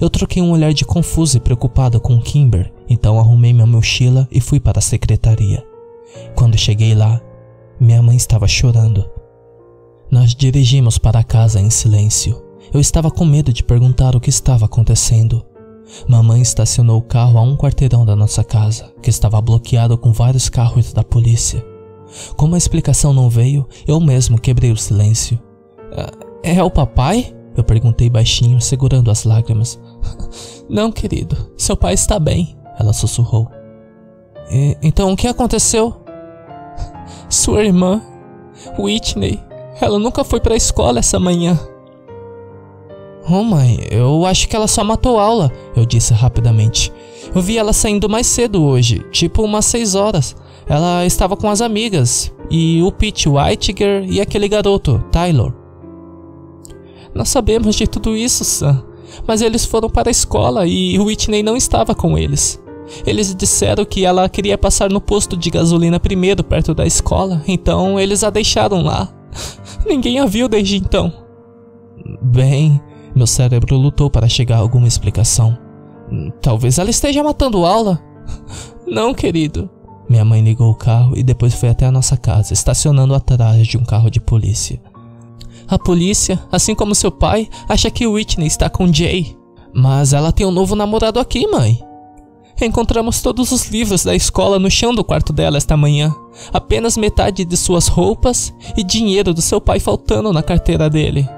Eu 0.00 0.08
troquei 0.08 0.42
um 0.42 0.50
olhar 0.50 0.72
de 0.72 0.84
confuso 0.84 1.36
e 1.36 1.40
preocupado 1.40 2.00
com 2.00 2.20
Kimber, 2.20 2.72
então 2.88 3.18
arrumei 3.18 3.52
minha 3.52 3.66
mochila 3.66 4.26
e 4.30 4.40
fui 4.40 4.58
para 4.58 4.78
a 4.78 4.82
secretaria. 4.82 5.64
Quando 6.34 6.56
cheguei 6.56 6.94
lá, 6.94 7.20
minha 7.78 8.02
mãe 8.02 8.16
estava 8.16 8.48
chorando. 8.48 9.08
Nós 10.10 10.34
dirigimos 10.34 10.96
para 10.96 11.24
casa 11.24 11.60
em 11.60 11.70
silêncio. 11.70 12.42
Eu 12.72 12.80
estava 12.80 13.10
com 13.10 13.24
medo 13.24 13.52
de 13.52 13.62
perguntar 13.62 14.16
o 14.16 14.20
que 14.20 14.30
estava 14.30 14.64
acontecendo. 14.64 15.44
Mamãe 16.08 16.40
estacionou 16.40 16.98
o 16.98 17.02
carro 17.02 17.38
a 17.38 17.42
um 17.42 17.56
quarteirão 17.56 18.04
da 18.04 18.16
nossa 18.16 18.42
casa, 18.42 18.92
que 19.02 19.10
estava 19.10 19.40
bloqueado 19.40 19.98
com 19.98 20.12
vários 20.12 20.48
carros 20.48 20.92
da 20.92 21.04
polícia. 21.04 21.73
Como 22.36 22.54
a 22.54 22.58
explicação 22.58 23.12
não 23.12 23.28
veio, 23.28 23.66
eu 23.86 24.00
mesmo 24.00 24.40
quebrei 24.40 24.72
o 24.72 24.76
silêncio. 24.76 25.38
É, 26.42 26.56
é 26.56 26.62
o 26.62 26.70
papai? 26.70 27.34
Eu 27.56 27.62
perguntei 27.62 28.10
baixinho, 28.10 28.60
segurando 28.60 29.10
as 29.10 29.24
lágrimas. 29.24 29.80
Não, 30.68 30.90
querido, 30.90 31.52
seu 31.56 31.76
pai 31.76 31.94
está 31.94 32.18
bem, 32.18 32.56
ela 32.78 32.92
sussurrou. 32.92 33.48
então 34.82 35.12
o 35.12 35.16
que 35.16 35.28
aconteceu? 35.28 35.94
Sua 37.28 37.62
irmã, 37.64 38.02
Whitney, 38.78 39.40
ela 39.80 39.98
nunca 39.98 40.24
foi 40.24 40.40
para 40.40 40.54
a 40.54 40.56
escola 40.56 40.98
essa 40.98 41.20
manhã. 41.20 41.58
Oh, 43.28 43.42
mãe, 43.42 43.78
eu 43.90 44.26
acho 44.26 44.48
que 44.48 44.54
ela 44.54 44.68
só 44.68 44.84
matou 44.84 45.18
aula, 45.18 45.50
eu 45.74 45.86
disse 45.86 46.12
rapidamente. 46.12 46.92
Eu 47.32 47.40
vi 47.40 47.58
ela 47.58 47.72
saindo 47.72 48.08
mais 48.08 48.26
cedo 48.26 48.62
hoje, 48.64 49.04
tipo 49.10 49.42
umas 49.42 49.66
seis 49.66 49.94
horas. 49.94 50.34
Ela 50.66 51.04
estava 51.04 51.36
com 51.36 51.48
as 51.48 51.60
amigas, 51.60 52.32
e 52.50 52.82
o 52.82 52.90
Pete 52.90 53.28
Whitiger 53.28 54.04
e 54.08 54.20
aquele 54.20 54.48
garoto, 54.48 55.04
Tyler. 55.10 55.52
Nós 57.14 57.28
sabemos 57.28 57.76
de 57.76 57.86
tudo 57.86 58.16
isso, 58.16 58.44
Sam, 58.44 58.84
mas 59.26 59.40
eles 59.40 59.64
foram 59.64 59.88
para 59.88 60.08
a 60.08 60.10
escola 60.10 60.66
e 60.66 60.98
Whitney 60.98 61.42
não 61.42 61.56
estava 61.56 61.94
com 61.94 62.18
eles. 62.18 62.60
Eles 63.06 63.34
disseram 63.34 63.84
que 63.84 64.04
ela 64.04 64.28
queria 64.28 64.58
passar 64.58 64.90
no 64.90 65.00
posto 65.00 65.36
de 65.36 65.48
gasolina 65.50 66.00
primeiro 66.00 66.42
perto 66.42 66.74
da 66.74 66.84
escola, 66.84 67.42
então 67.46 67.98
eles 67.98 68.22
a 68.24 68.30
deixaram 68.30 68.82
lá. 68.82 69.08
Ninguém 69.86 70.18
a 70.18 70.26
viu 70.26 70.48
desde 70.48 70.76
então. 70.76 71.12
Bem, 72.20 72.80
meu 73.14 73.26
cérebro 73.26 73.76
lutou 73.76 74.10
para 74.10 74.28
chegar 74.28 74.56
a 74.56 74.60
alguma 74.60 74.88
explicação. 74.88 75.63
Talvez 76.40 76.78
ela 76.78 76.90
esteja 76.90 77.22
matando 77.22 77.64
aula. 77.64 78.02
Não, 78.86 79.14
querido. 79.14 79.68
Minha 80.08 80.24
mãe 80.24 80.42
ligou 80.42 80.70
o 80.70 80.74
carro 80.74 81.16
e 81.16 81.22
depois 81.22 81.54
foi 81.54 81.70
até 81.70 81.86
a 81.86 81.92
nossa 81.92 82.16
casa, 82.16 82.52
estacionando 82.52 83.14
atrás 83.14 83.66
de 83.66 83.78
um 83.78 83.84
carro 83.84 84.10
de 84.10 84.20
polícia. 84.20 84.80
A 85.66 85.78
polícia, 85.78 86.38
assim 86.52 86.74
como 86.74 86.94
seu 86.94 87.10
pai, 87.10 87.48
acha 87.68 87.90
que 87.90 88.06
Whitney 88.06 88.46
está 88.46 88.68
com 88.68 88.92
Jay. 88.92 89.36
Mas 89.72 90.12
ela 90.12 90.30
tem 90.30 90.46
um 90.46 90.50
novo 90.50 90.76
namorado 90.76 91.18
aqui, 91.18 91.46
mãe. 91.48 91.80
Encontramos 92.60 93.20
todos 93.20 93.50
os 93.50 93.66
livros 93.68 94.04
da 94.04 94.14
escola 94.14 94.58
no 94.58 94.70
chão 94.70 94.94
do 94.94 95.02
quarto 95.02 95.32
dela 95.32 95.56
esta 95.56 95.76
manhã. 95.76 96.14
Apenas 96.52 96.96
metade 96.96 97.44
de 97.44 97.56
suas 97.56 97.88
roupas 97.88 98.54
e 98.76 98.84
dinheiro 98.84 99.34
do 99.34 99.42
seu 99.42 99.60
pai 99.60 99.80
faltando 99.80 100.32
na 100.32 100.42
carteira 100.42 100.88
dele. 100.88 101.28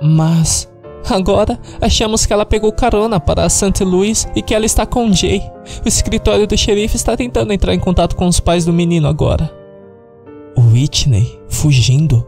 Mas 0.00 0.68
Agora, 1.08 1.58
achamos 1.80 2.26
que 2.26 2.32
ela 2.32 2.46
pegou 2.46 2.72
carona 2.72 3.18
para 3.18 3.48
St. 3.48 3.82
Louis 3.84 4.28
e 4.34 4.42
que 4.42 4.54
ela 4.54 4.66
está 4.66 4.84
com 4.86 5.12
Jay. 5.12 5.42
O 5.84 5.88
escritório 5.88 6.46
do 6.46 6.56
xerife 6.56 6.96
está 6.96 7.16
tentando 7.16 7.52
entrar 7.52 7.74
em 7.74 7.80
contato 7.80 8.16
com 8.16 8.26
os 8.26 8.40
pais 8.40 8.64
do 8.64 8.72
menino 8.72 9.08
agora. 9.08 9.52
Whitney 10.56 11.40
fugindo? 11.48 12.26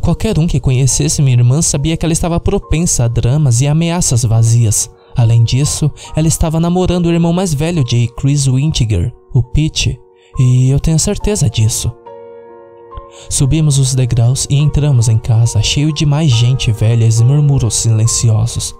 Qualquer 0.00 0.38
um 0.38 0.46
que 0.46 0.60
conhecesse 0.60 1.22
minha 1.22 1.36
irmã 1.36 1.62
sabia 1.62 1.96
que 1.96 2.04
ela 2.04 2.12
estava 2.12 2.40
propensa 2.40 3.04
a 3.04 3.08
dramas 3.08 3.60
e 3.60 3.68
ameaças 3.68 4.24
vazias. 4.24 4.90
Além 5.16 5.42
disso, 5.44 5.90
ela 6.14 6.28
estava 6.28 6.60
namorando 6.60 7.06
o 7.06 7.12
irmão 7.12 7.32
mais 7.32 7.54
velho 7.54 7.84
de 7.84 8.08
Chris 8.16 8.46
Wintiger, 8.46 9.12
o 9.34 9.42
Pete, 9.42 9.98
e 10.38 10.70
eu 10.70 10.78
tenho 10.78 10.98
certeza 10.98 11.48
disso. 11.48 11.92
Subimos 13.28 13.78
os 13.78 13.94
degraus 13.94 14.46
e 14.50 14.56
entramos 14.56 15.08
em 15.08 15.18
casa, 15.18 15.62
cheio 15.62 15.92
de 15.92 16.04
mais 16.04 16.30
gente 16.30 16.70
velha 16.72 17.06
e 17.06 17.24
murmúrios 17.24 17.74
silenciosos. 17.74 18.74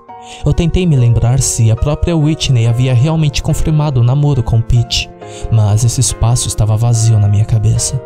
Eu 0.44 0.52
tentei 0.52 0.86
me 0.86 0.96
lembrar 0.96 1.40
se 1.40 1.70
a 1.70 1.76
própria 1.76 2.16
Whitney 2.16 2.66
havia 2.66 2.94
realmente 2.94 3.42
confirmado 3.42 4.00
o 4.00 4.04
namoro 4.04 4.42
com 4.42 4.60
Pete, 4.60 5.08
mas 5.50 5.84
esse 5.84 6.00
espaço 6.00 6.48
estava 6.48 6.76
vazio 6.76 7.18
na 7.18 7.28
minha 7.28 7.44
cabeça. 7.44 8.00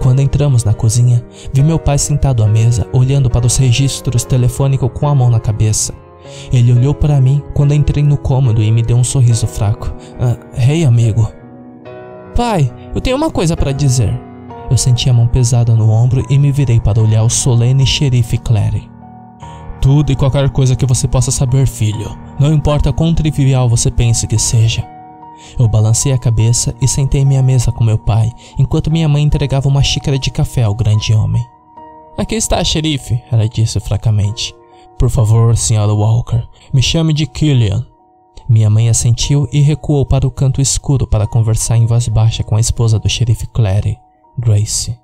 Quando 0.00 0.20
entramos 0.20 0.64
na 0.64 0.74
cozinha, 0.74 1.24
vi 1.52 1.62
meu 1.62 1.78
pai 1.78 1.98
sentado 1.98 2.42
à 2.42 2.46
mesa, 2.46 2.86
olhando 2.92 3.28
para 3.28 3.46
os 3.46 3.56
registros 3.56 4.24
telefônicos 4.24 4.90
com 4.94 5.08
a 5.08 5.14
mão 5.14 5.30
na 5.30 5.40
cabeça. 5.40 5.92
Ele 6.52 6.72
olhou 6.72 6.94
para 6.94 7.20
mim 7.20 7.42
quando 7.54 7.74
entrei 7.74 8.02
no 8.02 8.16
cômodo 8.16 8.62
e 8.62 8.70
me 8.70 8.82
deu 8.82 8.96
um 8.96 9.04
sorriso 9.04 9.46
fraco. 9.46 9.92
Ah, 10.20 10.36
hey, 10.56 10.84
amigo. 10.84 11.30
Pai, 12.36 12.72
eu 12.94 13.00
tenho 13.00 13.16
uma 13.16 13.30
coisa 13.30 13.56
para 13.56 13.72
dizer. 13.72 14.31
Eu 14.72 14.78
senti 14.78 15.10
a 15.10 15.12
mão 15.12 15.26
pesada 15.26 15.76
no 15.76 15.90
ombro 15.90 16.24
e 16.30 16.38
me 16.38 16.50
virei 16.50 16.80
para 16.80 16.98
olhar 16.98 17.22
o 17.24 17.28
solene 17.28 17.84
xerife 17.84 18.38
Clary. 18.38 18.90
Tudo 19.82 20.10
e 20.10 20.16
qualquer 20.16 20.48
coisa 20.48 20.74
que 20.74 20.86
você 20.86 21.06
possa 21.06 21.30
saber, 21.30 21.66
filho. 21.66 22.18
Não 22.40 22.54
importa 22.54 22.90
quão 22.90 23.12
trivial 23.12 23.68
você 23.68 23.90
pense 23.90 24.26
que 24.26 24.38
seja. 24.38 24.82
Eu 25.58 25.68
balancei 25.68 26.10
a 26.10 26.18
cabeça 26.18 26.74
e 26.80 26.88
sentei 26.88 27.20
em 27.20 27.26
minha 27.26 27.42
mesa 27.42 27.70
com 27.70 27.84
meu 27.84 27.98
pai, 27.98 28.32
enquanto 28.58 28.90
minha 28.90 29.06
mãe 29.10 29.22
entregava 29.22 29.68
uma 29.68 29.82
xícara 29.82 30.18
de 30.18 30.30
café 30.30 30.62
ao 30.62 30.74
grande 30.74 31.12
homem. 31.12 31.44
Aqui 32.16 32.36
está, 32.36 32.64
xerife, 32.64 33.22
ela 33.30 33.46
disse 33.46 33.78
fracamente. 33.78 34.54
Por 34.98 35.10
favor, 35.10 35.52
Sra. 35.52 35.92
Walker, 35.92 36.48
me 36.72 36.80
chame 36.80 37.12
de 37.12 37.26
Killian. 37.26 37.86
Minha 38.48 38.70
mãe 38.70 38.88
assentiu 38.88 39.46
e 39.52 39.60
recuou 39.60 40.06
para 40.06 40.26
o 40.26 40.30
canto 40.30 40.62
escuro 40.62 41.06
para 41.06 41.26
conversar 41.26 41.76
em 41.76 41.84
voz 41.84 42.08
baixa 42.08 42.42
com 42.42 42.56
a 42.56 42.60
esposa 42.60 42.98
do 42.98 43.06
xerife 43.06 43.46
Clary. 43.48 43.98
Grace. 44.38 44.96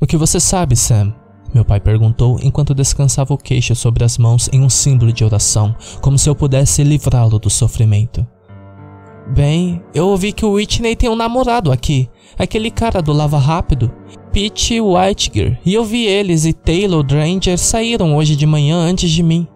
O 0.00 0.06
que 0.06 0.16
você 0.16 0.38
sabe, 0.38 0.76
Sam? 0.76 1.14
Meu 1.52 1.64
pai 1.64 1.80
perguntou 1.80 2.38
enquanto 2.42 2.74
descansava 2.74 3.34
o 3.34 3.38
queixo 3.38 3.74
sobre 3.74 4.04
as 4.04 4.18
mãos 4.18 4.48
em 4.52 4.62
um 4.62 4.68
símbolo 4.68 5.12
de 5.12 5.24
oração, 5.24 5.74
como 6.00 6.16
se 6.16 6.28
eu 6.28 6.34
pudesse 6.34 6.84
livrá-lo 6.84 7.38
do 7.38 7.50
sofrimento. 7.50 8.26
Bem, 9.34 9.82
eu 9.94 10.08
ouvi 10.08 10.32
que 10.32 10.44
o 10.44 10.52
Whitney 10.52 10.96
tem 10.96 11.08
um 11.08 11.16
namorado 11.16 11.72
aqui, 11.72 12.08
aquele 12.38 12.70
cara 12.70 13.00
do 13.00 13.12
Lava 13.12 13.38
Rápido, 13.38 13.92
Pete 14.32 14.80
Whitiger, 14.80 15.58
e 15.64 15.74
eu 15.74 15.84
vi 15.84 16.06
eles 16.06 16.44
e 16.44 16.52
Taylor 16.52 17.02
Dranger 17.02 17.58
saíram 17.58 18.16
hoje 18.16 18.36
de 18.36 18.46
manhã 18.46 18.76
antes 18.76 19.10
de 19.10 19.22
mim. 19.22 19.46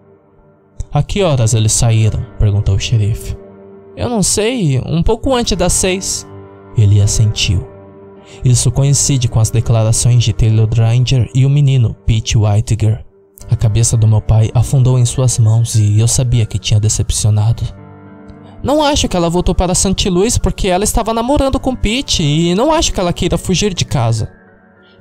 A 0.91 1.03
que 1.03 1.23
horas 1.23 1.53
eles 1.53 1.71
saíram? 1.71 2.25
perguntou 2.39 2.75
o 2.75 2.79
xerife. 2.79 3.35
Eu 3.97 4.09
não 4.09 4.23
sei, 4.23 4.79
um 4.85 5.01
pouco 5.01 5.33
antes 5.33 5.57
das 5.57 5.73
seis. 5.73 6.27
Ele 6.77 7.01
assentiu. 7.01 7.74
Isso 8.43 8.71
coincide 8.71 9.27
com 9.27 9.39
as 9.39 9.49
declarações 9.49 10.23
de 10.23 10.33
Taylor 10.33 10.67
Dranger 10.67 11.29
e 11.33 11.45
o 11.45 11.49
menino 11.49 11.95
Pete 12.05 12.37
Whitiger. 12.37 13.03
A 13.49 13.55
cabeça 13.55 13.95
do 13.95 14.07
meu 14.07 14.21
pai 14.21 14.49
afundou 14.53 14.97
em 14.97 15.05
suas 15.05 15.37
mãos 15.37 15.75
e 15.75 15.99
eu 15.99 16.07
sabia 16.07 16.45
que 16.45 16.59
tinha 16.59 16.79
decepcionado. 16.79 17.63
Não 18.63 18.83
acho 18.83 19.07
que 19.07 19.15
ela 19.15 19.29
voltou 19.29 19.53
para 19.53 19.75
St. 19.75 20.09
Louis 20.09 20.37
porque 20.37 20.67
ela 20.67 20.83
estava 20.83 21.13
namorando 21.13 21.59
com 21.59 21.75
Pete 21.75 22.23
e 22.23 22.55
não 22.55 22.71
acho 22.71 22.91
que 22.91 22.99
ela 22.99 23.13
queira 23.13 23.37
fugir 23.37 23.73
de 23.73 23.85
casa. 23.85 24.31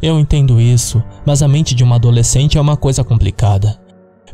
Eu 0.02 0.20
entendo 0.20 0.60
isso, 0.60 1.02
mas 1.24 1.42
a 1.42 1.48
mente 1.48 1.74
de 1.74 1.82
uma 1.82 1.96
adolescente 1.96 2.58
é 2.58 2.60
uma 2.60 2.76
coisa 2.76 3.02
complicada. 3.02 3.80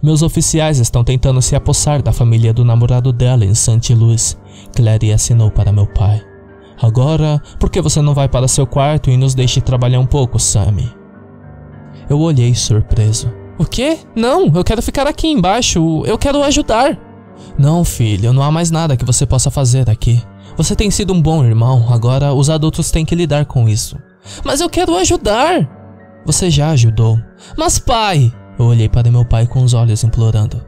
Meus 0.03 0.23
oficiais 0.23 0.79
estão 0.79 1.05
tentando 1.05 1.41
se 1.43 1.55
apossar 1.55 2.03
da 2.03 2.13
família 2.13 2.53
do 2.53 2.65
namorado 2.65 3.13
dela 3.13 3.45
em 3.45 3.55
St. 3.55 3.95
Louis. 3.95 4.37
Clary 4.75 5.13
assinou 5.13 5.51
para 5.51 5.71
meu 5.71 5.87
pai. 5.87 6.30
Agora, 6.83 7.41
por 7.59 7.71
que 7.71 7.81
você 7.81 8.01
não 8.01 8.15
vai 8.15 8.29
para 8.29 8.49
seu 8.49 8.67
quarto 8.67 9.11
e 9.11 9.17
nos 9.17 9.35
deixe 9.35 9.61
trabalhar 9.61 10.01
um 10.01 10.07
pouco, 10.07 10.39
Sammy? 10.39 10.91
Eu 12.09 12.19
olhei 12.21 12.55
surpreso. 12.55 13.31
O 13.59 13.65
quê? 13.65 13.99
Não, 14.17 14.51
eu 14.55 14.65
quero 14.65 14.81
ficar 14.81 15.07
aqui 15.07 15.29
embaixo. 15.29 16.03
Eu 16.07 16.17
quero 16.17 16.43
ajudar. 16.43 16.99
Não, 17.59 17.85
filho, 17.85 18.33
não 18.33 18.43
há 18.43 18.51
mais 18.51 18.71
nada 18.71 18.97
que 18.97 19.05
você 19.05 19.27
possa 19.27 19.51
fazer 19.51 19.89
aqui. 19.91 20.23
Você 20.57 20.75
tem 20.75 20.91
sido 20.91 21.13
um 21.13 21.21
bom 21.21 21.45
irmão, 21.45 21.87
agora 21.91 22.33
os 22.33 22.51
adultos 22.51 22.91
têm 22.91 23.05
que 23.05 23.15
lidar 23.15 23.45
com 23.45 23.69
isso. 23.69 23.99
Mas 24.45 24.61
eu 24.61 24.69
quero 24.69 24.97
ajudar. 24.97 25.69
Você 26.25 26.51
já 26.51 26.71
ajudou. 26.71 27.19
Mas 27.57 27.79
pai! 27.79 28.33
Eu 28.59 28.67
olhei 28.67 28.89
para 28.89 29.11
meu 29.11 29.25
pai 29.25 29.47
com 29.47 29.63
os 29.63 29.73
olhos 29.73 30.05
implorando. 30.05 30.63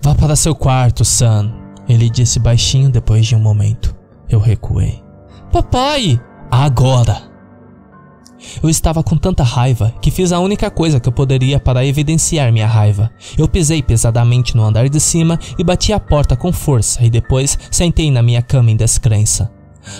Vá 0.00 0.14
para 0.14 0.36
seu 0.36 0.54
quarto, 0.54 1.04
Sam. 1.04 1.52
Ele 1.88 2.08
disse 2.08 2.38
baixinho 2.38 2.90
depois 2.90 3.26
de 3.26 3.34
um 3.34 3.40
momento. 3.40 3.94
Eu 4.28 4.38
recuei. 4.38 5.01
Papai! 5.52 6.18
Agora! 6.50 7.30
Eu 8.62 8.70
estava 8.70 9.02
com 9.02 9.18
tanta 9.18 9.44
raiva 9.44 9.94
que 10.00 10.10
fiz 10.10 10.32
a 10.32 10.40
única 10.40 10.70
coisa 10.70 10.98
que 10.98 11.06
eu 11.06 11.12
poderia 11.12 11.60
para 11.60 11.84
evidenciar 11.84 12.50
minha 12.50 12.66
raiva. 12.66 13.10
Eu 13.36 13.46
pisei 13.46 13.82
pesadamente 13.82 14.56
no 14.56 14.64
andar 14.64 14.88
de 14.88 14.98
cima 14.98 15.38
e 15.58 15.62
bati 15.62 15.92
a 15.92 16.00
porta 16.00 16.34
com 16.34 16.50
força 16.50 17.04
e 17.04 17.10
depois 17.10 17.58
sentei 17.70 18.10
na 18.10 18.22
minha 18.22 18.40
cama 18.40 18.70
em 18.70 18.76
descrença. 18.76 19.52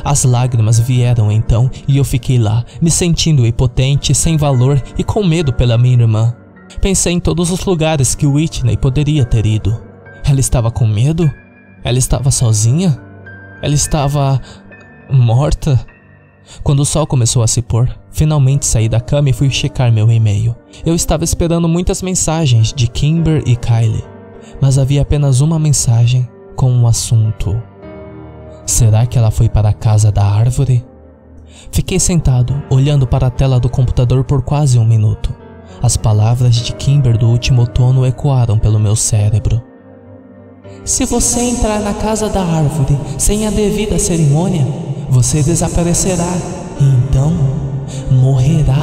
As 0.02 0.24
lágrimas 0.24 0.80
vieram 0.80 1.30
então 1.30 1.70
e 1.86 1.98
eu 1.98 2.04
fiquei 2.04 2.38
lá, 2.38 2.64
me 2.80 2.90
sentindo 2.90 3.46
impotente, 3.46 4.14
sem 4.14 4.38
valor 4.38 4.82
e 4.96 5.04
com 5.04 5.22
medo 5.22 5.52
pela 5.52 5.76
minha 5.76 6.00
irmã. 6.00 6.34
Pensei 6.80 7.12
em 7.12 7.20
todos 7.20 7.50
os 7.50 7.62
lugares 7.66 8.14
que 8.14 8.26
Whitney 8.26 8.78
poderia 8.78 9.26
ter 9.26 9.44
ido. 9.44 9.78
Ela 10.24 10.40
estava 10.40 10.70
com 10.70 10.86
medo? 10.86 11.30
Ela 11.84 11.98
estava 11.98 12.30
sozinha? 12.30 12.98
Ela 13.62 13.74
estava 13.74 14.40
morta? 15.12 15.84
Quando 16.62 16.80
o 16.80 16.84
sol 16.84 17.06
começou 17.06 17.42
a 17.42 17.46
se 17.46 17.62
pôr, 17.62 17.88
finalmente 18.10 18.66
saí 18.66 18.88
da 18.88 19.00
cama 19.00 19.30
e 19.30 19.32
fui 19.32 19.50
checar 19.50 19.92
meu 19.92 20.10
e-mail. 20.10 20.54
Eu 20.84 20.94
estava 20.94 21.24
esperando 21.24 21.68
muitas 21.68 22.02
mensagens 22.02 22.72
de 22.72 22.88
Kimber 22.88 23.42
e 23.46 23.54
Kylie, 23.54 24.04
mas 24.60 24.78
havia 24.78 25.02
apenas 25.02 25.40
uma 25.40 25.58
mensagem 25.58 26.28
com 26.56 26.70
um 26.70 26.86
assunto. 26.86 27.60
Será 28.66 29.06
que 29.06 29.18
ela 29.18 29.30
foi 29.30 29.48
para 29.48 29.68
a 29.68 29.74
casa 29.74 30.10
da 30.10 30.24
árvore? 30.24 30.84
Fiquei 31.70 32.00
sentado, 32.00 32.62
olhando 32.70 33.06
para 33.06 33.26
a 33.26 33.30
tela 33.30 33.60
do 33.60 33.68
computador 33.68 34.24
por 34.24 34.42
quase 34.42 34.78
um 34.78 34.84
minuto. 34.84 35.34
As 35.82 35.96
palavras 35.96 36.56
de 36.56 36.72
Kimber 36.74 37.16
do 37.16 37.28
último 37.28 37.62
outono 37.62 38.06
ecoaram 38.06 38.58
pelo 38.58 38.78
meu 38.78 38.96
cérebro. 38.96 39.62
Se 40.84 41.04
você 41.04 41.40
entrar 41.40 41.80
na 41.80 41.94
casa 41.94 42.28
da 42.28 42.42
árvore 42.42 42.98
sem 43.18 43.46
a 43.46 43.50
devida 43.50 43.98
cerimônia, 43.98 44.66
você 45.12 45.42
desaparecerá 45.42 46.32
e 46.80 46.84
então 46.84 47.34
morrerá. 48.10 48.82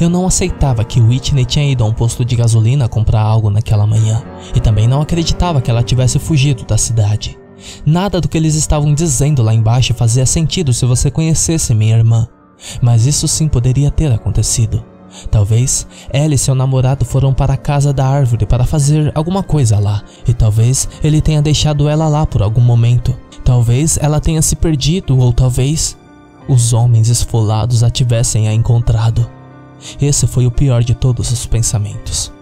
Eu 0.00 0.08
não 0.08 0.26
aceitava 0.26 0.82
que 0.82 0.98
Whitney 0.98 1.44
tinha 1.44 1.70
ido 1.70 1.84
a 1.84 1.86
um 1.86 1.92
posto 1.92 2.24
de 2.24 2.34
gasolina 2.34 2.88
comprar 2.88 3.20
algo 3.20 3.50
naquela 3.50 3.86
manhã 3.86 4.22
e 4.54 4.60
também 4.60 4.88
não 4.88 5.02
acreditava 5.02 5.60
que 5.60 5.70
ela 5.70 5.82
tivesse 5.82 6.18
fugido 6.18 6.64
da 6.64 6.78
cidade. 6.78 7.38
Nada 7.84 8.18
do 8.18 8.28
que 8.28 8.38
eles 8.38 8.54
estavam 8.54 8.94
dizendo 8.94 9.42
lá 9.42 9.52
embaixo 9.52 9.92
fazia 9.92 10.24
sentido 10.24 10.72
se 10.72 10.86
você 10.86 11.10
conhecesse 11.10 11.74
minha 11.74 11.98
irmã, 11.98 12.26
mas 12.80 13.04
isso 13.04 13.28
sim 13.28 13.46
poderia 13.46 13.90
ter 13.90 14.10
acontecido. 14.10 14.82
Talvez 15.30 15.86
ela 16.10 16.34
e 16.34 16.38
seu 16.38 16.54
namorado 16.54 17.04
foram 17.04 17.32
para 17.32 17.54
a 17.54 17.58
casa 17.58 17.92
da 17.92 18.06
árvore 18.06 18.46
para 18.46 18.64
fazer 18.64 19.12
alguma 19.14 19.42
coisa 19.42 19.78
lá, 19.78 20.02
e 20.26 20.32
talvez 20.32 20.88
ele 21.04 21.20
tenha 21.20 21.42
deixado 21.42 21.88
ela 21.88 22.08
lá 22.08 22.26
por 22.26 22.42
algum 22.42 22.62
momento. 22.62 23.14
Talvez 23.44 23.98
ela 24.00 24.20
tenha 24.20 24.40
se 24.40 24.56
perdido, 24.56 25.18
ou 25.18 25.32
talvez 25.32 25.96
os 26.48 26.72
homens 26.72 27.08
esfolados 27.08 27.82
a 27.82 27.90
tivessem 27.90 28.48
a 28.48 28.54
encontrado. 28.54 29.28
Esse 30.00 30.26
foi 30.26 30.46
o 30.46 30.50
pior 30.50 30.82
de 30.82 30.94
todos 30.94 31.30
os 31.30 31.46
pensamentos. 31.46 32.32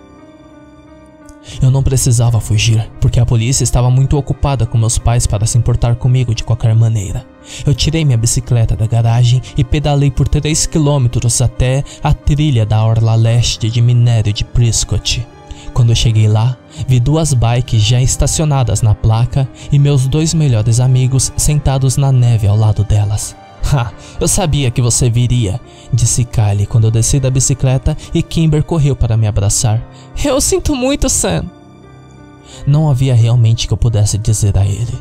Eu 1.61 1.71
não 1.71 1.83
precisava 1.83 2.41
fugir, 2.41 2.89
porque 3.01 3.19
a 3.19 3.27
polícia 3.27 3.65
estava 3.65 3.91
muito 3.91 4.17
ocupada 4.17 4.65
com 4.65 4.79
meus 4.79 4.97
pais 4.97 5.27
para 5.27 5.45
se 5.45 5.59
importar 5.59 5.97
comigo 5.97 6.35
de 6.35 6.45
qualquer 6.45 6.75
maneira. 6.75 7.27
Eu 7.67 7.75
tirei 7.75 8.05
minha 8.05 8.17
bicicleta 8.17 8.77
da 8.77 8.87
garagem 8.87 9.43
e 9.57 9.65
pedalei 9.65 10.11
por 10.11 10.29
3 10.29 10.67
quilômetros 10.67 11.41
até 11.43 11.83
a 12.03 12.15
trilha 12.15 12.65
da 12.65 12.85
orla 12.85 13.17
leste 13.17 13.69
de 13.69 13.83
minério 13.83 14.33
de 14.33 14.45
Prescott. 14.45 15.27
Quando 15.73 15.91
eu 15.91 15.97
cheguei 15.97 16.29
lá, 16.29 16.57
vi 16.87 17.01
duas 17.01 17.33
bikes 17.33 17.83
já 17.83 18.01
estacionadas 18.01 18.83
na 18.83 18.95
placa 18.95 19.49
e 19.71 19.79
meus 19.79 20.07
dois 20.07 20.35
melhores 20.35 20.81
amigos 20.81 21.33
sentados 21.37 21.97
na 21.97 22.13
neve 22.13 22.47
ao 22.47 22.57
lado 22.57 22.85
delas. 22.85 23.35
Ha, 23.75 23.93
eu 24.21 24.27
sabia 24.27 24.73
que 24.73 24.83
você 24.83 25.09
viria, 25.09 25.59
disse 25.93 26.25
Kylie 26.25 26.67
quando 26.67 26.85
eu 26.85 26.91
desci 26.91 27.19
da 27.21 27.31
bicicleta 27.31 27.97
e 28.13 28.21
Kimber 28.21 28.63
correu 28.63 28.95
para 28.95 29.17
me 29.17 29.27
abraçar. 29.27 29.81
Eu 30.23 30.41
sinto 30.41 30.75
muito, 30.75 31.09
Sam. 31.09 31.45
Não 32.67 32.91
havia 32.91 33.15
realmente 33.15 33.67
que 33.67 33.73
eu 33.73 33.79
pudesse 33.79 34.19
dizer 34.19 34.59
a 34.59 34.67
ele. 34.67 34.93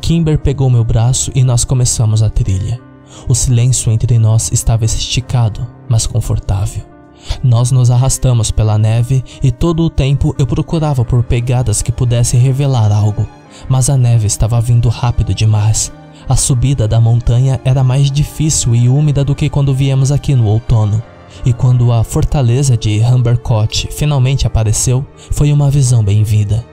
Kimber 0.00 0.38
pegou 0.38 0.70
meu 0.70 0.84
braço 0.84 1.32
e 1.34 1.42
nós 1.42 1.64
começamos 1.64 2.22
a 2.22 2.30
trilha. 2.30 2.78
O 3.26 3.34
silêncio 3.34 3.90
entre 3.90 4.18
nós 4.18 4.52
estava 4.52 4.84
esticado, 4.84 5.66
mas 5.88 6.06
confortável. 6.06 6.93
Nós 7.42 7.70
nos 7.70 7.90
arrastamos 7.90 8.50
pela 8.50 8.78
neve 8.78 9.24
e 9.42 9.50
todo 9.50 9.82
o 9.82 9.90
tempo 9.90 10.34
eu 10.38 10.46
procurava 10.46 11.04
por 11.04 11.22
pegadas 11.22 11.82
que 11.82 11.92
pudessem 11.92 12.40
revelar 12.40 12.92
algo, 12.92 13.26
mas 13.68 13.88
a 13.88 13.96
neve 13.96 14.26
estava 14.26 14.60
vindo 14.60 14.88
rápido 14.88 15.34
demais. 15.34 15.92
A 16.28 16.36
subida 16.36 16.88
da 16.88 17.00
montanha 17.00 17.60
era 17.64 17.84
mais 17.84 18.10
difícil 18.10 18.74
e 18.74 18.88
úmida 18.88 19.24
do 19.24 19.34
que 19.34 19.50
quando 19.50 19.74
viemos 19.74 20.10
aqui 20.10 20.34
no 20.34 20.46
outono. 20.46 21.02
E 21.44 21.52
quando 21.52 21.92
a 21.92 22.02
fortaleza 22.02 22.76
de 22.76 23.00
Humbercott 23.00 23.88
finalmente 23.90 24.46
apareceu, 24.46 25.04
foi 25.30 25.52
uma 25.52 25.70
visão 25.70 26.02
bem-vinda. 26.02 26.64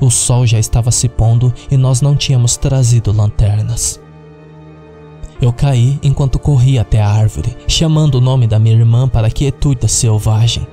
O 0.00 0.10
sol 0.10 0.46
já 0.46 0.58
estava 0.58 0.90
se 0.90 1.08
pondo 1.08 1.52
e 1.70 1.76
nós 1.76 2.00
não 2.00 2.14
tínhamos 2.14 2.56
trazido 2.56 3.12
lanternas. 3.12 4.00
Eu 5.40 5.52
caí 5.52 5.98
enquanto 6.02 6.38
corria 6.38 6.82
até 6.82 7.00
a 7.00 7.08
árvore, 7.08 7.56
chamando 7.66 8.16
o 8.16 8.20
nome 8.20 8.46
da 8.46 8.58
minha 8.58 8.74
irmã 8.74 9.08
para 9.08 9.28
a 9.28 9.30
quietude 9.30 9.88
selvagem. 9.88 10.66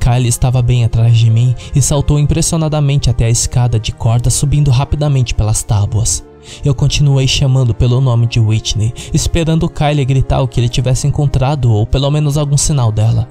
Kylie 0.00 0.28
estava 0.28 0.62
bem 0.62 0.84
atrás 0.84 1.16
de 1.16 1.30
mim 1.30 1.54
e 1.74 1.82
saltou 1.82 2.18
impressionadamente 2.18 3.10
até 3.10 3.26
a 3.26 3.30
escada 3.30 3.78
de 3.78 3.92
corda, 3.92 4.30
subindo 4.30 4.70
rapidamente 4.70 5.34
pelas 5.34 5.62
tábuas. 5.62 6.24
Eu 6.64 6.74
continuei 6.74 7.28
chamando 7.28 7.74
pelo 7.74 8.00
nome 8.00 8.26
de 8.26 8.40
Whitney, 8.40 8.94
esperando 9.12 9.68
Kylie 9.68 10.04
gritar 10.04 10.40
o 10.40 10.48
que 10.48 10.58
ele 10.58 10.68
tivesse 10.68 11.06
encontrado 11.06 11.70
ou 11.70 11.86
pelo 11.86 12.10
menos 12.10 12.38
algum 12.38 12.56
sinal 12.56 12.90
dela. 12.90 13.28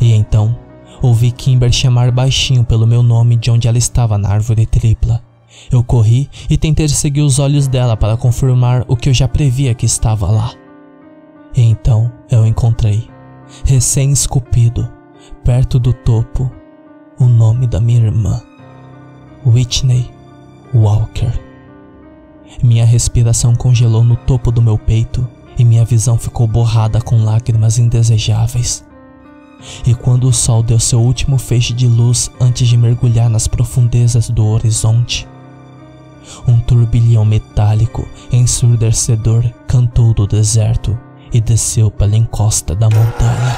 E 0.00 0.12
então, 0.12 0.56
ouvi 1.02 1.30
Kimber 1.30 1.70
chamar 1.70 2.10
baixinho 2.10 2.64
pelo 2.64 2.86
meu 2.86 3.02
nome 3.02 3.36
de 3.36 3.50
onde 3.50 3.68
ela 3.68 3.78
estava 3.78 4.16
na 4.16 4.30
árvore 4.30 4.64
tripla. 4.64 5.27
Eu 5.70 5.82
corri 5.82 6.28
e 6.48 6.56
tentei 6.56 6.88
seguir 6.88 7.22
os 7.22 7.38
olhos 7.38 7.66
dela 7.66 7.96
para 7.96 8.16
confirmar 8.16 8.84
o 8.88 8.96
que 8.96 9.08
eu 9.08 9.14
já 9.14 9.26
previa 9.26 9.74
que 9.74 9.86
estava 9.86 10.30
lá. 10.30 10.52
E 11.54 11.62
então 11.62 12.12
eu 12.30 12.46
encontrei, 12.46 13.08
recém-esculpido, 13.64 14.88
perto 15.44 15.78
do 15.78 15.92
topo, 15.92 16.50
o 17.18 17.24
nome 17.24 17.66
da 17.66 17.80
minha 17.80 18.04
irmã, 18.04 18.40
Whitney 19.44 20.10
Walker. 20.74 21.32
Minha 22.62 22.84
respiração 22.84 23.54
congelou 23.54 24.04
no 24.04 24.16
topo 24.16 24.50
do 24.50 24.62
meu 24.62 24.78
peito 24.78 25.26
e 25.58 25.64
minha 25.64 25.84
visão 25.84 26.18
ficou 26.18 26.46
borrada 26.46 27.00
com 27.00 27.24
lágrimas 27.24 27.78
indesejáveis. 27.78 28.84
E 29.84 29.94
quando 29.94 30.28
o 30.28 30.32
sol 30.32 30.62
deu 30.62 30.78
seu 30.78 31.00
último 31.00 31.36
feixe 31.36 31.72
de 31.72 31.86
luz 31.86 32.30
antes 32.40 32.68
de 32.68 32.76
mergulhar 32.76 33.28
nas 33.28 33.48
profundezas 33.48 34.30
do 34.30 34.46
horizonte, 34.46 35.26
um 36.46 36.58
turbilhão 36.60 37.24
metálico 37.24 38.08
ensurdecedor 38.32 39.44
cantou 39.66 40.14
do 40.14 40.26
deserto 40.26 40.98
e 41.32 41.40
desceu 41.40 41.90
pela 41.90 42.16
encosta 42.16 42.74
da 42.74 42.88
montanha. 42.88 43.56